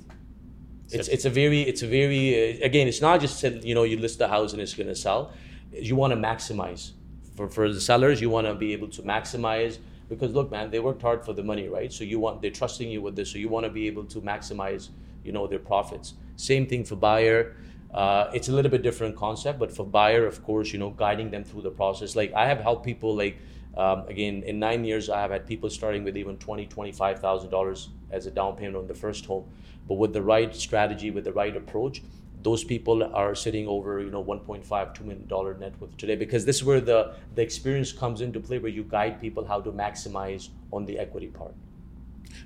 it's 0.90 1.08
it's 1.08 1.24
a 1.24 1.30
very 1.30 1.60
it's 1.62 1.82
a 1.82 1.86
very 1.86 2.60
uh, 2.60 2.64
again 2.64 2.88
it's 2.88 3.00
not 3.00 3.20
just 3.20 3.38
said 3.40 3.64
you 3.64 3.74
know 3.74 3.82
you 3.84 3.98
list 3.98 4.18
the 4.18 4.28
house 4.28 4.52
and 4.52 4.62
it's 4.62 4.74
going 4.74 4.88
to 4.88 4.94
sell. 4.94 5.32
You 5.72 5.96
want 5.96 6.12
to 6.12 6.16
maximize. 6.16 6.92
For 7.36 7.48
for 7.48 7.72
the 7.72 7.80
sellers 7.80 8.20
you 8.20 8.30
want 8.30 8.46
to 8.46 8.54
be 8.54 8.72
able 8.72 8.88
to 8.88 9.02
maximize 9.02 9.78
because 10.08 10.32
look 10.32 10.50
man 10.50 10.70
they 10.70 10.80
worked 10.80 11.02
hard 11.02 11.24
for 11.24 11.32
the 11.32 11.42
money 11.42 11.68
right? 11.68 11.92
So 11.92 12.04
you 12.04 12.18
want 12.18 12.42
they're 12.42 12.50
trusting 12.50 12.90
you 12.90 13.02
with 13.02 13.16
this 13.16 13.30
so 13.30 13.38
you 13.38 13.48
want 13.48 13.64
to 13.64 13.70
be 13.70 13.86
able 13.86 14.04
to 14.04 14.20
maximize 14.20 14.88
you 15.22 15.32
know 15.32 15.46
their 15.46 15.60
profits. 15.60 16.14
Same 16.36 16.66
thing 16.66 16.84
for 16.84 16.96
buyer 16.96 17.56
uh, 17.94 18.30
it's 18.34 18.48
a 18.48 18.52
little 18.52 18.70
bit 18.70 18.82
different 18.82 19.14
concept 19.16 19.58
but 19.58 19.70
for 19.70 19.84
buyer 19.86 20.26
of 20.26 20.42
course 20.42 20.72
you 20.72 20.78
know 20.78 20.90
guiding 20.90 21.30
them 21.30 21.44
through 21.44 21.62
the 21.62 21.70
process. 21.70 22.16
Like 22.16 22.32
i 22.34 22.46
have 22.46 22.60
helped 22.60 22.84
people 22.84 23.14
like 23.14 23.36
um, 23.78 24.06
again 24.08 24.42
in 24.42 24.58
nine 24.58 24.84
years 24.84 25.08
i 25.08 25.20
have 25.20 25.30
had 25.30 25.46
people 25.46 25.70
starting 25.70 26.04
with 26.04 26.16
even 26.16 26.36
20 26.36 26.66
25000 26.66 27.50
dollars 27.50 27.88
as 28.10 28.26
a 28.26 28.30
down 28.30 28.56
payment 28.56 28.76
on 28.76 28.86
the 28.86 28.94
first 28.94 29.26
home. 29.26 29.44
But 29.86 29.94
with 29.94 30.12
the 30.12 30.22
right 30.22 30.54
strategy 30.54 31.10
with 31.10 31.24
the 31.24 31.32
right 31.32 31.56
approach 31.56 32.02
those 32.42 32.62
people 32.62 33.02
are 33.02 33.34
sitting 33.34 33.66
over 33.66 34.00
you 34.00 34.10
know 34.10 34.22
1.5 34.22 34.94
2 34.94 35.04
million 35.04 35.26
dollar 35.26 35.54
net 35.54 35.72
worth 35.80 35.96
today 35.96 36.16
because 36.16 36.44
this 36.44 36.56
is 36.56 36.64
where 36.64 36.80
the 36.80 37.14
the 37.34 37.42
experience 37.42 37.92
comes 37.92 38.20
into 38.20 38.40
play 38.40 38.58
where 38.58 38.70
you 38.70 38.84
guide 38.84 39.20
people 39.20 39.44
how 39.44 39.60
to 39.60 39.72
maximize 39.72 40.50
on 40.72 40.84
the 40.84 40.98
equity 40.98 41.28
part. 41.28 41.54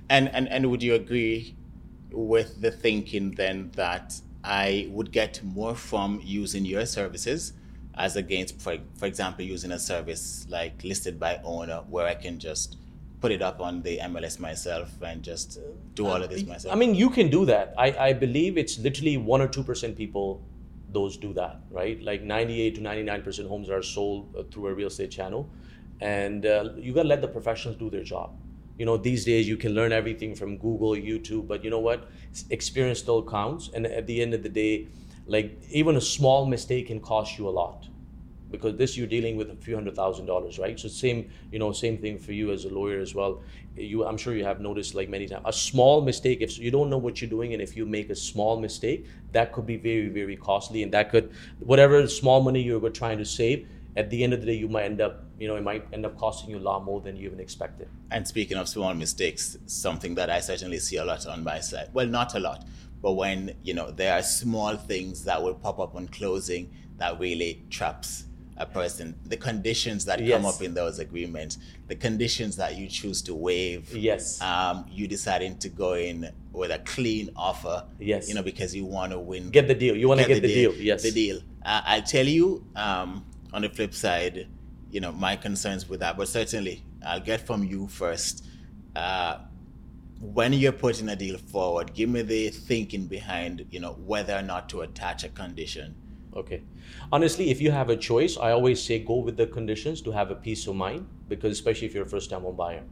And, 0.08 0.28
and 0.28 0.48
and 0.48 0.70
would 0.70 0.82
you 0.82 0.94
agree 0.94 1.56
with 2.10 2.60
the 2.60 2.70
thinking 2.70 3.32
then 3.32 3.70
that 3.74 4.20
I 4.44 4.88
would 4.90 5.12
get 5.12 5.42
more 5.44 5.74
from 5.74 6.20
using 6.22 6.64
your 6.64 6.86
services 6.86 7.52
as 7.96 8.16
against, 8.16 8.60
for, 8.60 8.76
for 8.96 9.06
example, 9.06 9.44
using 9.44 9.72
a 9.72 9.78
service 9.78 10.46
like 10.48 10.82
listed 10.82 11.20
by 11.20 11.40
owner 11.44 11.82
where 11.88 12.06
I 12.06 12.14
can 12.14 12.38
just 12.38 12.76
put 13.20 13.30
it 13.30 13.42
up 13.42 13.60
on 13.60 13.82
the 13.82 13.98
MLS 13.98 14.40
myself 14.40 14.90
and 15.02 15.22
just 15.22 15.58
do 15.94 16.06
all 16.06 16.22
of 16.22 16.28
this 16.28 16.44
myself? 16.44 16.74
I 16.74 16.78
mean, 16.78 16.94
you 16.94 17.08
can 17.10 17.30
do 17.30 17.44
that. 17.46 17.74
I, 17.78 17.92
I 18.08 18.12
believe 18.12 18.58
it's 18.58 18.78
literally 18.78 19.16
one 19.16 19.40
or 19.40 19.48
two 19.48 19.62
percent 19.62 19.96
people 19.96 20.42
those 20.92 21.16
do 21.16 21.32
that, 21.32 21.60
right? 21.70 22.02
Like 22.02 22.22
ninety-eight 22.22 22.74
to 22.74 22.80
ninety-nine 22.82 23.22
percent 23.22 23.48
homes 23.48 23.70
are 23.70 23.82
sold 23.82 24.34
uh, 24.36 24.42
through 24.50 24.66
a 24.66 24.74
real 24.74 24.88
estate 24.88 25.10
channel, 25.10 25.48
and 26.00 26.44
uh, 26.44 26.70
you 26.76 26.92
gotta 26.92 27.08
let 27.08 27.22
the 27.22 27.28
professionals 27.28 27.78
do 27.78 27.88
their 27.88 28.02
job. 28.02 28.34
You 28.78 28.86
know, 28.86 28.96
these 28.96 29.24
days 29.24 29.48
you 29.48 29.56
can 29.56 29.72
learn 29.74 29.92
everything 29.92 30.34
from 30.34 30.58
Google, 30.58 30.90
YouTube, 30.90 31.46
but 31.46 31.62
you 31.64 31.70
know 31.70 31.78
what? 31.78 32.10
Experience 32.50 32.98
still 32.98 33.22
counts, 33.22 33.70
and 33.74 33.86
at 33.86 34.06
the 34.06 34.20
end 34.20 34.34
of 34.34 34.42
the 34.42 34.48
day, 34.48 34.88
like 35.26 35.58
even 35.70 35.96
a 35.96 36.00
small 36.00 36.46
mistake 36.46 36.88
can 36.88 37.00
cost 37.00 37.38
you 37.38 37.48
a 37.48 37.50
lot 37.50 37.88
because 38.52 38.76
this 38.76 38.96
you're 38.96 39.06
dealing 39.06 39.36
with 39.36 39.50
a 39.50 39.56
few 39.56 39.74
hundred 39.74 39.96
thousand 39.96 40.26
dollars, 40.26 40.58
right? 40.58 40.78
So 40.78 40.86
same, 40.86 41.30
you 41.50 41.58
know, 41.58 41.72
same 41.72 41.98
thing 41.98 42.18
for 42.18 42.32
you 42.32 42.52
as 42.52 42.66
a 42.66 42.68
lawyer 42.68 43.00
as 43.00 43.14
well. 43.14 43.42
You, 43.74 44.04
I'm 44.04 44.18
sure 44.18 44.34
you 44.34 44.44
have 44.44 44.60
noticed 44.60 44.94
like 44.94 45.08
many 45.08 45.26
times, 45.26 45.42
a 45.46 45.52
small 45.52 46.02
mistake. 46.02 46.42
If 46.42 46.58
you 46.58 46.70
don't 46.70 46.90
know 46.90 46.98
what 46.98 47.20
you're 47.20 47.30
doing, 47.30 47.54
and 47.54 47.62
if 47.62 47.76
you 47.76 47.86
make 47.86 48.10
a 48.10 48.14
small 48.14 48.60
mistake, 48.60 49.06
that 49.32 49.52
could 49.52 49.66
be 49.66 49.78
very, 49.78 50.08
very 50.08 50.36
costly, 50.36 50.82
and 50.82 50.92
that 50.92 51.10
could, 51.10 51.32
whatever 51.60 52.06
small 52.06 52.42
money 52.42 52.62
you 52.62 52.78
were 52.78 52.90
trying 52.90 53.18
to 53.18 53.24
save, 53.24 53.66
at 53.96 54.10
the 54.10 54.22
end 54.22 54.32
of 54.32 54.40
the 54.40 54.46
day, 54.46 54.54
you 54.54 54.68
might 54.68 54.84
end 54.84 55.00
up, 55.00 55.24
you 55.38 55.48
know, 55.48 55.56
it 55.56 55.62
might 55.62 55.86
end 55.92 56.06
up 56.06 56.16
costing 56.16 56.50
you 56.50 56.58
a 56.58 56.60
lot 56.60 56.84
more 56.84 57.00
than 57.00 57.16
you 57.16 57.26
even 57.26 57.40
expected. 57.40 57.88
And 58.10 58.26
speaking 58.26 58.56
of 58.56 58.68
small 58.68 58.94
mistakes, 58.94 59.56
something 59.66 60.14
that 60.14 60.30
I 60.30 60.40
certainly 60.40 60.78
see 60.78 60.96
a 60.96 61.04
lot 61.04 61.26
on 61.26 61.42
my 61.42 61.60
side. 61.60 61.88
Well, 61.92 62.06
not 62.06 62.34
a 62.34 62.40
lot, 62.40 62.64
but 63.02 63.12
when 63.12 63.54
you 63.62 63.74
know 63.74 63.90
there 63.90 64.14
are 64.14 64.22
small 64.22 64.76
things 64.76 65.24
that 65.24 65.42
will 65.42 65.54
pop 65.54 65.78
up 65.78 65.94
on 65.94 66.08
closing 66.08 66.70
that 66.98 67.18
really 67.18 67.62
traps 67.68 68.24
a 68.58 68.66
person. 68.66 69.18
The 69.24 69.36
conditions 69.36 70.04
that 70.04 70.18
come 70.26 70.44
up 70.46 70.62
in 70.62 70.74
those 70.74 70.98
agreements, 70.98 71.58
the 71.88 71.96
conditions 71.96 72.56
that 72.56 72.76
you 72.76 72.86
choose 72.86 73.22
to 73.22 73.34
waive. 73.34 73.94
Yes. 73.94 74.40
Um, 74.40 74.86
you 74.90 75.08
deciding 75.08 75.58
to 75.58 75.68
go 75.68 75.94
in 75.94 76.30
with 76.52 76.70
a 76.70 76.78
clean 76.80 77.30
offer. 77.34 77.84
Yes. 77.98 78.28
You 78.28 78.34
know 78.34 78.42
because 78.42 78.74
you 78.74 78.84
want 78.84 79.12
to 79.12 79.18
win. 79.18 79.50
Get 79.50 79.68
the 79.68 79.74
deal. 79.74 79.96
You 79.96 80.08
want 80.08 80.20
to 80.20 80.26
get, 80.26 80.42
the 80.42 80.48
deal. 80.48 80.72
Yes. 80.74 81.02
The 81.02 81.10
deal. 81.10 81.40
Uh, 81.64 81.82
I'll 81.84 82.02
tell 82.02 82.26
you. 82.26 82.64
Um, 82.76 83.24
on 83.52 83.60
the 83.60 83.68
flip 83.68 83.92
side, 83.92 84.46
you 84.90 85.00
know 85.00 85.12
my 85.12 85.36
concerns 85.36 85.88
with 85.88 86.00
that, 86.00 86.16
but 86.16 86.26
certainly 86.26 86.82
I'll 87.04 87.20
get 87.20 87.46
from 87.46 87.64
you 87.64 87.86
first. 87.86 88.46
Uh, 88.96 89.38
when 90.22 90.52
you're 90.52 90.70
putting 90.70 91.08
a 91.08 91.16
deal 91.16 91.36
forward, 91.36 91.94
give 91.94 92.08
me 92.08 92.22
the 92.22 92.48
thinking 92.50 93.06
behind 93.06 93.66
you 93.70 93.80
know 93.80 93.94
whether 93.94 94.36
or 94.36 94.42
not 94.42 94.68
to 94.68 94.82
attach 94.82 95.24
a 95.24 95.28
condition. 95.28 95.96
Okay. 96.36 96.62
Honestly, 97.10 97.50
if 97.50 97.60
you 97.60 97.72
have 97.72 97.90
a 97.90 97.96
choice, 97.96 98.38
I 98.38 98.52
always 98.52 98.80
say 98.80 99.00
go 99.00 99.16
with 99.16 99.36
the 99.36 99.48
conditions 99.48 100.00
to 100.02 100.12
have 100.12 100.30
a 100.30 100.36
peace 100.36 100.64
of 100.68 100.76
mind 100.76 101.08
because 101.28 101.50
especially 101.50 101.88
if 101.88 101.94
you're 101.94 102.04
a 102.04 102.08
first 102.08 102.30
time 102.30 102.42
home 102.42 102.54
buyer. 102.54 102.84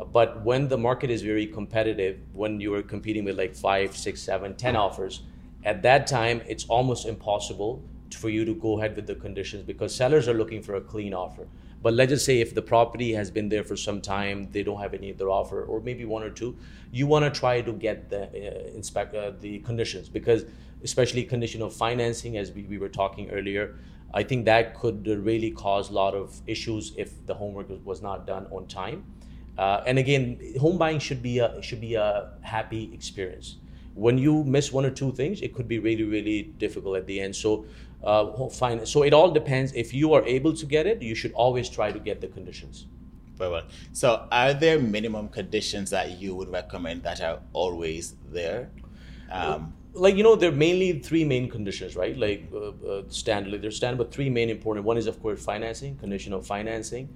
Uh, 0.00 0.04
But 0.04 0.42
when 0.42 0.68
the 0.68 0.78
market 0.78 1.10
is 1.10 1.20
very 1.20 1.46
competitive, 1.46 2.18
when 2.32 2.58
you 2.60 2.72
are 2.74 2.82
competing 2.82 3.24
with 3.24 3.36
like 3.36 3.54
five, 3.54 3.94
six, 3.94 4.22
seven, 4.22 4.56
ten 4.56 4.74
offers, 4.74 5.22
at 5.64 5.82
that 5.82 6.06
time 6.06 6.40
it's 6.48 6.64
almost 6.64 7.06
impossible 7.06 7.82
for 8.10 8.30
you 8.30 8.46
to 8.46 8.54
go 8.54 8.78
ahead 8.78 8.96
with 8.96 9.06
the 9.06 9.14
conditions 9.14 9.64
because 9.64 9.94
sellers 9.94 10.28
are 10.28 10.34
looking 10.34 10.62
for 10.62 10.76
a 10.76 10.80
clean 10.80 11.12
offer. 11.12 11.46
But 11.84 11.92
let's 11.92 12.08
just 12.08 12.24
say 12.24 12.40
if 12.40 12.54
the 12.54 12.62
property 12.62 13.12
has 13.12 13.30
been 13.30 13.50
there 13.50 13.62
for 13.62 13.76
some 13.76 14.00
time, 14.00 14.48
they 14.52 14.62
don't 14.62 14.80
have 14.80 14.94
any 14.94 15.12
other 15.12 15.28
offer, 15.28 15.62
or 15.64 15.82
maybe 15.82 16.06
one 16.06 16.22
or 16.22 16.30
two, 16.30 16.56
you 16.90 17.06
want 17.06 17.26
to 17.26 17.40
try 17.40 17.60
to 17.60 17.72
get 17.74 18.08
the 18.08 18.22
uh, 18.22 18.74
inspect 18.74 19.14
uh, 19.14 19.32
the 19.38 19.58
conditions 19.58 20.08
because 20.08 20.46
especially 20.82 21.24
condition 21.24 21.60
of 21.60 21.74
financing, 21.74 22.38
as 22.38 22.52
we, 22.52 22.62
we 22.62 22.78
were 22.78 22.88
talking 22.88 23.28
earlier, 23.30 23.76
I 24.14 24.22
think 24.22 24.46
that 24.46 24.74
could 24.74 25.06
really 25.06 25.50
cause 25.50 25.90
a 25.90 25.92
lot 25.92 26.14
of 26.14 26.40
issues 26.46 26.94
if 26.96 27.26
the 27.26 27.34
homework 27.34 27.68
was 27.84 28.00
not 28.00 28.26
done 28.26 28.46
on 28.50 28.66
time. 28.66 29.04
Uh, 29.58 29.82
and 29.86 29.98
again, 29.98 30.40
home 30.58 30.78
buying 30.78 30.98
should 30.98 31.22
be 31.22 31.38
a 31.40 31.60
should 31.60 31.82
be 31.82 31.96
a 31.96 32.30
happy 32.40 32.90
experience. 32.94 33.56
When 33.94 34.16
you 34.16 34.42
miss 34.44 34.72
one 34.72 34.86
or 34.86 34.90
two 34.90 35.12
things, 35.12 35.42
it 35.42 35.54
could 35.54 35.68
be 35.68 35.78
really 35.78 36.04
really 36.04 36.44
difficult 36.64 36.96
at 36.96 37.06
the 37.06 37.20
end. 37.20 37.36
So, 37.36 37.66
uh, 38.04 38.48
fine. 38.48 38.84
So 38.86 39.02
it 39.02 39.12
all 39.12 39.30
depends. 39.30 39.72
If 39.72 39.94
you 39.94 40.12
are 40.14 40.24
able 40.24 40.54
to 40.54 40.66
get 40.66 40.86
it, 40.86 41.02
you 41.02 41.14
should 41.14 41.32
always 41.32 41.68
try 41.68 41.90
to 41.92 41.98
get 41.98 42.20
the 42.20 42.28
conditions. 42.28 42.86
Very 43.36 43.50
well. 43.50 43.64
So, 43.92 44.28
are 44.30 44.54
there 44.54 44.78
minimum 44.78 45.28
conditions 45.28 45.90
that 45.90 46.20
you 46.20 46.36
would 46.36 46.50
recommend 46.52 47.02
that 47.02 47.20
are 47.20 47.40
always 47.52 48.14
there? 48.30 48.70
Um, 49.30 49.74
like 49.92 50.14
you 50.16 50.22
know, 50.22 50.36
there 50.36 50.50
are 50.50 50.54
mainly 50.54 51.00
three 51.00 51.24
main 51.24 51.50
conditions, 51.50 51.96
right? 51.96 52.16
Like 52.16 52.48
uh, 52.54 52.68
uh, 52.86 53.02
standard. 53.08 53.60
There's 53.60 53.76
standard, 53.76 53.98
but 53.98 54.12
three 54.12 54.30
main 54.30 54.50
important. 54.50 54.86
One 54.86 54.96
is 54.96 55.08
of 55.08 55.20
course 55.20 55.44
financing, 55.44 55.96
condition 55.96 56.32
of 56.32 56.46
financing 56.46 57.08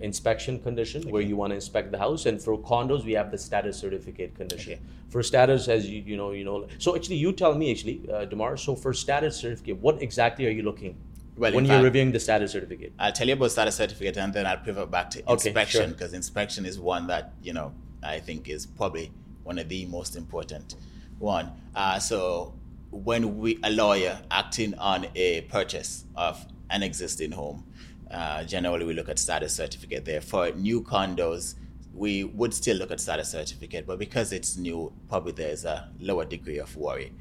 inspection 0.00 0.58
condition 0.58 1.02
okay. 1.02 1.10
where 1.10 1.22
you 1.22 1.36
want 1.36 1.50
to 1.50 1.54
inspect 1.54 1.90
the 1.92 1.98
house 1.98 2.26
and 2.26 2.40
for 2.40 2.58
condos 2.58 3.04
we 3.04 3.12
have 3.12 3.30
the 3.30 3.38
status 3.38 3.78
certificate 3.78 4.34
condition 4.34 4.74
okay. 4.74 4.82
for 5.08 5.22
status 5.22 5.68
as 5.68 5.88
you 5.88 6.02
you 6.02 6.16
know 6.16 6.32
you 6.32 6.44
know 6.44 6.66
so 6.78 6.96
actually 6.96 7.16
you 7.16 7.32
tell 7.32 7.54
me 7.54 7.70
actually 7.70 8.00
uh, 8.12 8.24
demar 8.24 8.56
so 8.56 8.74
for 8.74 8.92
status 8.92 9.36
certificate 9.36 9.76
what 9.78 10.02
exactly 10.02 10.46
are 10.46 10.50
you 10.50 10.62
looking 10.62 10.96
well, 11.36 11.52
when 11.52 11.64
you're 11.64 11.74
fact, 11.74 11.84
reviewing 11.84 12.12
the 12.12 12.20
status 12.20 12.52
certificate 12.52 12.92
i'll 12.98 13.12
tell 13.12 13.26
you 13.26 13.34
about 13.34 13.50
status 13.50 13.76
certificate 13.76 14.16
and 14.16 14.32
then 14.32 14.46
i'll 14.46 14.58
pivot 14.58 14.90
back 14.90 15.10
to 15.10 15.22
inspection 15.30 15.92
because 15.92 16.10
sure. 16.10 16.16
inspection 16.16 16.66
is 16.66 16.78
one 16.78 17.06
that 17.06 17.32
you 17.42 17.52
know 17.52 17.72
i 18.02 18.18
think 18.18 18.48
is 18.48 18.66
probably 18.66 19.10
one 19.44 19.58
of 19.58 19.68
the 19.68 19.86
most 19.86 20.16
important 20.16 20.74
one 21.18 21.50
uh, 21.76 21.98
so 21.98 22.52
when 22.90 23.38
we 23.38 23.58
a 23.64 23.70
lawyer 23.70 24.18
acting 24.30 24.74
on 24.74 25.06
a 25.14 25.42
purchase 25.42 26.04
of 26.16 26.46
an 26.70 26.82
existing 26.82 27.32
home 27.32 27.64
uh, 28.14 28.44
generally, 28.44 28.84
we 28.84 28.94
look 28.94 29.08
at 29.08 29.18
status 29.18 29.54
certificate 29.54 30.04
there. 30.04 30.20
For 30.20 30.52
new 30.52 30.82
condos, 30.82 31.56
we 31.92 32.22
would 32.22 32.54
still 32.54 32.76
look 32.76 32.92
at 32.92 33.00
status 33.00 33.28
certificate, 33.30 33.86
but 33.88 33.98
because 33.98 34.32
it's 34.32 34.56
new, 34.56 34.92
probably 35.08 35.32
there's 35.32 35.64
a 35.64 35.90
lower 35.98 36.24
degree 36.24 36.58
of 36.58 36.76
worry. 36.76 37.12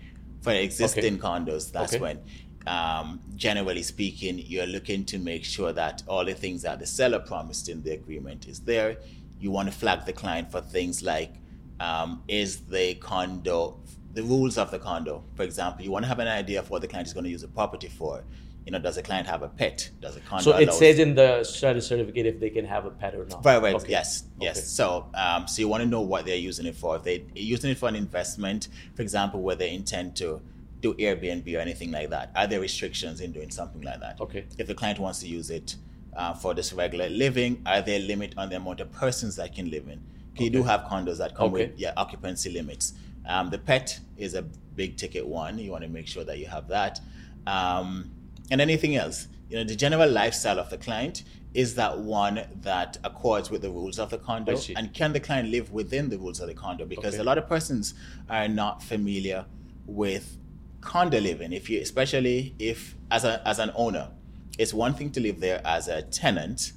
For 0.41 0.51
existing 0.51 1.15
okay. 1.15 1.17
condos, 1.17 1.71
that's 1.71 1.95
okay. 1.95 2.01
when, 2.01 2.19
um, 2.67 3.21
generally 3.35 3.81
speaking, 3.81 4.37
you're 4.37 4.67
looking 4.67 5.03
to 5.05 5.17
make 5.17 5.43
sure 5.43 5.73
that 5.73 6.03
all 6.07 6.25
the 6.25 6.35
things 6.35 6.61
that 6.61 6.79
the 6.79 6.85
seller 6.85 7.19
promised 7.19 7.69
in 7.69 7.81
the 7.81 7.91
agreement 7.91 8.47
is 8.47 8.59
there. 8.59 8.97
You 9.39 9.49
want 9.49 9.69
to 9.69 9.73
flag 9.73 10.05
the 10.05 10.13
client 10.13 10.51
for 10.51 10.61
things 10.61 11.01
like 11.01 11.33
um, 11.79 12.21
is 12.27 12.59
the 12.67 12.93
condo, 12.95 13.79
the 14.13 14.21
rules 14.21 14.59
of 14.59 14.69
the 14.69 14.77
condo. 14.77 15.23
For 15.33 15.41
example, 15.41 15.83
you 15.83 15.89
want 15.89 16.03
to 16.03 16.09
have 16.09 16.19
an 16.19 16.27
idea 16.27 16.59
of 16.59 16.69
what 16.69 16.81
the 16.81 16.87
client 16.87 17.07
is 17.07 17.13
going 17.13 17.23
to 17.23 17.31
use 17.31 17.41
the 17.41 17.47
property 17.47 17.87
for 17.87 18.23
you 18.65 18.71
know, 18.71 18.79
does 18.79 18.95
the 18.95 19.03
client 19.03 19.27
have 19.27 19.41
a 19.41 19.49
pet? 19.49 19.89
Does 20.01 20.15
the 20.15 20.21
condo? 20.21 20.43
So 20.43 20.57
it 20.57 20.73
says 20.73 20.99
in 20.99 21.15
the 21.15 21.43
status 21.43 21.87
certificate 21.87 22.25
if 22.25 22.39
they 22.39 22.49
can 22.49 22.65
have 22.65 22.85
a 22.85 22.91
pet 22.91 23.13
or 23.13 23.25
not. 23.25 23.43
Right, 23.43 23.61
right. 23.61 23.75
Okay. 23.75 23.91
Yes, 23.91 24.23
yes. 24.39 24.57
Okay. 24.57 24.65
So, 24.65 25.09
um, 25.13 25.47
so 25.47 25.61
you 25.61 25.67
want 25.67 25.83
to 25.83 25.89
know 25.89 26.01
what 26.01 26.25
they're 26.25 26.35
using 26.35 26.65
it 26.65 26.75
for. 26.75 26.95
If 26.95 27.03
they're 27.03 27.19
using 27.35 27.71
it 27.71 27.77
for 27.77 27.89
an 27.89 27.95
investment, 27.95 28.69
for 28.95 29.01
example, 29.01 29.41
where 29.41 29.55
they 29.55 29.73
intend 29.73 30.15
to 30.17 30.41
do 30.79 30.93
Airbnb 30.93 31.55
or 31.55 31.59
anything 31.59 31.91
like 31.91 32.09
that, 32.11 32.31
are 32.35 32.47
there 32.47 32.61
restrictions 32.61 33.19
in 33.19 33.31
doing 33.31 33.51
something 33.51 33.81
like 33.81 33.99
that? 33.99 34.19
Okay. 34.21 34.45
If 34.57 34.67
the 34.67 34.75
client 34.75 34.99
wants 34.99 35.19
to 35.19 35.27
use 35.27 35.49
it 35.49 35.75
uh, 36.15 36.33
for 36.33 36.53
this 36.53 36.71
regular 36.71 37.09
living, 37.09 37.61
are 37.65 37.81
there 37.81 37.99
a 37.99 38.03
limit 38.03 38.33
on 38.37 38.49
the 38.49 38.55
amount 38.55 38.79
of 38.79 38.91
persons 38.93 39.35
that 39.35 39.53
can 39.53 39.69
live 39.71 39.87
in? 39.87 40.01
Okay. 40.35 40.45
You 40.45 40.49
do 40.49 40.63
have 40.63 40.81
condos 40.81 41.17
that 41.17 41.35
come 41.35 41.51
with 41.51 41.77
yeah 41.77 41.93
occupancy 41.97 42.49
limits. 42.49 42.93
Um, 43.27 43.49
the 43.49 43.59
pet 43.59 43.99
is 44.17 44.33
a 44.33 44.41
big 44.41 44.97
ticket 44.97 45.25
one. 45.27 45.57
You 45.59 45.71
want 45.71 45.83
to 45.83 45.89
make 45.89 46.07
sure 46.07 46.23
that 46.23 46.39
you 46.39 46.47
have 46.47 46.67
that. 46.69 46.99
Um, 47.45 48.11
and 48.51 48.61
anything 48.61 48.95
else. 48.95 49.27
You 49.49 49.57
know, 49.57 49.63
the 49.63 49.75
general 49.75 50.09
lifestyle 50.09 50.59
of 50.59 50.69
the 50.69 50.77
client 50.77 51.23
is 51.53 51.75
that 51.75 51.99
one 51.99 52.45
that 52.61 52.97
accords 53.03 53.51
with 53.51 53.61
the 53.61 53.69
rules 53.69 53.99
of 53.99 54.09
the 54.09 54.17
condo 54.17 54.59
and 54.75 54.93
can 54.93 55.13
the 55.13 55.19
client 55.19 55.49
live 55.49 55.71
within 55.71 56.09
the 56.09 56.17
rules 56.17 56.39
of 56.39 56.47
the 56.47 56.53
condo 56.53 56.85
because 56.85 57.13
okay. 57.13 57.21
a 57.21 57.23
lot 57.23 57.37
of 57.37 57.47
persons 57.47 57.93
are 58.29 58.47
not 58.47 58.81
familiar 58.81 59.45
with 59.85 60.37
condo 60.81 61.19
living 61.19 61.53
if 61.53 61.69
you 61.69 61.79
especially 61.79 62.55
if 62.57 62.95
as 63.11 63.23
a 63.23 63.47
as 63.47 63.59
an 63.59 63.71
owner 63.75 64.09
it's 64.57 64.73
one 64.73 64.93
thing 64.93 65.11
to 65.11 65.19
live 65.19 65.39
there 65.39 65.61
as 65.63 65.87
a 65.87 66.01
tenant 66.01 66.73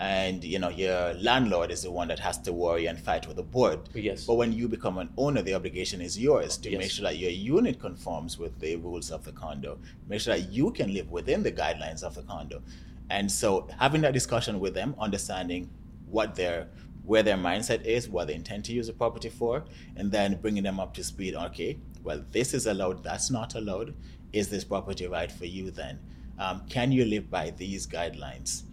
and 0.00 0.42
you 0.42 0.58
know 0.58 0.70
your 0.70 1.14
landlord 1.14 1.70
is 1.70 1.82
the 1.82 1.90
one 1.90 2.08
that 2.08 2.18
has 2.18 2.38
to 2.38 2.52
worry 2.52 2.86
and 2.86 2.98
fight 2.98 3.26
with 3.26 3.36
the 3.36 3.42
board. 3.42 3.78
Yes. 3.94 4.24
But 4.24 4.34
when 4.34 4.52
you 4.52 4.68
become 4.68 4.98
an 4.98 5.10
owner 5.16 5.42
the 5.42 5.54
obligation 5.54 6.00
is 6.00 6.18
yours 6.18 6.56
to 6.58 6.70
yes. 6.70 6.78
make 6.78 6.90
sure 6.90 7.04
that 7.04 7.18
your 7.18 7.30
unit 7.30 7.78
conforms 7.78 8.38
with 8.38 8.58
the 8.58 8.76
rules 8.76 9.10
of 9.10 9.24
the 9.24 9.32
condo. 9.32 9.78
Make 10.08 10.20
sure 10.20 10.36
that 10.36 10.50
you 10.50 10.72
can 10.72 10.92
live 10.92 11.10
within 11.10 11.42
the 11.42 11.52
guidelines 11.52 12.02
of 12.02 12.14
the 12.14 12.22
condo. 12.22 12.62
And 13.10 13.30
so 13.30 13.68
having 13.78 14.00
that 14.00 14.14
discussion 14.14 14.58
with 14.58 14.74
them 14.74 14.96
understanding 14.98 15.70
what 16.08 16.34
their 16.34 16.68
where 17.04 17.22
their 17.22 17.36
mindset 17.36 17.84
is 17.84 18.08
what 18.08 18.28
they 18.28 18.34
intend 18.34 18.64
to 18.64 18.72
use 18.72 18.86
the 18.86 18.92
property 18.92 19.28
for 19.28 19.64
and 19.94 20.10
then 20.10 20.38
bringing 20.40 20.62
them 20.62 20.80
up 20.80 20.94
to 20.94 21.04
speed 21.04 21.34
okay 21.34 21.76
well 22.02 22.24
this 22.32 22.54
is 22.54 22.66
allowed 22.66 23.02
that's 23.04 23.30
not 23.30 23.54
allowed. 23.54 23.94
Is 24.32 24.48
this 24.48 24.64
property 24.64 25.06
right 25.06 25.30
for 25.30 25.44
you 25.46 25.70
then? 25.70 26.00
Um, 26.40 26.62
can 26.68 26.90
you 26.90 27.04
live 27.04 27.30
by 27.30 27.50
these 27.50 27.86
guidelines? 27.86 28.64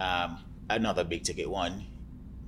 Um, 0.00 0.38
another 0.70 1.04
big 1.04 1.22
ticket 1.22 1.48
one, 1.48 1.86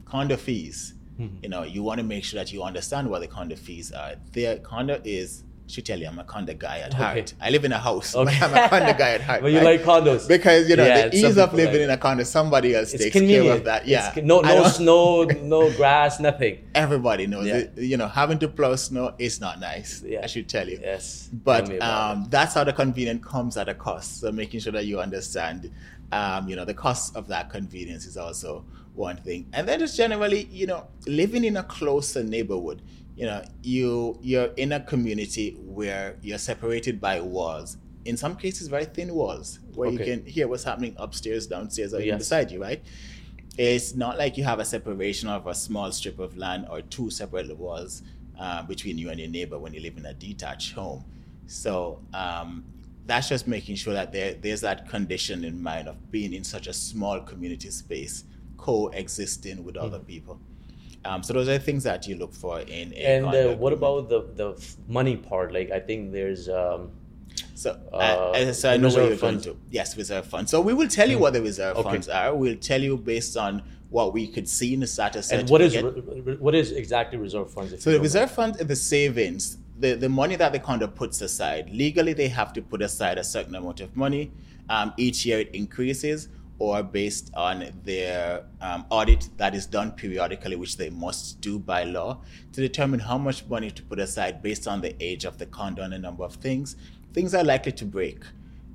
condo 0.05 0.37
fees. 0.37 0.95
Mm-hmm. 1.19 1.37
You 1.43 1.49
know, 1.49 1.63
you 1.63 1.83
want 1.83 1.99
to 1.99 2.05
make 2.05 2.25
sure 2.25 2.39
that 2.39 2.53
you 2.53 2.63
understand 2.63 3.11
what 3.11 3.21
the 3.21 3.29
condo 3.29 3.57
fees 3.57 3.93
are. 3.93 4.15
Their 4.33 4.59
condo 4.59 5.01
is 5.05 5.45
should 5.73 5.87
tell 5.87 5.99
you 5.99 6.07
I'm 6.07 6.19
a 6.19 6.25
condo 6.25 6.55
guy 6.55 6.79
at 6.81 6.93
okay. 6.95 7.03
heart. 7.03 7.35
I 7.41 7.51
live 7.51 7.65
in 7.65 7.73
a 7.73 7.79
house, 7.79 8.15
okay. 8.15 8.37
but 8.39 8.51
I'm 8.51 8.65
a 8.65 8.69
condo 8.69 8.93
guy 8.93 9.11
at 9.11 9.21
heart. 9.29 9.41
but 9.41 9.53
right? 9.53 9.55
you 9.55 9.61
like 9.61 9.83
condos 9.83 10.29
because 10.29 10.69
you 10.69 10.77
know 10.77 10.85
yeah, 10.85 11.09
the 11.09 11.17
ease 11.17 11.39
of 11.39 11.53
living 11.55 11.75
like 11.75 11.83
in 11.83 11.91
a 11.91 11.97
condo. 11.97 12.25
Somebody 12.25 12.75
else 12.75 12.93
takes 12.93 13.11
convenient. 13.11 13.47
care 13.47 13.55
of 13.57 13.65
that. 13.65 13.87
Yeah, 13.87 14.13
it's, 14.15 14.27
no 14.27 14.41
no 14.41 14.69
snow, 14.69 15.25
no 15.43 15.75
grass, 15.75 16.21
nothing. 16.21 16.69
Everybody 16.75 17.27
knows 17.27 17.47
yeah. 17.47 17.57
it. 17.57 17.79
You 17.79 17.97
know, 17.97 18.09
having 18.09 18.39
to 18.41 18.49
plow 18.49 18.77
snow 18.77 19.15
is 19.19 19.41
not 19.41 19.61
nice. 19.61 20.03
Yeah. 20.05 20.21
I 20.23 20.27
should 20.27 20.49
tell 20.49 20.69
you. 20.69 20.79
Yes, 20.83 21.29
but 21.33 21.81
um, 21.81 22.27
that's 22.29 22.55
how 22.55 22.65
the 22.65 22.73
convenience 22.73 23.25
comes 23.25 23.57
at 23.57 23.69
a 23.69 23.75
cost. 23.75 24.21
So 24.21 24.31
making 24.31 24.61
sure 24.61 24.73
that 24.73 24.87
you 24.87 25.01
understand 25.01 25.71
um, 26.13 26.47
you 26.49 26.55
know, 26.55 26.65
the 26.65 26.75
cost 26.75 27.17
of 27.17 27.27
that 27.29 27.51
convenience 27.51 28.07
is 28.07 28.17
also 28.17 28.65
one 28.95 29.17
thing. 29.17 29.49
And 29.55 29.67
then 29.67 29.81
just 29.81 29.97
generally, 29.97 30.45
you 30.53 30.67
know, 30.67 30.87
living 31.07 31.45
in 31.45 31.57
a 31.57 31.63
closer 31.63 32.23
neighborhood, 32.23 32.83
you 33.17 33.27
know, 33.27 33.43
you 33.63 34.19
you're 34.21 34.51
in 34.57 34.73
a 34.73 34.81
community 34.81 35.57
where 35.65 36.17
you're 36.23 36.39
separated 36.39 37.01
by 37.01 37.21
walls. 37.21 37.79
In 38.05 38.17
some 38.17 38.37
cases, 38.37 38.69
very 38.69 38.85
thin 38.85 39.15
walls 39.15 39.61
where 39.75 39.89
okay. 39.89 39.99
you 39.99 40.05
can 40.05 40.27
hear 40.27 40.49
what's 40.49 40.65
happening 40.65 40.95
upstairs, 40.99 41.47
downstairs, 41.47 41.95
or 41.95 42.01
yes. 42.01 42.19
beside 42.19 42.51
you, 42.51 42.61
right? 42.61 42.83
It's 43.57 43.95
not 43.95 44.19
like 44.19 44.37
you 44.37 44.45
have 44.45 44.59
a 44.59 44.65
separation 44.65 45.29
of 45.29 45.47
a 45.47 45.55
small 45.55 45.93
strip 45.93 46.19
of 46.19 46.37
land 46.37 46.67
or 46.71 46.83
two 46.83 47.11
separate 47.11 47.57
walls 47.57 48.03
uh, 48.39 48.63
between 48.63 48.99
you 48.99 49.11
and 49.11 49.21
your 49.21 49.29
neighbor 49.29 49.59
when 49.59 49.73
you 49.73 49.81
live 49.81 49.97
in 49.97 50.07
a 50.07 50.15
detached 50.15 50.73
home. 50.75 51.05
So 51.47 52.01
um, 52.13 52.65
that's 53.07 53.29
just 53.29 53.47
making 53.47 53.77
sure 53.77 53.95
that 53.95 54.13
there, 54.13 54.35
there's 54.35 54.61
that 54.61 54.89
condition 54.89 55.45
in 55.45 55.63
mind 55.63 55.89
of 55.89 56.11
being 56.11 56.33
in 56.33 56.45
such 56.45 56.67
a 56.67 56.73
small 56.73 57.21
community 57.21 57.71
space, 57.71 58.25
coexisting 58.57 59.65
with 59.65 59.75
mm-hmm. 59.75 59.87
other 59.87 59.99
people. 59.99 60.41
Um, 61.05 61.23
so 61.23 61.33
those 61.33 61.49
are 61.49 61.59
things 61.59 61.83
that 61.85 62.07
you 62.07 62.17
look 62.17 62.33
for 62.33 62.61
in. 62.61 62.93
and 62.93 63.27
uh, 63.27 63.57
what 63.57 63.73
about 63.73 64.09
the 64.09 64.21
the 64.35 64.75
money 64.87 65.17
part? 65.17 65.53
Like 65.53 65.71
I 65.71 65.81
think 65.81 66.13
there's. 66.13 66.49
Um, 66.49 66.93
so, 67.55 67.79
uh, 67.93 67.97
uh, 67.97 68.53
so 68.53 68.71
I 68.71 68.77
know 68.77 68.89
where 68.89 69.09
you're 69.09 69.17
funds. 69.17 69.47
going 69.47 69.57
to. 69.57 69.63
Yes, 69.71 69.97
reserve 69.97 70.27
funds. 70.27 70.51
So 70.51 70.61
we 70.61 70.75
will 70.75 70.89
tell 70.89 71.09
you 71.09 71.17
mm. 71.17 71.21
what 71.21 71.33
the 71.33 71.43
reserve 71.43 71.77
okay. 71.77 71.91
funds 71.91 72.09
are. 72.09 72.35
We'll 72.35 72.57
tell 72.57 72.81
you 72.81 72.97
based 72.97 73.37
on 73.37 73.63
what 73.91 74.13
we 74.13 74.27
could 74.27 74.49
see 74.49 74.75
in 74.75 74.81
the 74.81 74.87
status 74.87 75.31
and 75.31 75.49
what 75.51 75.61
is 75.61 75.77
what 76.41 76.55
is 76.55 76.73
exactly 76.73 77.19
reserve 77.19 77.53
funds? 77.53 77.83
So 77.83 77.91
the 77.91 78.01
reserve 78.01 78.31
fund 78.31 78.61
are 78.61 78.65
the 78.65 78.77
savings 78.77 79.59
the, 79.83 79.95
the 79.95 80.09
money 80.09 80.37
that 80.37 80.53
the 80.53 80.61
condo 80.61 80.87
puts 80.87 81.21
aside, 81.21 81.69
legally 81.71 82.13
they 82.13 82.29
have 82.29 82.53
to 82.53 82.63
put 82.63 82.81
aside 82.81 83.19
a 83.19 83.25
certain 83.25 83.55
amount 83.57 83.81
of 83.81 83.97
money. 83.97 84.31
Um, 84.69 84.95
each 84.97 85.27
year 85.27 85.41
it 85.41 85.51
increases 85.53 86.29
or 86.61 86.85
based 86.85 87.33
on 87.35 87.69
their 87.83 88.45
um, 88.61 88.87
audit 88.91 89.29
that 89.37 89.53
is 89.57 89.67
done 89.67 89.91
periodically, 89.91 90.55
which 90.55 90.77
they 90.77 90.89
must 90.91 91.41
do 91.41 91.59
by 91.59 91.83
law, 91.83 92.21
to 92.53 92.61
determine 92.61 93.01
how 93.01 93.19
much 93.19 93.45
money 93.47 93.73
to 93.73 93.83
put 93.83 93.99
aside 93.99 94.41
based 94.41 94.69
on 94.69 94.81
the 94.81 94.95
age 95.03 95.25
of 95.25 95.37
the 95.39 95.47
condo 95.47 95.83
and 95.83 95.93
a 95.93 95.99
number 95.99 96.23
of 96.23 96.35
things. 96.37 96.77
Things 97.13 97.35
are 97.35 97.43
likely 97.43 97.73
to 97.73 97.85
break. 97.85 98.23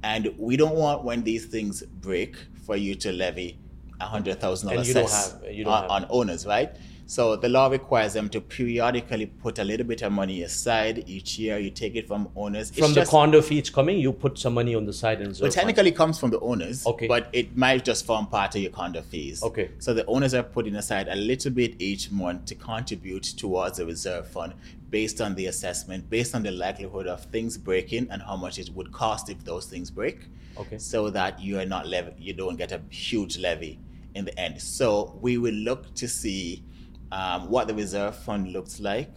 And 0.03 0.33
we 0.37 0.57
don't 0.57 0.75
want 0.75 1.05
when 1.05 1.23
these 1.23 1.45
things 1.45 1.83
break 1.83 2.35
for 2.65 2.75
you 2.75 2.95
to 2.95 3.13
levy 3.13 3.57
a 4.01 4.05
hundred 4.05 4.41
thousand 4.41 4.69
dollars 4.69 4.93
on, 5.65 5.85
on 5.85 6.05
owners, 6.09 6.45
right? 6.45 6.75
So 7.09 7.37
the 7.37 7.47
law 7.47 7.67
requires 7.67 8.11
them 8.11 8.27
to 8.29 8.41
periodically 8.41 9.27
put 9.27 9.59
a 9.59 9.63
little 9.63 9.85
bit 9.85 10.01
of 10.01 10.11
money 10.11 10.43
aside 10.43 11.05
each 11.07 11.39
year. 11.39 11.57
You 11.57 11.69
take 11.69 11.95
it 11.95 12.05
from 12.05 12.27
owners. 12.35 12.69
It's 12.69 12.79
from 12.79 12.93
the 12.93 13.05
condo 13.05 13.41
fees 13.41 13.69
coming, 13.69 13.97
you 13.97 14.11
put 14.11 14.37
some 14.37 14.53
money 14.53 14.75
on 14.75 14.85
the 14.85 14.91
side 14.91 15.21
and 15.21 15.37
Well, 15.39 15.49
technically 15.49 15.93
comes 15.93 16.19
from 16.19 16.31
the 16.31 16.39
owners. 16.41 16.85
Okay. 16.85 17.07
But 17.07 17.29
it 17.31 17.55
might 17.55 17.85
just 17.85 18.05
form 18.05 18.27
part 18.27 18.55
of 18.55 18.61
your 18.61 18.71
condo 18.71 19.01
fees. 19.01 19.41
Okay. 19.41 19.71
So 19.79 19.93
the 19.93 20.05
owners 20.05 20.33
are 20.33 20.43
putting 20.43 20.75
aside 20.75 21.07
a 21.07 21.15
little 21.15 21.51
bit 21.51 21.81
each 21.81 22.11
month 22.11 22.43
to 22.47 22.55
contribute 22.55 23.23
towards 23.23 23.77
the 23.77 23.85
reserve 23.85 24.27
fund 24.27 24.53
based 24.89 25.21
on 25.21 25.33
the 25.35 25.45
assessment, 25.45 26.09
based 26.09 26.35
on 26.35 26.43
the 26.43 26.51
likelihood 26.51 27.07
of 27.07 27.23
things 27.25 27.57
breaking 27.57 28.09
and 28.11 28.21
how 28.21 28.35
much 28.35 28.59
it 28.59 28.69
would 28.75 28.91
cost 28.91 29.29
if 29.29 29.41
those 29.45 29.65
things 29.65 29.89
break. 29.89 30.27
Okay. 30.57 30.77
So 30.77 31.09
that 31.11 31.39
you 31.39 31.57
are 31.57 31.65
not 31.65 31.87
levy, 31.87 32.11
you 32.17 32.33
don't 32.33 32.57
get 32.57 32.73
a 32.73 32.81
huge 32.89 33.37
levy 33.37 33.79
in 34.13 34.25
the 34.25 34.37
end. 34.37 34.61
So 34.61 35.17
we 35.21 35.37
will 35.37 35.53
look 35.53 35.93
to 35.95 36.07
see 36.09 36.63
um, 37.11 37.49
what 37.49 37.67
the 37.67 37.73
reserve 37.73 38.15
fund 38.15 38.51
looks 38.51 38.79
like 38.79 39.11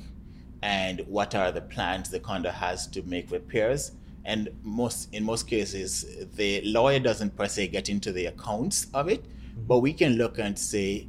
and 0.62 1.00
what 1.06 1.34
are 1.34 1.50
the 1.52 1.60
plans 1.60 2.10
the 2.10 2.20
condo 2.20 2.50
has 2.50 2.86
to 2.88 3.02
make 3.02 3.30
repairs. 3.30 3.92
And 4.24 4.50
most 4.62 5.12
in 5.14 5.24
most 5.24 5.48
cases, 5.48 6.04
the 6.36 6.60
lawyer 6.64 7.00
doesn't 7.00 7.36
per 7.36 7.48
se 7.48 7.68
get 7.68 7.88
into 7.88 8.12
the 8.12 8.26
accounts 8.26 8.86
of 8.92 9.08
it, 9.08 9.24
but 9.66 9.78
we 9.78 9.92
can 9.94 10.16
look 10.16 10.38
and 10.38 10.58
say 10.58 11.08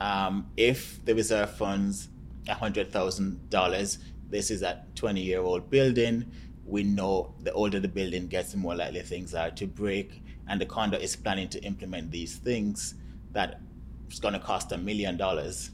um, 0.00 0.50
if 0.56 1.04
the 1.04 1.14
reserve 1.14 1.50
funds 1.50 2.08
hundred 2.48 2.90
thousand 2.90 3.50
dollars, 3.50 3.98
this 4.30 4.50
is 4.50 4.62
a 4.62 4.82
twenty-year-old 4.94 5.70
building. 5.70 6.32
We 6.64 6.82
know 6.82 7.34
the 7.42 7.52
older 7.52 7.78
the 7.78 7.88
building 7.88 8.26
gets, 8.26 8.52
the 8.52 8.58
more 8.58 8.74
likely 8.74 9.02
things 9.02 9.34
are 9.34 9.50
to 9.52 9.66
break, 9.66 10.22
and 10.48 10.60
the 10.60 10.66
condo 10.66 10.98
is 10.98 11.14
planning 11.14 11.48
to 11.50 11.62
implement 11.62 12.10
these 12.10 12.36
things 12.36 12.94
that 13.32 13.60
it's 14.08 14.18
going 14.18 14.34
to 14.34 14.40
cost 14.40 14.72
a 14.72 14.78
million 14.78 15.16
dollars 15.16 15.70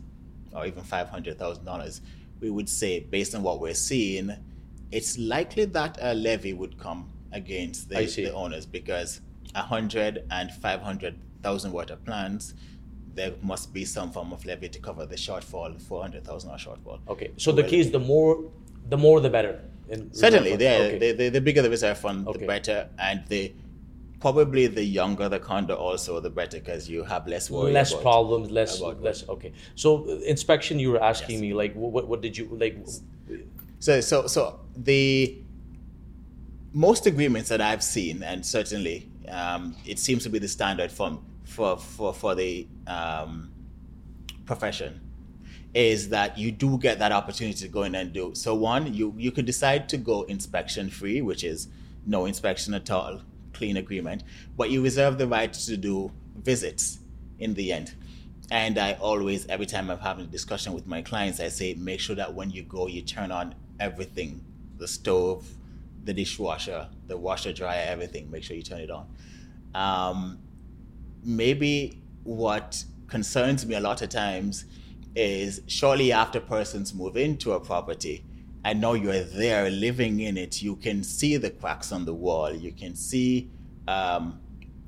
or 0.54 0.66
even 0.66 0.82
$500,000, 0.82 2.00
we 2.40 2.50
would 2.50 2.68
say, 2.68 3.00
based 3.00 3.34
on 3.34 3.42
what 3.42 3.60
we're 3.60 3.74
seeing, 3.74 4.32
it's 4.90 5.18
likely 5.18 5.64
that 5.66 5.98
a 6.00 6.14
levy 6.14 6.52
would 6.52 6.78
come 6.78 7.10
against 7.32 7.88
the, 7.88 8.04
the 8.04 8.32
owners 8.32 8.64
because 8.66 9.20
100 9.54 10.24
and 10.30 10.52
500,000 10.52 11.72
water 11.72 11.96
plants, 11.96 12.54
there 13.14 13.32
must 13.42 13.72
be 13.72 13.84
some 13.84 14.10
form 14.10 14.32
of 14.32 14.44
levy 14.44 14.68
to 14.68 14.78
cover 14.78 15.06
the 15.06 15.16
shortfall, 15.16 15.80
400,000 15.80 16.50
or 16.50 16.56
shortfall. 16.56 17.00
Okay, 17.08 17.30
so 17.36 17.52
the 17.52 17.62
key 17.62 17.80
is 17.80 17.90
the 17.90 17.98
more, 17.98 18.44
the 18.88 18.96
more 18.96 19.20
the 19.20 19.30
better. 19.30 19.60
Certainly, 20.12 20.50
yeah, 20.52 20.56
okay. 20.56 20.98
the, 20.98 21.12
the, 21.12 21.28
the, 21.28 21.40
bigger 21.40 21.62
the 21.62 21.70
reserve 21.70 21.98
fund, 21.98 22.26
okay. 22.26 22.40
the 22.40 22.46
better, 22.46 22.88
and 22.98 23.24
the 23.28 23.52
probably 24.24 24.66
the 24.66 24.82
younger 24.82 25.28
the 25.28 25.38
condo 25.38 25.74
also 25.74 26.18
the 26.18 26.30
better 26.30 26.58
because 26.58 26.88
you 26.88 27.04
have 27.04 27.26
less 27.26 27.50
worry 27.50 27.72
less 27.72 27.92
about, 27.92 28.02
problems 28.02 28.50
less 28.50 28.80
less 28.80 29.28
okay. 29.28 29.52
So 29.74 29.88
inspection 30.34 30.78
you 30.78 30.92
were 30.92 31.02
asking 31.02 31.34
yes. 31.34 31.42
me 31.42 31.52
like 31.52 31.74
what, 31.74 32.08
what 32.08 32.22
did 32.22 32.34
you 32.38 32.46
like 32.62 32.74
so 33.80 34.00
so 34.00 34.26
so 34.26 34.60
the 34.74 35.42
most 36.72 37.04
agreements 37.04 37.50
that 37.50 37.60
i've 37.60 37.82
seen 37.82 38.22
and 38.22 38.46
certainly 38.46 39.10
um, 39.28 39.76
it 39.84 39.98
seems 39.98 40.22
to 40.22 40.30
be 40.30 40.38
the 40.38 40.48
standard 40.48 40.90
for 40.90 41.20
for 41.44 41.76
for, 41.76 42.14
for 42.14 42.34
the 42.34 42.66
um, 42.86 43.52
profession 44.46 45.02
is 45.74 46.08
that 46.08 46.38
you 46.38 46.50
do 46.50 46.78
get 46.78 46.98
that 46.98 47.12
opportunity 47.12 47.58
to 47.58 47.68
go 47.68 47.82
in 47.82 47.94
and 47.94 48.14
do 48.14 48.34
so 48.34 48.54
one 48.54 48.94
you 48.94 49.12
you 49.18 49.30
could 49.30 49.44
decide 49.44 49.86
to 49.90 49.98
go 49.98 50.22
inspection 50.22 50.88
free 50.88 51.20
which 51.20 51.44
is 51.44 51.68
no 52.06 52.24
inspection 52.24 52.72
at 52.72 52.90
all 52.90 53.20
clean 53.54 53.76
agreement, 53.76 54.22
but 54.56 54.70
you 54.70 54.82
reserve 54.82 55.18
the 55.18 55.26
right 55.26 55.52
to 55.52 55.76
do 55.76 56.10
visits 56.36 56.98
in 57.38 57.54
the 57.54 57.72
end. 57.72 57.94
And 58.50 58.78
I 58.78 58.92
always, 58.94 59.46
every 59.46 59.66
time 59.66 59.90
I'm 59.90 59.98
having 59.98 60.26
a 60.26 60.28
discussion 60.28 60.74
with 60.74 60.86
my 60.86 61.00
clients, 61.02 61.40
I 61.40 61.48
say, 61.48 61.74
make 61.74 62.00
sure 62.00 62.16
that 62.16 62.34
when 62.34 62.50
you 62.50 62.62
go, 62.62 62.86
you 62.86 63.02
turn 63.02 63.32
on 63.32 63.54
everything 63.80 64.44
the 64.76 64.88
stove, 64.88 65.46
the 66.04 66.12
dishwasher, 66.12 66.88
the 67.06 67.16
washer, 67.16 67.52
dryer, 67.52 67.84
everything. 67.88 68.30
Make 68.30 68.42
sure 68.44 68.56
you 68.56 68.62
turn 68.62 68.80
it 68.80 68.90
on. 68.90 69.06
Um, 69.74 70.38
maybe 71.22 72.02
what 72.24 72.84
concerns 73.06 73.64
me 73.66 73.74
a 73.74 73.80
lot 73.80 74.02
of 74.02 74.08
times 74.08 74.64
is 75.16 75.62
shortly 75.66 76.12
after 76.12 76.40
persons 76.40 76.94
move 76.94 77.16
into 77.16 77.52
a 77.52 77.60
property, 77.60 78.24
I 78.64 78.72
know 78.72 78.94
you're 78.94 79.22
there 79.24 79.68
living 79.70 80.20
in 80.20 80.38
it. 80.38 80.62
You 80.62 80.76
can 80.76 81.04
see 81.04 81.36
the 81.36 81.50
cracks 81.50 81.92
on 81.92 82.06
the 82.06 82.14
wall. 82.14 82.52
You 82.52 82.72
can 82.72 82.94
see 82.94 83.50
um, 83.86 84.40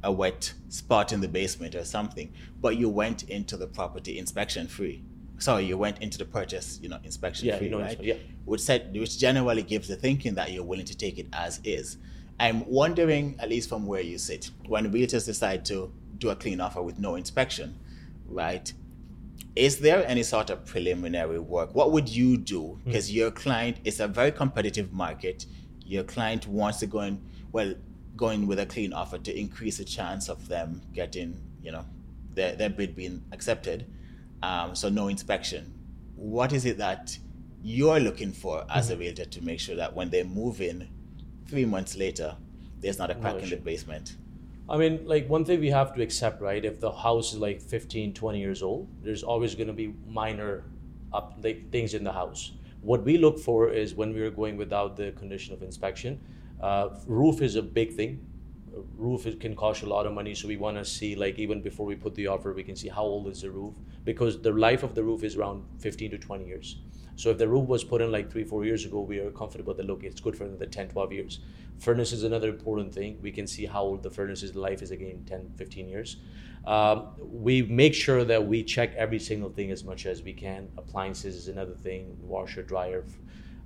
a 0.02 0.10
wet 0.10 0.54
spot 0.70 1.12
in 1.12 1.20
the 1.20 1.28
basement 1.28 1.74
or 1.74 1.84
something. 1.84 2.32
But 2.60 2.76
you 2.76 2.88
went 2.88 3.24
into 3.24 3.56
the 3.56 3.66
property 3.66 4.18
inspection 4.18 4.66
free. 4.66 5.04
Sorry, 5.38 5.64
you 5.64 5.76
went 5.76 6.00
into 6.00 6.16
the 6.16 6.24
purchase, 6.24 6.78
you 6.82 6.88
know, 6.88 6.98
inspection 7.04 7.48
yeah, 7.48 7.58
free, 7.58 7.66
you 7.66 7.72
know, 7.72 7.80
right? 7.80 8.02
Yeah. 8.02 8.14
Which 8.46 8.62
said, 8.62 8.94
which 8.94 9.18
generally 9.18 9.62
gives 9.62 9.88
the 9.88 9.96
thinking 9.96 10.34
that 10.36 10.52
you're 10.52 10.64
willing 10.64 10.86
to 10.86 10.96
take 10.96 11.18
it 11.18 11.26
as 11.34 11.60
is. 11.62 11.98
I'm 12.40 12.64
wondering, 12.66 13.36
at 13.38 13.50
least 13.50 13.68
from 13.68 13.86
where 13.86 14.00
you 14.00 14.16
sit, 14.16 14.50
when 14.66 14.90
realtors 14.90 15.26
decide 15.26 15.66
to 15.66 15.92
do 16.16 16.30
a 16.30 16.36
clean 16.36 16.60
offer 16.60 16.82
with 16.82 16.98
no 16.98 17.16
inspection, 17.16 17.78
right? 18.26 18.72
Is 19.56 19.78
there 19.78 20.06
any 20.06 20.22
sort 20.22 20.50
of 20.50 20.66
preliminary 20.66 21.38
work? 21.38 21.74
What 21.74 21.90
would 21.92 22.08
you 22.08 22.36
do? 22.36 22.78
Because 22.84 23.10
mm 23.10 23.14
your 23.14 23.30
client 23.30 23.78
is 23.84 24.00
a 24.00 24.06
very 24.06 24.30
competitive 24.30 24.92
market. 24.92 25.46
Your 25.84 26.04
client 26.04 26.46
wants 26.46 26.78
to 26.80 26.86
go 26.86 27.00
in, 27.00 27.24
well, 27.52 27.74
going 28.14 28.46
with 28.46 28.58
a 28.58 28.66
clean 28.66 28.92
offer 28.92 29.18
to 29.18 29.38
increase 29.38 29.78
the 29.78 29.84
chance 29.84 30.28
of 30.28 30.48
them 30.48 30.82
getting, 30.92 31.40
you 31.62 31.72
know, 31.72 31.84
their, 32.34 32.54
their 32.56 32.68
bid 32.68 32.94
being 32.94 33.22
accepted. 33.32 33.86
Um, 34.42 34.74
so 34.74 34.90
no 34.90 35.08
inspection. 35.08 35.72
What 36.14 36.52
is 36.52 36.66
it 36.66 36.78
that 36.78 37.16
you're 37.62 38.00
looking 38.00 38.32
for 38.32 38.66
as 38.68 38.86
mm-hmm. 38.86 38.94
a 38.94 38.98
realtor 38.98 39.24
to 39.24 39.40
make 39.42 39.60
sure 39.60 39.76
that 39.76 39.94
when 39.94 40.10
they 40.10 40.22
move 40.22 40.60
in 40.60 40.88
three 41.48 41.64
months 41.64 41.96
later, 41.96 42.36
there's 42.80 42.98
not 42.98 43.10
a 43.10 43.14
crack 43.14 43.36
no, 43.36 43.40
in 43.40 43.50
the 43.50 43.56
basement? 43.56 44.16
I 44.68 44.76
mean, 44.76 45.06
like 45.06 45.28
one 45.28 45.44
thing 45.44 45.60
we 45.60 45.70
have 45.70 45.94
to 45.94 46.02
accept, 46.02 46.42
right? 46.42 46.64
If 46.64 46.80
the 46.80 46.90
house 46.90 47.32
is 47.32 47.38
like 47.38 47.60
15, 47.60 48.14
20 48.14 48.38
years 48.38 48.62
old, 48.62 48.88
there's 49.02 49.22
always 49.22 49.54
going 49.54 49.68
to 49.68 49.72
be 49.72 49.94
minor 50.08 50.64
up 51.12 51.38
like, 51.42 51.70
things 51.70 51.94
in 51.94 52.02
the 52.02 52.12
house. 52.12 52.52
What 52.80 53.04
we 53.04 53.16
look 53.16 53.38
for 53.38 53.70
is 53.70 53.94
when 53.94 54.12
we 54.12 54.20
are 54.22 54.30
going 54.30 54.56
without 54.56 54.96
the 54.96 55.12
condition 55.12 55.54
of 55.54 55.62
inspection, 55.62 56.20
uh, 56.60 56.88
roof 57.06 57.42
is 57.42 57.54
a 57.54 57.62
big 57.62 57.94
thing. 57.94 58.26
Roof 58.96 59.26
can 59.38 59.54
cost 59.54 59.82
a 59.82 59.86
lot 59.86 60.04
of 60.04 60.12
money, 60.12 60.34
so 60.34 60.48
we 60.48 60.56
want 60.56 60.76
to 60.76 60.84
see 60.84 61.14
like 61.14 61.38
even 61.38 61.62
before 61.62 61.86
we 61.86 61.94
put 61.94 62.14
the 62.14 62.26
offer, 62.26 62.52
we 62.52 62.62
can 62.62 62.76
see 62.76 62.88
how 62.88 63.02
old 63.02 63.28
is 63.28 63.42
the 63.42 63.50
roof 63.50 63.74
because 64.04 64.42
the 64.42 64.52
life 64.52 64.82
of 64.82 64.94
the 64.94 65.02
roof 65.02 65.22
is 65.22 65.36
around 65.36 65.64
15 65.78 66.10
to 66.10 66.18
20 66.18 66.44
years. 66.44 66.78
So 67.16 67.30
if 67.30 67.38
the 67.38 67.48
roof 67.48 67.66
was 67.66 67.82
put 67.82 68.02
in 68.02 68.12
like 68.12 68.30
three, 68.30 68.44
four 68.44 68.64
years 68.64 68.84
ago, 68.84 69.00
we 69.00 69.18
are 69.18 69.30
comfortable 69.30 69.74
that 69.74 69.86
look, 69.86 70.04
it's 70.04 70.20
good 70.20 70.36
for 70.36 70.44
another 70.44 70.66
10, 70.66 70.88
12 70.88 71.12
years. 71.12 71.40
Furnace 71.78 72.12
is 72.12 72.22
another 72.22 72.48
important 72.48 72.94
thing. 72.94 73.18
We 73.22 73.32
can 73.32 73.46
see 73.46 73.66
how 73.66 73.82
old 73.82 74.02
the 74.02 74.10
furnace's 74.10 74.54
life 74.54 74.82
is 74.82 74.90
again, 74.90 75.24
10, 75.26 75.52
15 75.56 75.88
years. 75.88 76.16
Um, 76.66 77.08
we 77.18 77.62
make 77.62 77.94
sure 77.94 78.24
that 78.24 78.46
we 78.46 78.62
check 78.62 78.94
every 78.94 79.18
single 79.18 79.50
thing 79.50 79.70
as 79.70 79.84
much 79.84 80.04
as 80.04 80.22
we 80.22 80.32
can. 80.32 80.68
Appliances 80.76 81.36
is 81.36 81.48
another 81.48 81.74
thing, 81.74 82.16
washer, 82.20 82.62
dryer, 82.62 83.04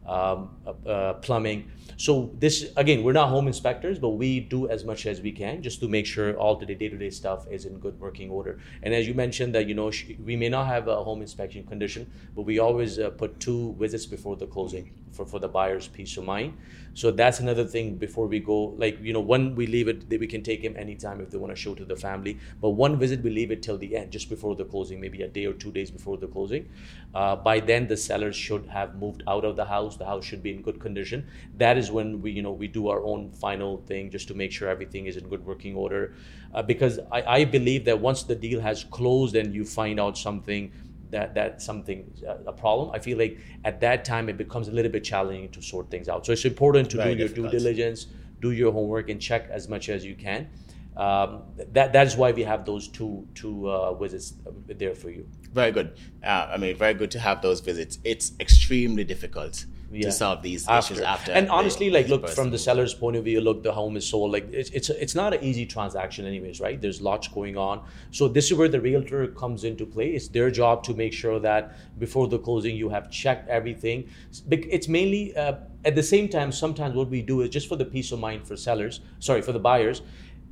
um, 0.06 0.50
uh, 0.66 0.88
uh, 0.88 1.12
plumbing. 1.14 1.70
So 1.96 2.30
this 2.38 2.72
again, 2.76 3.02
we're 3.02 3.12
not 3.12 3.28
home 3.28 3.46
inspectors, 3.46 3.98
but 3.98 4.10
we 4.10 4.40
do 4.40 4.68
as 4.68 4.84
much 4.84 5.06
as 5.06 5.20
we 5.20 5.32
can 5.32 5.62
just 5.62 5.80
to 5.80 5.88
make 5.88 6.06
sure 6.06 6.34
all 6.36 6.56
the 6.56 6.66
day-to-day 6.66 7.10
stuff 7.10 7.46
is 7.50 7.66
in 7.66 7.78
good 7.78 7.98
working 8.00 8.30
order. 8.30 8.58
And 8.82 8.94
as 8.94 9.06
you 9.06 9.14
mentioned, 9.14 9.54
that 9.54 9.66
you 9.68 9.74
know 9.74 9.92
we 10.24 10.36
may 10.36 10.48
not 10.48 10.66
have 10.66 10.88
a 10.88 11.04
home 11.04 11.20
inspection 11.20 11.64
condition, 11.64 12.10
but 12.34 12.42
we 12.42 12.58
always 12.58 12.98
uh, 12.98 13.10
put 13.10 13.38
two 13.38 13.76
visits 13.78 14.06
before 14.06 14.36
the 14.36 14.46
closing 14.46 14.90
for, 15.12 15.26
for 15.26 15.38
the 15.38 15.48
buyer's 15.48 15.88
peace 15.88 16.16
of 16.16 16.24
mind. 16.24 16.56
So 16.94 17.10
that's 17.10 17.40
another 17.40 17.64
thing 17.64 17.96
before 17.96 18.26
we 18.26 18.40
go. 18.40 18.74
Like 18.76 18.98
you 19.00 19.12
know, 19.12 19.20
when 19.20 19.54
we 19.54 19.66
leave 19.66 19.88
it, 19.88 20.04
we 20.08 20.26
can 20.26 20.42
take 20.42 20.62
him 20.62 20.74
anytime 20.76 21.20
if 21.20 21.30
they 21.30 21.38
want 21.38 21.54
to 21.54 21.60
show 21.60 21.74
to 21.74 21.84
the 21.84 21.96
family. 21.96 22.38
But 22.60 22.70
one 22.70 22.98
visit 22.98 23.22
we 23.22 23.30
leave 23.30 23.50
it 23.50 23.62
till 23.62 23.78
the 23.78 23.96
end, 23.96 24.10
just 24.10 24.28
before 24.28 24.54
the 24.56 24.64
closing, 24.64 25.00
maybe 25.00 25.22
a 25.22 25.28
day 25.28 25.46
or 25.46 25.52
two 25.52 25.70
days 25.72 25.90
before 25.90 26.16
the 26.18 26.26
closing. 26.26 26.68
Uh, 27.14 27.36
by 27.36 27.60
then, 27.60 27.86
the 27.86 27.96
sellers 27.96 28.36
should 28.36 28.66
have 28.66 28.94
moved 28.96 29.22
out 29.26 29.44
of 29.44 29.56
the 29.56 29.64
house. 29.64 29.96
The 29.96 30.06
house 30.06 30.24
should 30.24 30.42
be 30.42 30.52
in 30.52 30.62
good 30.62 30.80
condition. 30.80 31.26
That 31.56 31.78
is 31.78 31.90
when 31.90 32.20
we 32.22 32.32
you 32.32 32.42
know 32.42 32.52
we 32.52 32.68
do 32.68 32.88
our 32.88 33.02
own 33.02 33.30
final 33.30 33.78
thing 33.86 34.10
just 34.10 34.28
to 34.28 34.34
make 34.34 34.52
sure 34.52 34.68
everything 34.68 35.06
is 35.06 35.16
in 35.16 35.28
good 35.28 35.44
working 35.44 35.74
order. 35.76 36.14
Uh, 36.52 36.62
because 36.62 36.98
I, 37.12 37.22
I 37.22 37.44
believe 37.44 37.84
that 37.84 38.00
once 38.00 38.24
the 38.24 38.34
deal 38.34 38.60
has 38.60 38.84
closed 38.84 39.36
and 39.36 39.54
you 39.54 39.64
find 39.64 40.00
out 40.00 40.18
something 40.18 40.72
that 41.10 41.34
that 41.34 41.60
something 41.62 42.10
uh, 42.28 42.36
a 42.46 42.52
problem 42.52 42.90
i 42.92 42.98
feel 42.98 43.18
like 43.18 43.38
at 43.64 43.80
that 43.80 44.04
time 44.04 44.28
it 44.28 44.36
becomes 44.36 44.68
a 44.68 44.72
little 44.72 44.90
bit 44.90 45.04
challenging 45.04 45.48
to 45.50 45.62
sort 45.62 45.90
things 45.90 46.08
out. 46.08 46.24
So 46.26 46.32
it's 46.32 46.44
important 46.44 46.90
to 46.90 46.96
Very 46.96 47.14
do 47.14 47.18
your 47.20 47.28
due 47.28 47.48
diligence 47.48 48.06
do 48.40 48.52
your 48.52 48.72
homework 48.72 49.10
and 49.10 49.20
check 49.20 49.48
as 49.50 49.68
much 49.68 49.88
as 49.88 50.04
you 50.04 50.14
can. 50.14 50.48
Um, 50.96 51.42
that 51.72 51.92
that 51.92 52.06
is 52.06 52.16
why 52.16 52.32
we 52.32 52.42
have 52.42 52.64
those 52.64 52.88
two 52.88 53.26
two 53.34 53.68
uh, 53.68 53.94
visits 53.94 54.34
there 54.66 54.94
for 54.94 55.10
you. 55.10 55.28
Very 55.52 55.72
good. 55.72 55.96
Uh, 56.22 56.48
i 56.52 56.56
mean 56.56 56.76
very 56.76 56.94
good 56.94 57.10
to 57.12 57.18
have 57.18 57.42
those 57.42 57.60
visits. 57.60 57.98
It's 58.04 58.32
extremely 58.40 59.04
difficult 59.04 59.66
Yeah. 59.92 60.02
to 60.02 60.12
solve 60.12 60.42
these 60.42 60.68
after. 60.68 60.94
issues 60.94 61.04
after. 61.04 61.32
And 61.32 61.48
honestly, 61.48 61.90
like, 61.90 62.08
look 62.08 62.22
person 62.22 62.34
from 62.36 62.50
the 62.50 62.58
seller's 62.58 62.94
point 62.94 63.16
of 63.16 63.24
view, 63.24 63.40
look, 63.40 63.62
the 63.62 63.72
home 63.72 63.96
is 63.96 64.06
sold. 64.06 64.32
Like, 64.32 64.52
it's 64.52 64.70
it's 64.70 64.88
it's 64.90 65.14
not 65.14 65.34
an 65.34 65.42
easy 65.42 65.66
transaction, 65.66 66.26
anyways, 66.26 66.60
right? 66.60 66.80
There's 66.80 67.00
lots 67.00 67.26
going 67.28 67.56
on. 67.56 67.82
So 68.12 68.28
this 68.28 68.50
is 68.50 68.54
where 68.56 68.68
the 68.68 68.80
realtor 68.80 69.26
comes 69.28 69.64
into 69.64 69.84
play. 69.84 70.10
It's 70.10 70.28
their 70.28 70.50
job 70.50 70.84
to 70.84 70.94
make 70.94 71.12
sure 71.12 71.40
that 71.40 71.76
before 71.98 72.28
the 72.28 72.38
closing, 72.38 72.76
you 72.76 72.88
have 72.88 73.10
checked 73.10 73.48
everything. 73.48 74.08
It's 74.50 74.88
mainly 74.88 75.36
uh, 75.36 75.54
at 75.84 75.94
the 75.96 76.02
same 76.02 76.28
time. 76.28 76.52
Sometimes 76.52 76.94
what 76.94 77.08
we 77.08 77.22
do 77.22 77.40
is 77.40 77.50
just 77.50 77.68
for 77.68 77.76
the 77.76 77.84
peace 77.84 78.12
of 78.12 78.20
mind 78.20 78.46
for 78.46 78.56
sellers. 78.56 79.00
Sorry, 79.18 79.42
for 79.42 79.52
the 79.52 79.58
buyers. 79.58 80.02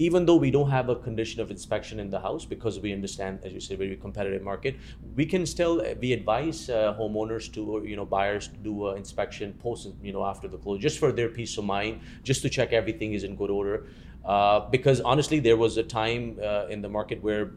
Even 0.01 0.27
though 0.27 0.37
we 0.37 0.51
don't 0.53 0.71
have 0.71 0.89
a 0.89 0.95
condition 0.97 1.41
of 1.41 1.51
inspection 1.51 1.99
in 1.99 2.09
the 2.09 2.21
house 2.21 2.45
because 2.45 2.79
we 2.79 2.93
understand, 2.93 3.41
as 3.43 3.53
you 3.53 3.59
say, 3.59 3.75
very 3.75 3.97
competitive 3.97 4.43
market, 4.43 4.77
we 5.17 5.27
can 5.27 5.45
still 5.45 5.81
uh, 5.81 5.95
we 6.01 6.13
advise 6.13 6.71
uh, 6.71 6.95
homeowners 6.99 7.53
to 7.55 7.65
or 7.77 7.85
you 7.85 7.97
know 7.97 8.05
buyers 8.07 8.47
to 8.49 8.57
do 8.59 8.89
an 8.89 8.97
inspection 8.97 9.53
post 9.55 9.89
you 10.01 10.13
know 10.13 10.25
after 10.25 10.47
the 10.47 10.57
close 10.57 10.81
just 10.81 10.99
for 11.01 11.11
their 11.11 11.29
peace 11.29 11.59
of 11.59 11.65
mind, 11.65 12.01
just 12.23 12.43
to 12.43 12.49
check 12.49 12.73
everything 12.73 13.13
is 13.13 13.25
in 13.25 13.35
good 13.35 13.51
order. 13.51 13.87
Uh, 14.25 14.61
because 14.71 15.01
honestly, 15.01 15.41
there 15.41 15.57
was 15.57 15.77
a 15.79 15.83
time 15.83 16.39
uh, 16.43 16.67
in 16.69 16.81
the 16.81 16.89
market 16.89 17.21
where 17.23 17.53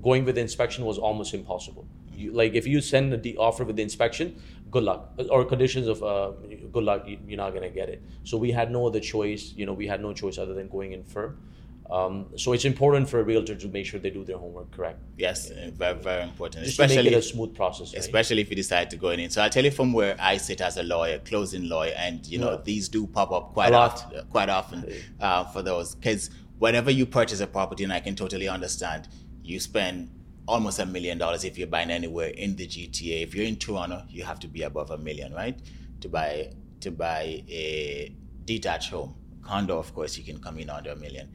going 0.00 0.24
with 0.24 0.38
inspection 0.38 0.84
was 0.84 0.98
almost 0.98 1.34
impossible. 1.34 1.86
You, 2.14 2.32
like 2.32 2.54
if 2.54 2.66
you 2.66 2.80
send 2.80 3.12
the 3.22 3.36
offer 3.36 3.64
with 3.64 3.76
the 3.76 3.82
inspection, 3.82 4.40
good 4.70 4.84
luck. 4.84 5.12
Or 5.30 5.44
conditions 5.44 5.86
of 5.88 6.02
uh, 6.02 6.32
good 6.72 6.84
luck, 6.84 7.06
you- 7.06 7.18
you're 7.26 7.36
not 7.36 7.54
gonna 7.54 7.70
get 7.70 7.88
it. 7.88 8.02
So 8.24 8.36
we 8.38 8.50
had 8.52 8.70
no 8.70 8.86
other 8.86 9.00
choice. 9.00 9.52
You 9.56 9.66
know, 9.66 9.72
we 9.72 9.86
had 9.86 10.00
no 10.00 10.12
choice 10.12 10.38
other 10.38 10.54
than 10.54 10.68
going 10.68 10.92
in 10.92 11.02
firm. 11.02 11.38
Um, 11.92 12.26
so 12.36 12.54
it's 12.54 12.64
important 12.64 13.10
for 13.10 13.20
a 13.20 13.22
realtor 13.22 13.54
to 13.54 13.68
make 13.68 13.84
sure 13.84 14.00
they 14.00 14.08
do 14.08 14.24
their 14.24 14.38
homework 14.38 14.70
correct, 14.70 14.98
Yes, 15.18 15.50
uh, 15.50 15.70
very 15.74 15.98
very 15.98 16.22
important, 16.22 16.64
just 16.64 16.76
to 16.76 16.82
make 16.82 16.90
especially 16.90 17.12
it 17.14 17.18
a 17.18 17.22
smooth 17.22 17.54
process. 17.54 17.92
Right? 17.92 18.00
especially 18.00 18.40
if 18.40 18.48
you 18.48 18.56
decide 18.56 18.88
to 18.90 18.96
go 18.96 19.10
in. 19.10 19.28
So 19.28 19.42
I'll 19.42 19.50
tell 19.50 19.64
you 19.64 19.70
from 19.70 19.92
where 19.92 20.16
I 20.18 20.38
sit 20.38 20.62
as 20.62 20.78
a 20.78 20.82
lawyer, 20.82 21.18
closing 21.18 21.68
lawyer, 21.68 21.92
and 21.98 22.24
you 22.26 22.38
know 22.38 22.52
Yeah. 22.52 22.60
these 22.64 22.88
do 22.88 23.06
pop 23.06 23.30
up 23.30 23.52
quite 23.52 23.74
often, 23.74 24.26
quite 24.30 24.48
often 24.48 24.86
uh, 25.20 25.44
for 25.44 25.60
those 25.60 25.94
because 25.94 26.30
whenever 26.58 26.90
you 26.90 27.04
purchase 27.04 27.40
a 27.40 27.46
property, 27.46 27.84
and 27.84 27.92
I 27.92 28.00
can 28.00 28.16
totally 28.16 28.48
understand, 28.48 29.08
you 29.42 29.60
spend 29.60 30.10
almost 30.48 30.78
a 30.78 30.86
million 30.86 31.18
dollars 31.18 31.44
if 31.44 31.58
you're 31.58 31.66
buying 31.76 31.90
anywhere 31.90 32.28
in 32.28 32.56
the 32.56 32.66
GTA. 32.66 33.22
If 33.22 33.34
you're 33.34 33.44
in 33.46 33.56
Toronto, 33.56 34.02
you 34.08 34.24
have 34.24 34.40
to 34.40 34.48
be 34.48 34.62
above 34.62 34.90
a 34.92 34.96
million, 34.98 35.34
right, 35.34 35.60
to 36.00 36.08
buy 36.08 36.52
to 36.80 36.90
buy 36.90 37.44
a 37.50 38.14
detached 38.46 38.90
home. 38.92 39.14
Condo, 39.42 39.76
of 39.78 39.92
course, 39.92 40.16
you 40.16 40.24
can 40.24 40.38
come 40.38 40.56
in 40.58 40.70
under 40.70 40.92
a 40.92 40.96
million. 40.96 41.28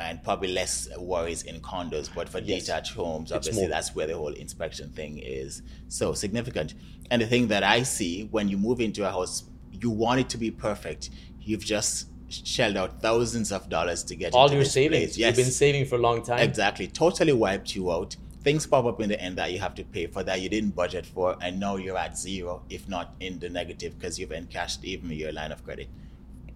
And 0.00 0.22
probably 0.24 0.48
less 0.48 0.88
worries 0.98 1.42
in 1.42 1.60
condos, 1.60 2.08
but 2.14 2.28
for 2.28 2.38
Yes. 2.40 2.62
detached 2.64 2.94
homes, 2.94 3.30
obviously 3.30 3.66
that's 3.66 3.94
where 3.94 4.06
the 4.06 4.16
whole 4.16 4.32
inspection 4.32 4.90
thing 4.90 5.18
is 5.18 5.62
so 5.88 6.12
significant. 6.14 6.74
And 7.10 7.22
the 7.22 7.26
thing 7.26 7.48
that 7.48 7.62
I 7.62 7.82
see 7.84 8.24
when 8.30 8.48
you 8.48 8.56
move 8.58 8.80
into 8.80 9.06
a 9.06 9.10
house, 9.10 9.44
you 9.70 9.90
want 9.90 10.20
it 10.20 10.28
to 10.30 10.38
be 10.38 10.50
perfect. 10.50 11.10
You've 11.40 11.64
just 11.64 12.08
shelled 12.28 12.76
out 12.78 13.00
thousands 13.02 13.52
of 13.52 13.68
dollars 13.68 14.02
to 14.04 14.16
get 14.16 14.32
All 14.32 14.50
your 14.50 14.64
savings, 14.64 15.02
place. 15.04 15.18
Yes, 15.18 15.36
you've 15.36 15.46
been 15.46 15.52
saving 15.52 15.84
for 15.86 15.96
a 15.96 15.98
long 15.98 16.22
time. 16.22 16.38
exactly. 16.40 16.86
Totally 16.88 17.32
wiped 17.34 17.76
you 17.76 17.92
out. 17.92 18.16
Things 18.42 18.66
pop 18.66 18.86
up 18.86 19.00
in 19.00 19.08
the 19.10 19.20
end 19.20 19.36
that 19.38 19.52
you 19.52 19.60
have 19.60 19.74
to 19.76 19.84
pay 19.84 20.06
for 20.08 20.24
that 20.24 20.40
you 20.40 20.48
didn't 20.48 20.74
budget 20.74 21.06
for, 21.06 21.36
and 21.40 21.60
now 21.60 21.76
you're 21.76 21.98
at 21.98 22.18
zero, 22.18 22.62
if 22.70 22.88
not 22.88 23.14
in 23.20 23.38
the 23.38 23.48
negative, 23.48 23.96
because 23.98 24.18
you've 24.18 24.32
encashed 24.32 24.82
even 24.84 25.10
your 25.10 25.30
line 25.32 25.52
of 25.52 25.62
credit. 25.64 25.88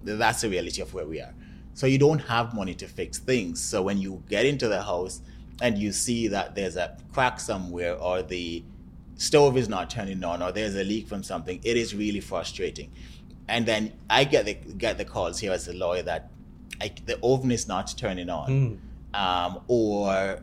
That's 0.03 0.41
the 0.41 0.49
reality 0.49 0.82
of 0.82 0.93
where 0.95 1.07
we 1.07 1.20
are. 1.20 1.34
So 1.77 1.87
you 1.87 1.99
don't 1.99 2.20
have 2.20 2.55
money 2.55 2.74
to 2.77 2.87
fix 2.89 3.18
things. 3.18 3.62
So 3.62 3.83
when 3.83 3.99
you 3.99 4.22
get 4.31 4.47
into 4.47 4.66
the 4.66 4.81
house 4.81 5.20
and 5.61 5.77
you 5.77 5.93
see 5.93 6.27
that 6.29 6.55
there's 6.55 6.77
a 6.77 6.97
crack 7.12 7.39
somewhere 7.39 7.95
or 7.97 8.22
the 8.22 8.64
stove 9.16 9.59
is 9.59 9.68
not 9.68 9.91
turning 9.91 10.24
on 10.24 10.43
or 10.43 10.53
there's 10.53 10.74
a 10.74 10.83
leak 10.83 11.07
from 11.07 11.22
something, 11.22 11.61
it 11.62 11.77
is 11.77 11.95
really 11.95 12.20
frustrating. 12.20 12.91
And 13.47 13.66
then 13.66 13.93
I 14.09 14.24
get 14.24 14.47
the 14.47 14.55
get 14.55 14.97
the 14.97 15.05
calls 15.05 15.39
here 15.39 15.53
as 15.53 15.68
a 15.68 15.74
lawyer 15.74 16.03
that 16.05 16.31
I, 16.81 16.93
the 17.05 17.18
oven 17.22 17.51
is 17.51 17.68
not 17.68 17.95
turning 17.97 18.31
on, 18.31 18.81
um, 19.12 19.61
or 19.68 20.41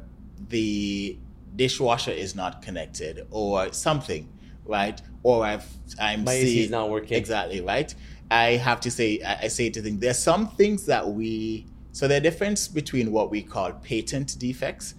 the 0.50 1.18
dishwasher 1.56 2.12
is 2.12 2.36
not 2.36 2.62
connected, 2.62 3.26
or 3.32 3.74
something, 3.74 4.30
right? 4.66 5.02
Or 5.24 5.44
I've 5.46 5.66
I'm 6.00 6.24
My 6.26 6.34
seeing 6.34 6.70
not 6.72 6.90
working. 6.92 7.18
exactly 7.18 7.60
right. 7.62 7.94
I 8.32 8.52
have 8.58 8.80
to 8.82 8.92
say 8.92 9.22
I, 9.22 9.44
I 9.44 9.48
say 9.48 9.70
to 9.70 9.82
think 9.82 10.00
there's 10.00 10.20
some 10.20 10.48
things 10.50 10.86
that 10.88 11.08
we 11.08 11.66
so 11.92 12.08
the 12.08 12.20
difference 12.20 12.68
between 12.68 13.12
what 13.12 13.30
we 13.30 13.42
call 13.44 13.72
patent 13.74 14.38
defects 14.40 14.96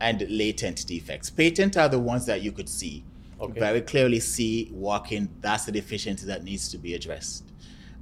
and 0.00 0.24
latent 0.30 0.86
defects. 0.86 1.28
Patent 1.28 1.76
are 1.76 1.88
the 1.88 1.98
ones 1.98 2.24
that 2.26 2.42
you 2.42 2.52
could 2.52 2.68
see 2.68 3.04
Okay. 3.40 3.60
very 3.60 3.80
clearly 3.82 4.18
see 4.18 4.68
walk 4.72 5.12
in 5.12 5.28
that's 5.40 5.64
the 5.64 5.70
deficiency 5.70 6.26
that 6.26 6.42
needs 6.42 6.68
to 6.70 6.76
be 6.76 6.94
addressed 6.94 7.44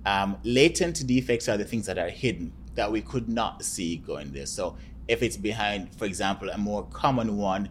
um, 0.07 0.39
latent 0.45 1.07
defects 1.07 1.47
are 1.47 1.59
the 1.59 1.64
things 1.64 1.85
that 1.85 1.99
are 1.99 2.09
hidden 2.09 2.55
that 2.74 2.91
we 2.91 3.03
could 3.03 3.29
not 3.29 3.62
see 3.62 3.97
going 3.99 4.33
there 4.33 4.47
so 4.47 4.77
if 5.09 5.22
it's 5.22 5.37
behind 5.37 5.95
for 5.95 6.07
example 6.07 6.49
a 6.49 6.57
more 6.57 6.85
common 6.87 7.37
one 7.37 7.68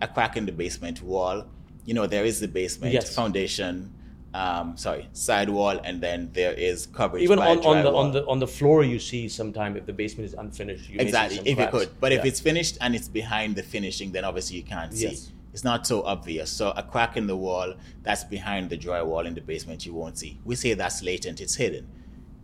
a 0.00 0.06
crack 0.06 0.36
in 0.36 0.46
the 0.46 0.52
basement 0.52 1.02
wall 1.02 1.44
you 1.84 1.92
know 1.92 2.06
there 2.06 2.24
is 2.24 2.38
the 2.38 2.46
basement 2.46 2.92
Yes. 2.94 3.12
foundation 3.12 3.92
um, 4.38 4.76
sorry 4.76 5.08
sidewall, 5.12 5.80
and 5.82 6.00
then 6.00 6.30
there 6.32 6.52
is 6.52 6.86
coverage 6.86 7.24
Even 7.24 7.40
on, 7.40 7.58
on 7.66 7.82
the 7.82 7.92
on 7.92 8.12
the 8.12 8.26
on 8.26 8.38
the 8.38 8.46
floor, 8.46 8.84
you 8.84 9.00
see 9.00 9.28
sometime 9.28 9.76
if 9.76 9.84
the 9.84 9.92
basement 9.92 10.26
is 10.26 10.34
unfinished. 10.34 10.88
You 10.88 10.98
may 10.98 11.04
see 11.04 11.08
exactly 11.08 11.38
if 11.44 11.56
cracks. 11.56 11.72
you 11.72 11.78
could. 11.80 12.00
But 12.00 12.12
if 12.12 12.24
it's 12.24 12.38
finished 12.38 12.78
and 12.80 12.94
it's 12.94 13.08
behind 13.08 13.56
the 13.56 13.64
finishing 13.64 14.12
then 14.12 14.24
obviously 14.24 14.56
you 14.58 14.62
can't 14.62 14.94
see. 14.94 15.08
Yes. 15.08 15.32
it's 15.52 15.64
not 15.64 15.86
so 15.86 16.02
obvious. 16.02 16.50
So 16.50 16.70
a 16.76 16.84
crack 16.84 17.16
in 17.16 17.26
the 17.26 17.36
wall 17.36 17.74
that's 18.04 18.22
behind 18.22 18.70
the 18.70 18.78
drywall 18.78 19.26
in 19.26 19.34
the 19.34 19.40
basement 19.40 19.84
you 19.84 19.94
won't 19.94 20.16
see. 20.16 20.38
We 20.44 20.54
say 20.54 20.74
that's 20.74 21.02
latent 21.02 21.40
it's 21.40 21.56
hidden. 21.56 21.88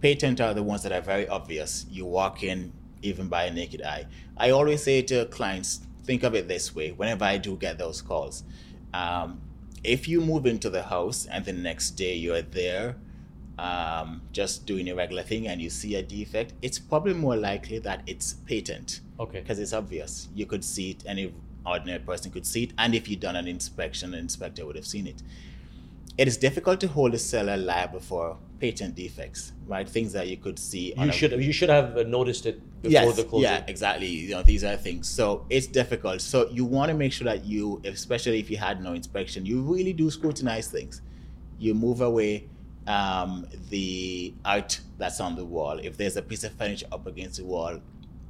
Patent 0.01 0.40
are 0.40 0.53
the 0.53 0.64
ones 0.64 0.82
that 0.82 0.92
are 0.92 1.01
very 1.01 1.28
obvious. 1.28 1.86
You 1.88 2.07
walk 2.07 2.42
in 2.42 2.72
even 3.03 3.28
by 3.28 3.45
a 3.45 3.53
naked 3.53 3.82
eye. 3.82 4.07
I 4.36 4.51
always 4.51 4.82
say 4.82 5.03
to 5.03 5.26
clients 5.26 5.80
think 6.05 6.24
of 6.24 6.34
it 6.34 6.49
this 6.49 6.74
way. 6.74 6.90
Whenever 6.90 7.24
i 7.24 7.38
do 7.38 7.57
get 7.57 7.78
those 7.78 8.03
calls 8.03 8.42
um, 8.95 9.40
if 9.85 10.09
you 10.09 10.20
move 10.20 10.47
into 10.47 10.70
the 10.70 10.82
house 10.82 11.26
and 11.30 11.45
the 11.45 11.53
next 11.53 11.91
day 11.91 12.14
you're 12.14 12.43
there 12.43 12.97
um, 13.59 14.22
just 14.32 14.66
doing 14.66 14.89
a 14.89 14.95
regular 14.95 15.22
thing 15.22 15.47
and 15.47 15.61
you 15.62 15.70
see 15.70 15.95
a 15.95 16.03
defect, 16.03 16.55
it's 16.62 16.78
probably 16.78 17.14
more 17.14 17.37
likely 17.37 17.78
that 17.78 18.03
it's 18.07 18.32
patent 18.32 19.01
Okay. 19.20 19.41
because 19.41 19.59
it's 19.61 19.72
obvious. 19.72 20.28
You 20.35 20.47
could 20.47 20.64
see 20.64 20.91
it, 20.93 21.05
any 21.07 21.32
ordinary 21.64 22.01
person 22.01 22.32
could 22.32 22.47
see 22.47 22.64
it, 22.64 22.72
and 22.78 22.95
if 22.95 23.09
you'd 23.09 23.20
done 23.20 23.37
an 23.37 23.47
inspection, 23.47 24.12
an 24.12 24.20
inspector 24.20 24.66
would 24.66 24.76
have 24.76 24.87
seen 24.87 25.07
it. 25.07 25.22
It 26.17 26.29
is 26.29 26.37
difficult 26.37 26.81
to 26.81 26.89
hold 26.89 27.15
a 27.15 27.19
seller 27.19 27.57
liable 27.57 27.99
for 28.01 28.37
patent 28.61 28.95
defects, 28.95 29.53
right? 29.67 29.89
Things 29.89 30.12
that 30.12 30.29
you 30.29 30.37
could 30.37 30.59
see. 30.59 30.95
on 30.97 31.07
You 31.07 31.11
a- 31.11 31.12
should 31.12 31.33
you 31.45 31.53
should 31.53 31.71
have 31.71 31.97
uh, 31.97 32.03
noticed 32.05 32.47
it 32.47 32.61
before 32.83 32.93
yes, 32.93 33.17
the 33.17 33.25
closing. 33.25 33.51
Yeah, 33.51 33.65
exactly. 33.67 34.07
You 34.07 34.31
know, 34.31 34.43
these 34.43 34.62
are 34.62 34.77
things. 34.77 35.09
So 35.09 35.45
it's 35.51 35.67
difficult. 35.67 36.21
So 36.21 36.49
you 36.51 36.65
want 36.65 36.91
to 36.91 36.95
make 36.95 37.12
sure 37.12 37.25
that 37.25 37.45
you, 37.45 37.83
especially 37.85 38.39
if 38.39 38.49
you 38.51 38.57
had 38.57 38.81
no 38.83 38.93
inspection, 38.93 39.45
you 39.45 39.62
really 39.62 39.93
do 39.93 40.09
scrutinize 40.11 40.69
things. 40.69 41.03
You 41.59 41.75
move 41.75 42.01
away 42.01 42.49
um, 42.87 43.47
the 43.71 44.35
art 44.45 44.81
that's 44.99 45.21
on 45.21 45.35
the 45.35 45.45
wall. 45.45 45.79
If 45.83 45.97
there's 45.97 46.17
a 46.17 46.23
piece 46.23 46.45
of 46.45 46.53
furniture 46.53 46.87
up 46.93 47.07
against 47.07 47.39
the 47.39 47.45
wall, 47.45 47.81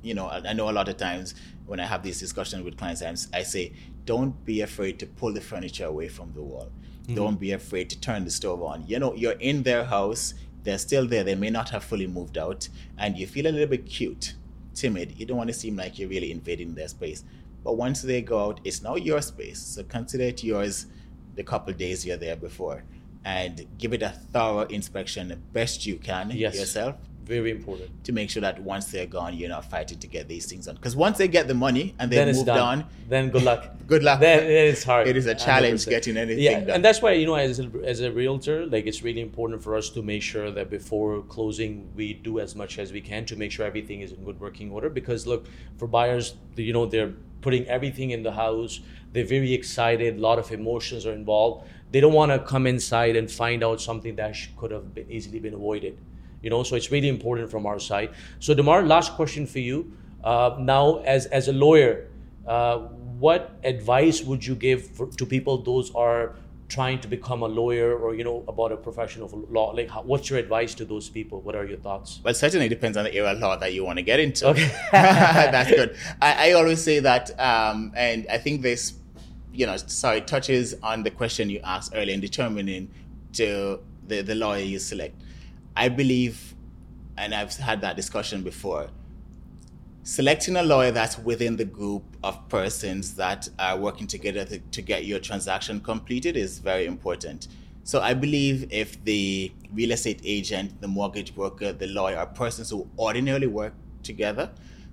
you 0.02 0.14
know, 0.14 0.26
I, 0.26 0.50
I 0.50 0.52
know 0.52 0.70
a 0.70 0.72
lot 0.72 0.88
of 0.88 0.96
times 0.96 1.34
when 1.66 1.80
I 1.80 1.86
have 1.86 2.02
these 2.02 2.18
discussions 2.20 2.62
with 2.64 2.76
clients, 2.76 3.02
I'm, 3.02 3.16
I 3.38 3.42
say, 3.42 3.72
don't 4.04 4.44
be 4.44 4.60
afraid 4.60 4.98
to 5.00 5.06
pull 5.06 5.32
the 5.32 5.40
furniture 5.40 5.86
away 5.86 6.08
from 6.08 6.32
the 6.32 6.42
wall. 6.42 6.70
Don't 7.06 7.32
mm-hmm. 7.32 7.36
be 7.36 7.52
afraid 7.52 7.90
to 7.90 8.00
turn 8.00 8.24
the 8.24 8.30
stove 8.30 8.62
on. 8.62 8.86
You 8.86 8.98
know, 8.98 9.14
you're 9.14 9.32
in 9.32 9.62
their 9.62 9.84
house, 9.84 10.34
they're 10.62 10.78
still 10.78 11.06
there, 11.06 11.22
they 11.22 11.34
may 11.34 11.50
not 11.50 11.68
have 11.70 11.84
fully 11.84 12.06
moved 12.06 12.38
out, 12.38 12.68
and 12.96 13.16
you 13.16 13.26
feel 13.26 13.46
a 13.46 13.52
little 13.52 13.66
bit 13.66 13.86
cute, 13.86 14.34
timid. 14.74 15.18
You 15.18 15.26
don't 15.26 15.36
want 15.36 15.48
to 15.48 15.54
seem 15.54 15.76
like 15.76 15.98
you're 15.98 16.08
really 16.08 16.30
invading 16.30 16.74
their 16.74 16.88
space. 16.88 17.24
But 17.62 17.76
once 17.76 18.02
they 18.02 18.22
go 18.22 18.46
out, 18.46 18.60
it's 18.64 18.82
now 18.82 18.96
your 18.96 19.20
space. 19.22 19.58
So 19.58 19.82
consider 19.84 20.24
it 20.24 20.42
yours 20.42 20.86
the 21.34 21.42
couple 21.42 21.72
days 21.74 22.06
you're 22.06 22.16
there 22.16 22.36
before. 22.36 22.84
And 23.24 23.66
give 23.78 23.94
it 23.94 24.02
a 24.02 24.10
thorough 24.10 24.66
inspection 24.66 25.28
the 25.28 25.36
best 25.36 25.86
you 25.86 25.96
can 25.96 26.30
Yes. 26.30 26.56
yourself 26.56 26.96
Very 27.24 27.50
important. 27.50 28.04
to 28.04 28.12
make 28.12 28.30
sure 28.30 28.42
that 28.42 28.60
once 28.62 28.86
they're 28.86 29.06
gone, 29.06 29.34
you're 29.34 29.48
not 29.48 29.64
fighting 29.70 29.98
to 29.98 30.06
get 30.06 30.28
these 30.28 30.46
things 30.46 30.68
on. 30.68 30.74
Because 30.74 30.94
once 30.94 31.18
they 31.18 31.28
get 31.28 31.48
the 31.48 31.54
money 31.54 31.94
and 31.98 32.10
moved 32.10 32.46
done. 32.46 32.58
on, 32.58 32.84
Then 33.08 33.30
good 33.30 33.42
luck. 33.42 33.70
good 33.86 34.02
luck. 34.02 34.20
then, 34.20 34.40
then 34.40 34.66
it's 34.68 34.84
hard. 34.84 35.08
It 35.08 35.16
is 35.16 35.26
a 35.26 35.34
challenge 35.34 35.80
100%. 35.80 35.88
getting 35.88 36.16
anything 36.16 36.42
yeah, 36.42 36.60
done. 36.60 36.70
and 36.70 36.84
that's 36.84 37.00
why 37.02 37.12
you 37.12 37.26
know, 37.26 37.34
as 37.34 37.60
a, 37.60 37.70
as 37.84 38.00
a 38.00 38.12
realtor, 38.12 38.66
like 38.66 38.86
it's 38.86 39.02
really 39.02 39.20
important 39.20 39.62
for 39.62 39.76
us 39.76 39.90
to 39.90 40.02
make 40.02 40.22
sure 40.22 40.50
that 40.50 40.70
before 40.70 41.22
closing, 41.22 41.90
we 41.94 42.14
do 42.14 42.40
as 42.40 42.54
much 42.54 42.78
as 42.78 42.92
we 42.92 43.00
can 43.00 43.24
to 43.26 43.36
make 43.36 43.52
sure 43.52 43.64
everything 43.66 44.00
is 44.00 44.12
in 44.12 44.24
good 44.24 44.40
working 44.40 44.70
order. 44.70 44.90
Because 44.90 45.26
look, 45.26 45.46
for 45.78 45.86
buyers, 45.86 46.34
you 46.56 46.72
know, 46.72 46.86
they're 46.86 47.14
putting 47.40 47.66
everything 47.66 48.10
in 48.10 48.22
the 48.22 48.32
house. 48.32 48.80
They're 49.12 49.24
very 49.24 49.52
excited. 49.52 50.16
A 50.16 50.20
lot 50.20 50.38
of 50.38 50.50
emotions 50.50 51.06
are 51.06 51.12
involved. 51.12 51.68
They 51.92 52.00
don't 52.00 52.14
want 52.14 52.32
to 52.32 52.38
come 52.38 52.66
inside 52.66 53.16
and 53.16 53.30
find 53.30 53.62
out 53.62 53.80
something 53.80 54.16
that 54.16 54.34
could 54.56 54.72
have 54.72 54.94
been 54.94 55.10
easily 55.10 55.38
been 55.38 55.54
avoided. 55.54 55.98
You 56.44 56.50
know, 56.50 56.62
so 56.62 56.76
it's 56.76 56.90
really 56.92 57.08
important 57.08 57.50
from 57.50 57.64
our 57.64 57.78
side. 57.78 58.10
So, 58.38 58.52
Demar, 58.52 58.82
last 58.82 59.14
question 59.14 59.46
for 59.46 59.60
you. 59.60 59.90
Uh, 60.22 60.56
now, 60.60 60.98
as 60.98 61.26
as 61.26 61.48
a 61.48 61.52
lawyer, 61.52 62.08
uh, 62.46 62.78
what 63.18 63.58
advice 63.64 64.22
would 64.22 64.44
you 64.44 64.54
give 64.54 64.86
for, 64.86 65.06
to 65.06 65.24
people 65.24 65.58
those 65.58 65.94
are 65.94 66.36
trying 66.68 66.98
to 66.98 67.08
become 67.08 67.42
a 67.42 67.46
lawyer 67.46 67.96
or 67.96 68.14
you 68.14 68.24
know 68.24 68.44
about 68.48 68.72
a 68.72 68.76
profession 68.76 69.22
of 69.22 69.32
law? 69.50 69.70
Like 69.70 69.88
how, 69.88 70.02
what's 70.02 70.28
your 70.28 70.38
advice 70.38 70.74
to 70.74 70.84
those 70.84 71.08
people? 71.08 71.40
What 71.40 71.54
are 71.54 71.64
your 71.64 71.78
thoughts? 71.78 72.20
Well 72.22 72.34
certainly 72.34 72.68
depends 72.68 72.96
on 72.98 73.04
the 73.04 73.14
area 73.14 73.32
of 73.32 73.38
law 73.38 73.56
that 73.56 73.72
you 73.72 73.84
want 73.84 73.98
to 73.98 74.02
get 74.02 74.20
into. 74.20 74.48
Okay. 74.48 74.70
That's 74.92 75.70
good. 75.70 75.96
I, 76.20 76.50
I, 76.50 76.52
always 76.52 76.82
say 76.82 77.00
that 77.00 77.38
um, 77.40 77.92
and 77.96 78.26
i 78.30 78.38
think 78.38 78.62
this 78.62 78.94
you 79.52 79.66
know 79.66 79.76
sorry 79.76 80.20
touches 80.20 80.74
on 80.82 81.02
the 81.02 81.10
question 81.10 81.48
you 81.48 81.60
asked 81.64 81.92
earlier 81.94 82.14
in 82.14 82.20
determining 82.20 82.90
to 83.34 83.80
the, 84.06 84.22
the 84.22 84.34
lawyer 84.34 84.62
you 84.62 84.78
select 84.78 85.14
i 85.76 85.88
believe 85.88 86.54
and 87.16 87.34
i've 87.34 87.54
had 87.56 87.80
that 87.80 87.96
discussion 87.96 88.42
before 88.42 88.88
selecting 90.04 90.54
a 90.56 90.62
lawyer 90.62 90.90
that's 90.90 91.18
within 91.18 91.56
the 91.56 91.64
group 91.64 92.02
of 92.22 92.46
persons 92.50 93.14
that 93.14 93.48
are 93.58 93.78
working 93.78 94.06
together 94.06 94.44
to, 94.44 94.58
to, 94.58 94.82
get 94.82 95.06
your 95.06 95.18
transaction 95.18 95.80
completed 95.80 96.36
is 96.36 96.58
very 96.58 96.84
important. 96.84 97.48
So 97.84 98.02
I 98.02 98.12
believe 98.12 98.70
if 98.70 99.02
the 99.04 99.50
real 99.72 99.92
estate 99.92 100.20
agent, 100.22 100.80
the 100.82 100.88
mortgage 100.88 101.34
broker, 101.34 101.72
the 101.72 101.86
lawyer 101.86 102.18
are 102.18 102.26
persons 102.26 102.68
who 102.68 102.86
ordinarily 102.98 103.46
work 103.46 103.72
together, 104.02 104.50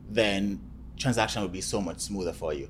then 0.09 0.61
transaction 0.97 1.41
will 1.41 1.49
be 1.49 1.61
so 1.61 1.81
much 1.81 1.99
smoother 1.99 2.33
for 2.33 2.53
you. 2.53 2.69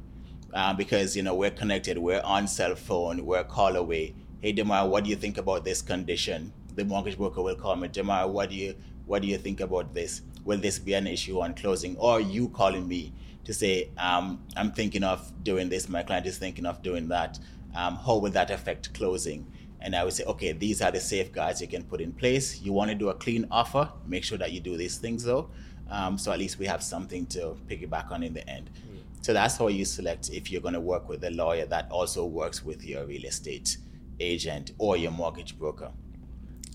Uh, 0.52 0.74
because 0.74 1.16
you 1.16 1.22
know 1.24 1.36
we're 1.36 1.52
connected, 1.52 1.98
we're 1.98 2.22
on 2.24 2.48
cell 2.48 2.76
phone, 2.76 3.24
we're 3.24 3.44
call 3.44 3.76
away. 3.76 4.16
Hey 4.42 4.52
Demar, 4.52 4.88
what 4.88 5.04
do 5.04 5.10
you 5.12 5.16
think 5.16 5.38
about 5.38 5.64
this 5.64 5.82
condition? 5.82 6.52
The 6.76 6.86
mortgage 6.86 7.18
broker 7.18 7.42
will 7.42 7.56
call 7.56 7.76
me. 7.76 7.88
Demar, 7.88 8.28
what 8.28 8.50
do 8.50 8.56
you 8.56 8.76
what 9.06 9.22
do 9.22 9.28
you 9.28 9.38
think 9.38 9.60
about 9.60 9.94
this? 9.94 10.22
will 10.44 10.60
this 10.60 10.80
be 10.80 10.94
an 10.94 11.08
issue 11.08 11.40
on 11.40 11.54
closing? 11.54 11.96
Or 11.98 12.20
you 12.20 12.50
calling 12.50 12.88
me 12.88 13.14
to 13.44 13.54
say, 13.54 13.90
um, 13.98 14.44
I'm 14.56 14.72
thinking 14.72 15.04
of 15.04 15.32
doing 15.44 15.70
this, 15.70 15.90
my 15.90 16.04
client 16.04 16.26
is 16.26 16.38
thinking 16.38 16.66
of 16.66 16.82
doing 16.82 17.08
that. 17.10 17.40
Um, 17.76 17.96
how 17.96 18.18
will 18.18 18.32
that 18.32 18.52
affect 18.52 18.94
closing? 18.94 19.52
And 19.80 19.96
I 19.96 20.04
would 20.04 20.14
say, 20.14 20.24
okay, 20.26 20.52
these 20.52 20.82
are 20.82 20.92
the 20.92 21.00
safeguards 21.00 21.62
you 21.62 21.68
can 21.68 21.84
put 21.84 22.02
in 22.02 22.12
place. 22.12 22.62
You 22.62 22.74
want 22.74 22.92
to 22.92 22.96
do 22.96 23.10
a 23.10 23.14
clean 23.14 23.48
offer, 23.50 23.92
make 24.06 24.24
sure 24.24 24.38
that 24.38 24.52
you 24.52 24.60
do 24.60 24.78
these 24.78 24.98
things 24.98 25.24
though. 25.24 25.50
Um, 25.90 26.18
so 26.18 26.32
at 26.32 26.40
least 26.40 26.60
we 26.60 26.66
have 26.68 26.84
something 26.84 27.26
to 27.28 27.58
piggyback 27.68 28.12
on 28.12 28.24
in 28.24 28.34
the 28.34 28.48
end. 28.48 28.70
Mm. 28.70 29.00
So 29.26 29.34
that's 29.34 29.58
how 29.58 29.68
you 29.68 29.86
select 29.86 30.30
if 30.30 30.52
you're 30.52 30.62
going 30.62 30.74
to 30.74 30.80
work 30.80 31.10
with 31.10 31.24
a 31.24 31.32
lawyer 31.32 31.66
that 31.66 31.92
also 31.92 32.26
works 32.26 32.64
with 32.64 32.84
your 32.86 33.06
real 33.06 33.26
estate 33.26 33.78
agent 34.20 34.72
or 34.78 34.98
your 34.98 35.12
mortgage 35.12 35.58
broker. 35.58 35.92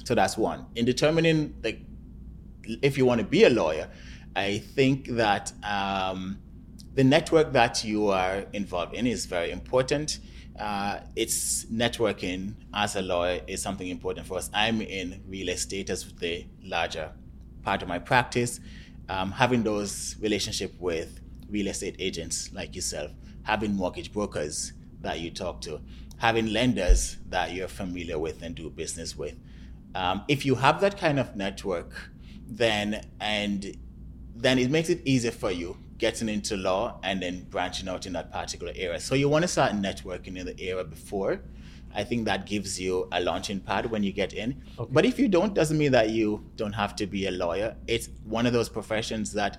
So 0.06 0.14
that's 0.14 0.38
one. 0.38 0.66
In 0.76 0.84
determining 0.84 1.56
the 1.62 1.78
if 2.80 2.96
you 2.96 3.04
want 3.04 3.20
to 3.20 3.26
be 3.26 3.42
a 3.42 3.50
lawyer, 3.50 3.88
I 4.36 4.58
think 4.58 5.08
that 5.08 5.52
um, 5.64 6.38
the 6.94 7.02
network 7.02 7.52
that 7.54 7.82
you 7.82 8.10
are 8.10 8.44
involved 8.52 8.94
in 8.94 9.08
is 9.08 9.26
very 9.26 9.50
important. 9.50 10.20
Uh, 10.60 11.00
it's 11.16 11.64
networking 11.64 12.54
as 12.72 12.94
a 12.94 13.02
lawyer 13.02 13.40
is 13.48 13.60
something 13.60 13.88
important 13.88 14.28
for 14.28 14.38
us. 14.38 14.48
I'm 14.54 14.80
in 14.80 15.24
real 15.26 15.48
estate 15.48 15.90
as 15.90 16.04
the 16.12 16.46
larger 16.62 17.10
part 17.64 17.82
of 17.82 17.88
my 17.88 17.98
practice. 17.98 18.60
Um, 19.08 19.32
having 19.32 19.64
those 19.64 20.14
relationship 20.20 20.72
with 20.78 21.20
real 21.50 21.66
estate 21.66 21.96
agents 21.98 22.52
like 22.52 22.76
yourself, 22.76 23.10
having 23.42 23.74
mortgage 23.74 24.12
brokers 24.12 24.72
that 25.00 25.18
you 25.18 25.32
talk 25.32 25.60
to, 25.62 25.80
having 26.18 26.52
lenders 26.52 27.16
that 27.28 27.52
you're 27.52 27.66
familiar 27.66 28.20
with 28.20 28.42
and 28.42 28.54
do 28.54 28.70
business 28.70 29.16
with. 29.16 29.36
Um, 29.96 30.24
if 30.28 30.44
you 30.44 30.56
have 30.56 30.82
that 30.82 30.98
kind 30.98 31.18
of 31.18 31.34
network, 31.36 32.10
then 32.46 33.02
and 33.18 33.76
then 34.34 34.58
it 34.58 34.70
makes 34.70 34.90
it 34.90 35.00
easier 35.06 35.30
for 35.30 35.50
you 35.50 35.78
getting 35.96 36.28
into 36.28 36.54
law 36.54 37.00
and 37.02 37.22
then 37.22 37.46
branching 37.48 37.88
out 37.88 38.04
in 38.04 38.12
that 38.12 38.30
particular 38.30 38.74
area. 38.76 39.00
So 39.00 39.14
you 39.14 39.30
want 39.30 39.42
to 39.42 39.48
start 39.48 39.72
networking 39.72 40.36
in 40.36 40.44
the 40.44 40.60
area 40.60 40.84
before. 40.84 41.40
I 41.94 42.04
think 42.04 42.26
that 42.26 42.44
gives 42.44 42.78
you 42.78 43.08
a 43.10 43.20
launching 43.22 43.58
pad 43.60 43.86
when 43.86 44.02
you 44.02 44.12
get 44.12 44.34
in. 44.34 44.62
Okay. 44.78 44.90
But 44.92 45.06
if 45.06 45.18
you 45.18 45.28
don't, 45.28 45.54
doesn't 45.54 45.78
mean 45.78 45.92
that 45.92 46.10
you 46.10 46.44
don't 46.56 46.74
have 46.74 46.94
to 46.96 47.06
be 47.06 47.26
a 47.26 47.30
lawyer. 47.30 47.74
It's 47.86 48.10
one 48.24 48.44
of 48.44 48.52
those 48.52 48.68
professions 48.68 49.32
that 49.32 49.58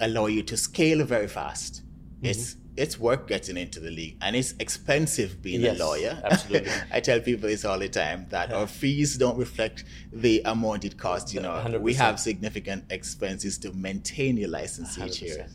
allow 0.00 0.26
you 0.26 0.42
to 0.42 0.56
scale 0.56 1.04
very 1.04 1.28
fast. 1.28 1.82
Mm-hmm. 1.82 2.26
It's 2.26 2.56
it's 2.76 2.98
work 2.98 3.26
getting 3.26 3.56
into 3.56 3.80
the 3.80 3.90
league 3.90 4.16
and 4.20 4.36
it's 4.36 4.54
expensive 4.58 5.40
being 5.42 5.62
yes, 5.62 5.78
a 5.78 5.84
lawyer. 5.84 6.20
Absolutely. 6.24 6.70
I 6.92 7.00
tell 7.00 7.20
people 7.20 7.48
this 7.48 7.64
all 7.64 7.78
the 7.78 7.88
time 7.88 8.26
that 8.30 8.52
our 8.52 8.66
fees 8.80 9.16
don't 9.16 9.38
reflect 9.38 9.84
the 10.12 10.42
amount 10.44 10.84
it 10.84 10.98
costs. 10.98 11.32
You 11.32 11.40
know, 11.40 11.50
100%. 11.50 11.80
we 11.80 11.94
have 11.94 12.20
significant 12.20 12.84
expenses 12.90 13.58
to 13.58 13.72
maintain 13.72 14.36
your 14.36 14.50
license 14.50 14.96
100%. 14.96 15.06
each 15.06 15.22
year. 15.22 15.48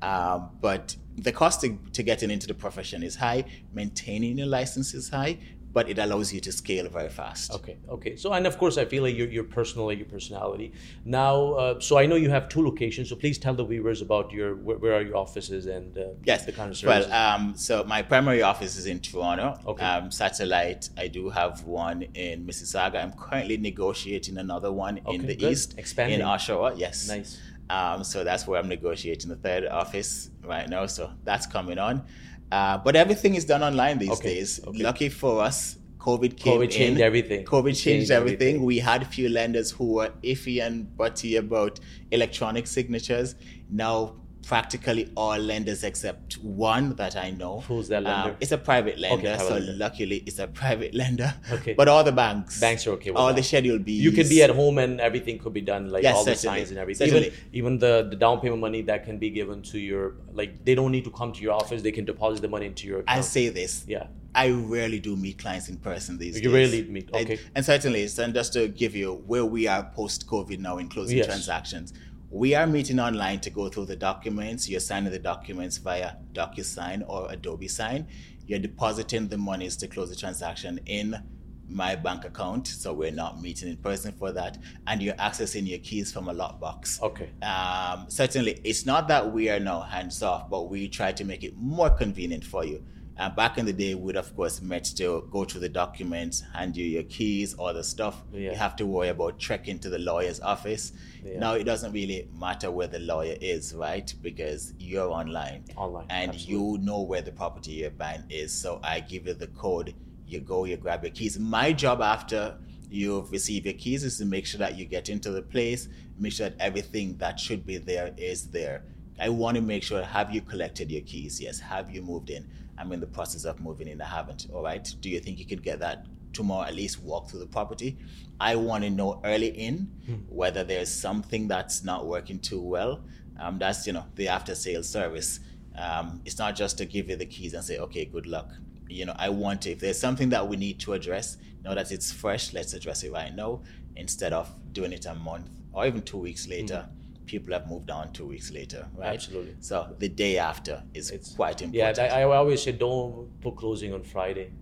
Um, 0.00 0.50
but 0.60 0.96
the 1.16 1.30
cost 1.30 1.60
to, 1.60 1.78
to 1.92 2.02
getting 2.02 2.30
into 2.30 2.46
the 2.46 2.54
profession 2.54 3.02
is 3.02 3.16
high, 3.16 3.44
maintaining 3.72 4.38
your 4.38 4.48
license 4.48 4.94
is 4.94 5.10
high, 5.10 5.38
but 5.72 5.88
it 5.88 5.98
allows 5.98 6.32
you 6.32 6.40
to 6.40 6.52
scale 6.52 6.88
very 6.88 7.08
fast. 7.08 7.52
Okay, 7.52 7.78
okay. 7.88 8.16
So, 8.16 8.32
and 8.32 8.46
of 8.46 8.58
course, 8.58 8.76
I 8.78 8.84
feel 8.84 9.02
like 9.02 9.16
your, 9.16 9.28
your 9.28 9.44
personal, 9.44 9.92
your 9.92 10.06
personality. 10.06 10.72
Now, 11.04 11.52
uh, 11.52 11.80
so 11.80 11.98
I 11.98 12.06
know 12.06 12.16
you 12.16 12.30
have 12.30 12.48
two 12.48 12.62
locations. 12.62 13.08
So 13.08 13.16
please 13.16 13.38
tell 13.38 13.54
the 13.54 13.64
viewers 13.64 14.02
about 14.02 14.32
your 14.32 14.54
where, 14.56 14.76
where 14.76 14.94
are 14.94 15.02
your 15.02 15.16
offices 15.16 15.66
and 15.66 15.96
uh, 15.96 16.08
yes, 16.24 16.44
the 16.44 16.52
kind 16.52 16.70
of 16.70 16.76
services. 16.76 17.10
Well, 17.10 17.34
um, 17.34 17.54
so 17.56 17.84
my 17.84 18.02
primary 18.02 18.42
office 18.42 18.76
is 18.76 18.86
in 18.86 19.00
Toronto. 19.00 19.58
Okay. 19.66 19.84
Um, 19.84 20.10
satellite, 20.10 20.90
I 20.96 21.08
do 21.08 21.30
have 21.30 21.64
one 21.64 22.02
in 22.14 22.46
Mississauga. 22.46 23.02
I'm 23.02 23.12
currently 23.12 23.56
negotiating 23.56 24.38
another 24.38 24.72
one 24.72 25.00
okay, 25.06 25.14
in 25.14 25.26
the 25.26 25.36
good. 25.36 25.52
east, 25.52 25.78
expanding 25.78 26.20
in 26.20 26.26
Oshawa. 26.26 26.74
Yes. 26.76 27.08
Nice. 27.08 27.38
Um, 27.70 28.04
so 28.04 28.22
that's 28.22 28.46
where 28.46 28.60
I'm 28.60 28.68
negotiating 28.68 29.30
the 29.30 29.36
third 29.36 29.66
office 29.66 30.30
right 30.44 30.68
now. 30.68 30.84
So 30.86 31.10
that's 31.24 31.46
coming 31.46 31.78
on. 31.78 32.04
Uh, 32.52 32.76
but 32.76 32.94
everything 32.94 33.34
is 33.34 33.46
done 33.46 33.62
online 33.62 33.96
these 33.98 34.10
okay. 34.10 34.34
days. 34.34 34.60
Okay. 34.66 34.82
Lucky 34.82 35.08
for 35.08 35.40
us, 35.42 35.78
COVID 35.96 36.36
came 36.36 36.60
COVID 36.60 36.70
changed 36.70 37.00
in. 37.00 37.06
everything. 37.06 37.44
COVID 37.46 37.64
changed, 37.64 37.84
changed 37.84 38.10
everything. 38.10 38.56
everything. 38.56 38.64
We 38.64 38.78
had 38.78 39.00
a 39.00 39.06
few 39.06 39.30
lenders 39.30 39.70
who 39.70 39.94
were 39.94 40.12
iffy 40.22 40.60
and 40.62 40.94
butty 40.94 41.36
about 41.36 41.80
electronic 42.10 42.66
signatures. 42.66 43.36
Now 43.70 44.16
practically 44.46 45.10
all 45.16 45.38
lenders 45.38 45.84
except 45.84 46.34
one 46.34 46.94
that 46.96 47.16
I 47.16 47.30
know. 47.30 47.60
Who's 47.60 47.88
that 47.88 48.02
lender? 48.02 48.30
Um, 48.30 48.36
it's 48.40 48.52
a 48.52 48.58
private 48.58 48.98
lender, 48.98 49.28
okay, 49.28 49.38
so 49.38 49.54
lender. 49.54 49.72
luckily 49.72 50.22
it's 50.26 50.38
a 50.38 50.46
private 50.62 50.94
lender. 50.94 51.34
Okay. 51.50 51.74
But 51.74 51.88
all 51.88 52.04
the 52.04 52.12
banks, 52.12 52.60
banks 52.60 52.86
are 52.86 52.92
okay. 52.92 53.10
all 53.10 53.28
that. 53.28 53.36
the 53.36 53.42
schedule 53.42 53.78
B. 53.78 53.92
You 53.92 54.12
can 54.12 54.28
be 54.28 54.42
at 54.42 54.50
home 54.50 54.78
and 54.78 55.00
everything 55.00 55.38
could 55.38 55.52
be 55.52 55.60
done, 55.60 55.90
like 55.90 56.02
yes, 56.02 56.16
all 56.16 56.24
certainly. 56.24 56.34
the 56.34 56.40
signs 56.40 56.70
and 56.70 56.78
everything. 56.78 57.08
Certainly. 57.08 57.32
Even 57.52 57.72
even 57.72 57.78
the, 57.78 58.06
the 58.10 58.16
down 58.16 58.40
payment 58.40 58.60
money 58.60 58.82
that 58.82 59.04
can 59.04 59.18
be 59.18 59.30
given 59.30 59.62
to 59.62 59.78
your 59.78 60.14
like 60.32 60.64
they 60.64 60.74
don't 60.74 60.92
need 60.92 61.04
to 61.04 61.10
come 61.10 61.32
to 61.32 61.40
your 61.40 61.52
office. 61.52 61.82
They 61.82 61.92
can 61.92 62.04
deposit 62.04 62.42
the 62.42 62.48
money 62.48 62.66
into 62.66 62.86
your. 62.86 63.00
account. 63.00 63.18
I 63.18 63.20
say 63.22 63.48
this. 63.48 63.84
Yeah. 63.86 64.06
I 64.34 64.50
rarely 64.50 64.98
do 64.98 65.14
meet 65.14 65.38
clients 65.38 65.68
in 65.68 65.76
person 65.76 66.16
these 66.16 66.36
you 66.36 66.40
days. 66.40 66.50
You 66.50 66.54
rarely 66.54 66.82
meet, 66.84 67.10
okay. 67.12 67.38
and 67.54 67.62
certainly, 67.62 68.08
and 68.18 68.32
just 68.32 68.54
to 68.54 68.66
give 68.68 68.96
you 68.96 69.22
where 69.26 69.44
we 69.44 69.66
are 69.66 69.84
post 69.94 70.26
COVID 70.26 70.58
now 70.58 70.78
in 70.78 70.88
closing 70.88 71.18
yes. 71.18 71.26
transactions, 71.26 71.92
we 72.32 72.54
are 72.54 72.66
meeting 72.66 72.98
online 72.98 73.40
to 73.40 73.50
go 73.50 73.68
through 73.68 73.84
the 73.84 73.94
documents. 73.94 74.66
You're 74.66 74.80
signing 74.80 75.12
the 75.12 75.18
documents 75.18 75.76
via 75.76 76.14
DocuSign 76.32 77.04
or 77.06 77.30
Adobe 77.30 77.68
Sign. 77.68 78.08
You're 78.46 78.58
depositing 78.58 79.28
the 79.28 79.36
monies 79.36 79.76
to 79.76 79.86
close 79.86 80.08
the 80.08 80.16
transaction 80.16 80.80
in 80.86 81.22
my 81.68 81.94
bank 81.94 82.24
account, 82.24 82.68
so 82.68 82.94
we're 82.94 83.10
not 83.10 83.42
meeting 83.42 83.68
in 83.68 83.76
person 83.76 84.12
for 84.12 84.32
that, 84.32 84.56
and 84.86 85.02
you're 85.02 85.14
accessing 85.14 85.68
your 85.68 85.78
keys 85.80 86.10
from 86.10 86.28
a 86.28 86.34
lockbox. 86.34 87.02
Okay. 87.02 87.30
Um, 87.42 88.06
certainly, 88.08 88.60
it's 88.64 88.86
not 88.86 89.08
that 89.08 89.30
we 89.30 89.50
are 89.50 89.60
now 89.60 89.80
hands 89.80 90.22
off, 90.22 90.48
but 90.48 90.70
we 90.70 90.88
try 90.88 91.12
to 91.12 91.24
make 91.24 91.44
it 91.44 91.54
more 91.56 91.90
convenient 91.90 92.44
for 92.44 92.64
you. 92.64 92.82
Uh, 93.18 93.28
back 93.28 93.58
in 93.58 93.66
the 93.66 93.72
day, 93.72 93.94
we'd 93.94 94.16
of 94.16 94.34
course 94.34 94.62
met 94.62 94.84
to 94.84 95.28
go 95.30 95.44
through 95.44 95.60
the 95.60 95.68
documents, 95.68 96.42
hand 96.54 96.76
you 96.76 96.84
your 96.84 97.02
keys, 97.04 97.52
all 97.54 97.72
the 97.74 97.84
stuff. 97.84 98.22
Yeah. 98.32 98.50
You 98.50 98.56
have 98.56 98.74
to 98.76 98.86
worry 98.86 99.08
about 99.08 99.38
trekking 99.38 99.78
to 99.80 99.90
the 99.90 99.98
lawyer's 99.98 100.40
office. 100.40 100.92
Yeah. 101.22 101.38
Now 101.38 101.52
it 101.54 101.64
doesn't 101.64 101.92
really 101.92 102.28
matter 102.38 102.70
where 102.70 102.86
the 102.86 103.00
lawyer 103.00 103.36
is, 103.40 103.74
right? 103.74 104.12
Because 104.22 104.72
you're 104.78 105.10
online, 105.10 105.64
online, 105.76 106.06
and 106.08 106.30
absolutely. 106.30 106.54
you 106.54 106.78
know 106.78 107.02
where 107.02 107.20
the 107.20 107.32
property 107.32 107.72
you're 107.72 107.90
buying 107.90 108.24
is. 108.30 108.52
So 108.52 108.80
I 108.82 109.00
give 109.00 109.26
you 109.26 109.34
the 109.34 109.48
code. 109.48 109.94
You 110.26 110.40
go, 110.40 110.64
you 110.64 110.78
grab 110.78 111.04
your 111.04 111.12
keys. 111.12 111.38
My 111.38 111.72
job 111.72 112.00
after 112.00 112.56
you've 112.88 113.30
received 113.30 113.66
your 113.66 113.74
keys 113.74 114.04
is 114.04 114.16
to 114.18 114.24
make 114.24 114.46
sure 114.46 114.58
that 114.58 114.76
you 114.76 114.86
get 114.86 115.10
into 115.10 115.30
the 115.30 115.42
place, 115.42 115.88
make 116.18 116.32
sure 116.32 116.48
that 116.48 116.58
everything 116.58 117.18
that 117.18 117.38
should 117.38 117.66
be 117.66 117.76
there 117.76 118.14
is 118.16 118.48
there. 118.48 118.84
I 119.20 119.28
want 119.28 119.56
to 119.56 119.60
make 119.60 119.82
sure 119.82 120.02
have 120.02 120.34
you 120.34 120.40
collected 120.40 120.90
your 120.90 121.02
keys? 121.02 121.40
Yes. 121.40 121.60
Have 121.60 121.90
you 121.90 122.00
moved 122.00 122.30
in? 122.30 122.48
I'm 122.82 122.90
in 122.90 122.98
the 122.98 123.06
process 123.06 123.44
of 123.44 123.60
moving 123.60 123.86
in. 123.86 124.02
I 124.02 124.06
haven't. 124.06 124.48
All 124.52 124.64
right. 124.64 124.92
Do 125.00 125.08
you 125.08 125.20
think 125.20 125.38
you 125.38 125.46
could 125.46 125.62
get 125.62 125.78
that 125.78 126.04
tomorrow? 126.32 126.66
At 126.66 126.74
least 126.74 127.00
walk 127.00 127.30
through 127.30 127.38
the 127.38 127.46
property. 127.46 127.96
I 128.40 128.56
want 128.56 128.82
to 128.82 128.90
know 128.90 129.20
early 129.24 129.50
in 129.50 129.88
hmm. 130.04 130.14
whether 130.28 130.64
there's 130.64 130.92
something 130.92 131.46
that's 131.46 131.84
not 131.84 132.06
working 132.06 132.40
too 132.40 132.60
well. 132.60 133.04
Um, 133.38 133.58
that's 133.60 133.86
you 133.86 133.92
know 133.92 134.04
the 134.16 134.26
after 134.26 134.56
sales 134.56 134.88
service. 134.88 135.38
Um, 135.78 136.20
it's 136.24 136.38
not 136.38 136.56
just 136.56 136.76
to 136.78 136.84
give 136.84 137.08
you 137.08 137.14
the 137.14 137.24
keys 137.24 137.54
and 137.54 137.62
say, 137.62 137.78
okay, 137.78 138.04
good 138.04 138.26
luck. 138.26 138.50
You 138.88 139.06
know, 139.06 139.14
I 139.16 139.28
want 139.28 139.62
to, 139.62 139.70
if 139.70 139.78
there's 139.78 139.98
something 139.98 140.28
that 140.30 140.46
we 140.46 140.56
need 140.56 140.80
to 140.80 140.92
address, 140.92 141.38
know 141.64 141.74
that 141.74 141.92
it's 141.92 142.12
fresh, 142.12 142.52
let's 142.52 142.74
address 142.74 143.04
it 143.04 143.12
right 143.12 143.34
now 143.34 143.62
instead 143.94 144.32
of 144.32 144.52
doing 144.72 144.92
it 144.92 145.06
a 145.06 145.14
month 145.14 145.48
or 145.72 145.86
even 145.86 146.02
two 146.02 146.18
weeks 146.18 146.48
later. 146.48 146.86
Mm 146.86 147.01
people 147.26 147.52
have 147.52 147.68
moved 147.68 147.90
on 147.90 148.12
two 148.12 148.26
weeks 148.26 148.50
later, 148.50 148.88
right? 148.96 149.14
Absolutely. 149.14 149.56
So 149.60 149.94
the 149.98 150.08
day 150.08 150.38
after 150.38 150.82
is 150.94 151.10
it's, 151.10 151.34
quite 151.34 151.62
important. 151.62 151.98
Yeah, 151.98 152.14
I, 152.14 152.20
I 152.20 152.36
always 152.36 152.62
say 152.62 152.72
don't 152.72 153.28
put 153.40 153.56
closing 153.56 153.92
on 153.94 154.02
Friday. 154.02 154.52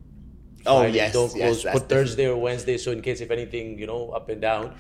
Oh, 0.67 0.81
Friday, 0.81 0.97
yes, 0.97 1.13
don't 1.13 1.35
yes, 1.35 1.49
close. 1.49 1.63
that's 1.63 1.79
Put 1.81 1.89
Thursday 1.89 2.27
or 2.27 2.37
Wednesday, 2.37 2.77
so 2.77 2.93
in 2.93 3.01
case 3.01 3.21
if 3.21 3.31
anything, 3.31 3.79
you 3.79 3.87
know, 3.87 4.11
up 4.11 4.29
and 4.29 4.41
down. 4.41 4.75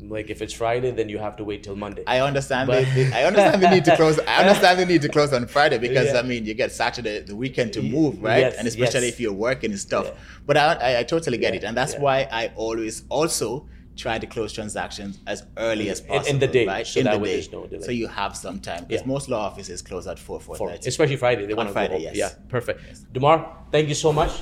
Like 0.00 0.30
if 0.30 0.42
it's 0.42 0.52
Friday, 0.52 0.90
then 0.90 1.08
you 1.08 1.18
have 1.18 1.36
to 1.36 1.44
wait 1.44 1.62
till 1.62 1.76
Monday. 1.76 2.02
I 2.08 2.20
understand. 2.20 2.66
But- 2.66 2.84
I 2.86 3.22
understand 3.22 3.62
the 3.62 3.70
need 3.70 3.84
to 3.84 3.94
close. 3.94 4.18
I 4.18 4.36
understand 4.44 4.80
the 4.80 4.86
need 4.86 5.02
to 5.02 5.08
close 5.08 5.32
on 5.32 5.46
Friday 5.46 5.78
because 5.78 6.12
Yeah. 6.12 6.18
I 6.18 6.22
mean 6.22 6.44
you 6.44 6.54
get 6.54 6.72
Saturday, 6.72 7.20
the 7.20 7.36
weekend 7.36 7.72
to 7.74 7.82
move, 7.82 8.20
right? 8.20 8.40
yes, 8.40 8.56
and 8.56 8.66
especially 8.66 9.06
yes. 9.06 9.14
if 9.14 9.20
you're 9.20 9.32
working 9.32 9.70
and 9.70 9.78
stuff. 9.78 10.06
Yeah. 10.06 10.14
But 10.44 10.56
I, 10.56 10.74
I, 10.74 10.98
I 11.00 11.02
totally 11.04 11.38
get 11.38 11.52
Yeah, 11.52 11.60
it, 11.60 11.64
and 11.64 11.76
that's 11.76 11.94
why 11.94 12.26
I 12.32 12.50
always 12.56 13.04
also 13.10 13.68
try 13.96 14.18
to 14.18 14.26
close 14.26 14.52
transactions 14.52 15.18
as 15.26 15.44
early 15.56 15.88
as 15.90 16.00
possible. 16.00 16.28
in 16.28 16.38
the 16.38 16.46
day, 16.46 16.66
right? 16.66 16.86
so 16.86 17.00
in 17.00 17.06
the 17.06 17.18
day, 17.18 17.46
no 17.52 17.80
so 17.80 17.90
you 17.90 18.08
have 18.08 18.36
some 18.36 18.58
time 18.60 18.84
because 18.84 19.02
Yeah. 19.02 19.06
most 19.06 19.28
law 19.28 19.40
offices 19.46 19.82
close 19.82 20.06
at 20.06 20.18
four 20.18 20.40
four 20.40 20.56
thirty. 20.56 20.88
especially 20.88 21.16
Friday, 21.16 21.46
they 21.46 21.54
want 21.54 21.68
to 21.68 21.72
Friday, 21.72 21.88
go 21.88 21.94
home. 21.94 22.02
yes. 22.02 22.16
Yeah, 22.16 22.30
perfect. 22.48 23.12
Demar, 23.12 23.64
thank 23.70 23.88
you 23.88 23.94
so 23.94 24.12
much. 24.12 24.32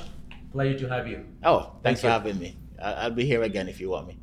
Pleasure 0.51 0.79
to 0.79 0.89
have 0.89 1.07
you. 1.07 1.25
Oh, 1.43 1.59
thanks 1.59 1.81
Thank 1.83 1.97
for 1.99 2.07
you. 2.07 2.11
having 2.11 2.39
me. 2.39 2.57
I'll 2.81 3.11
be 3.11 3.25
here 3.25 3.43
again 3.43 3.67
if 3.69 3.79
you 3.79 3.89
want 3.89 4.07
me. 4.07 4.17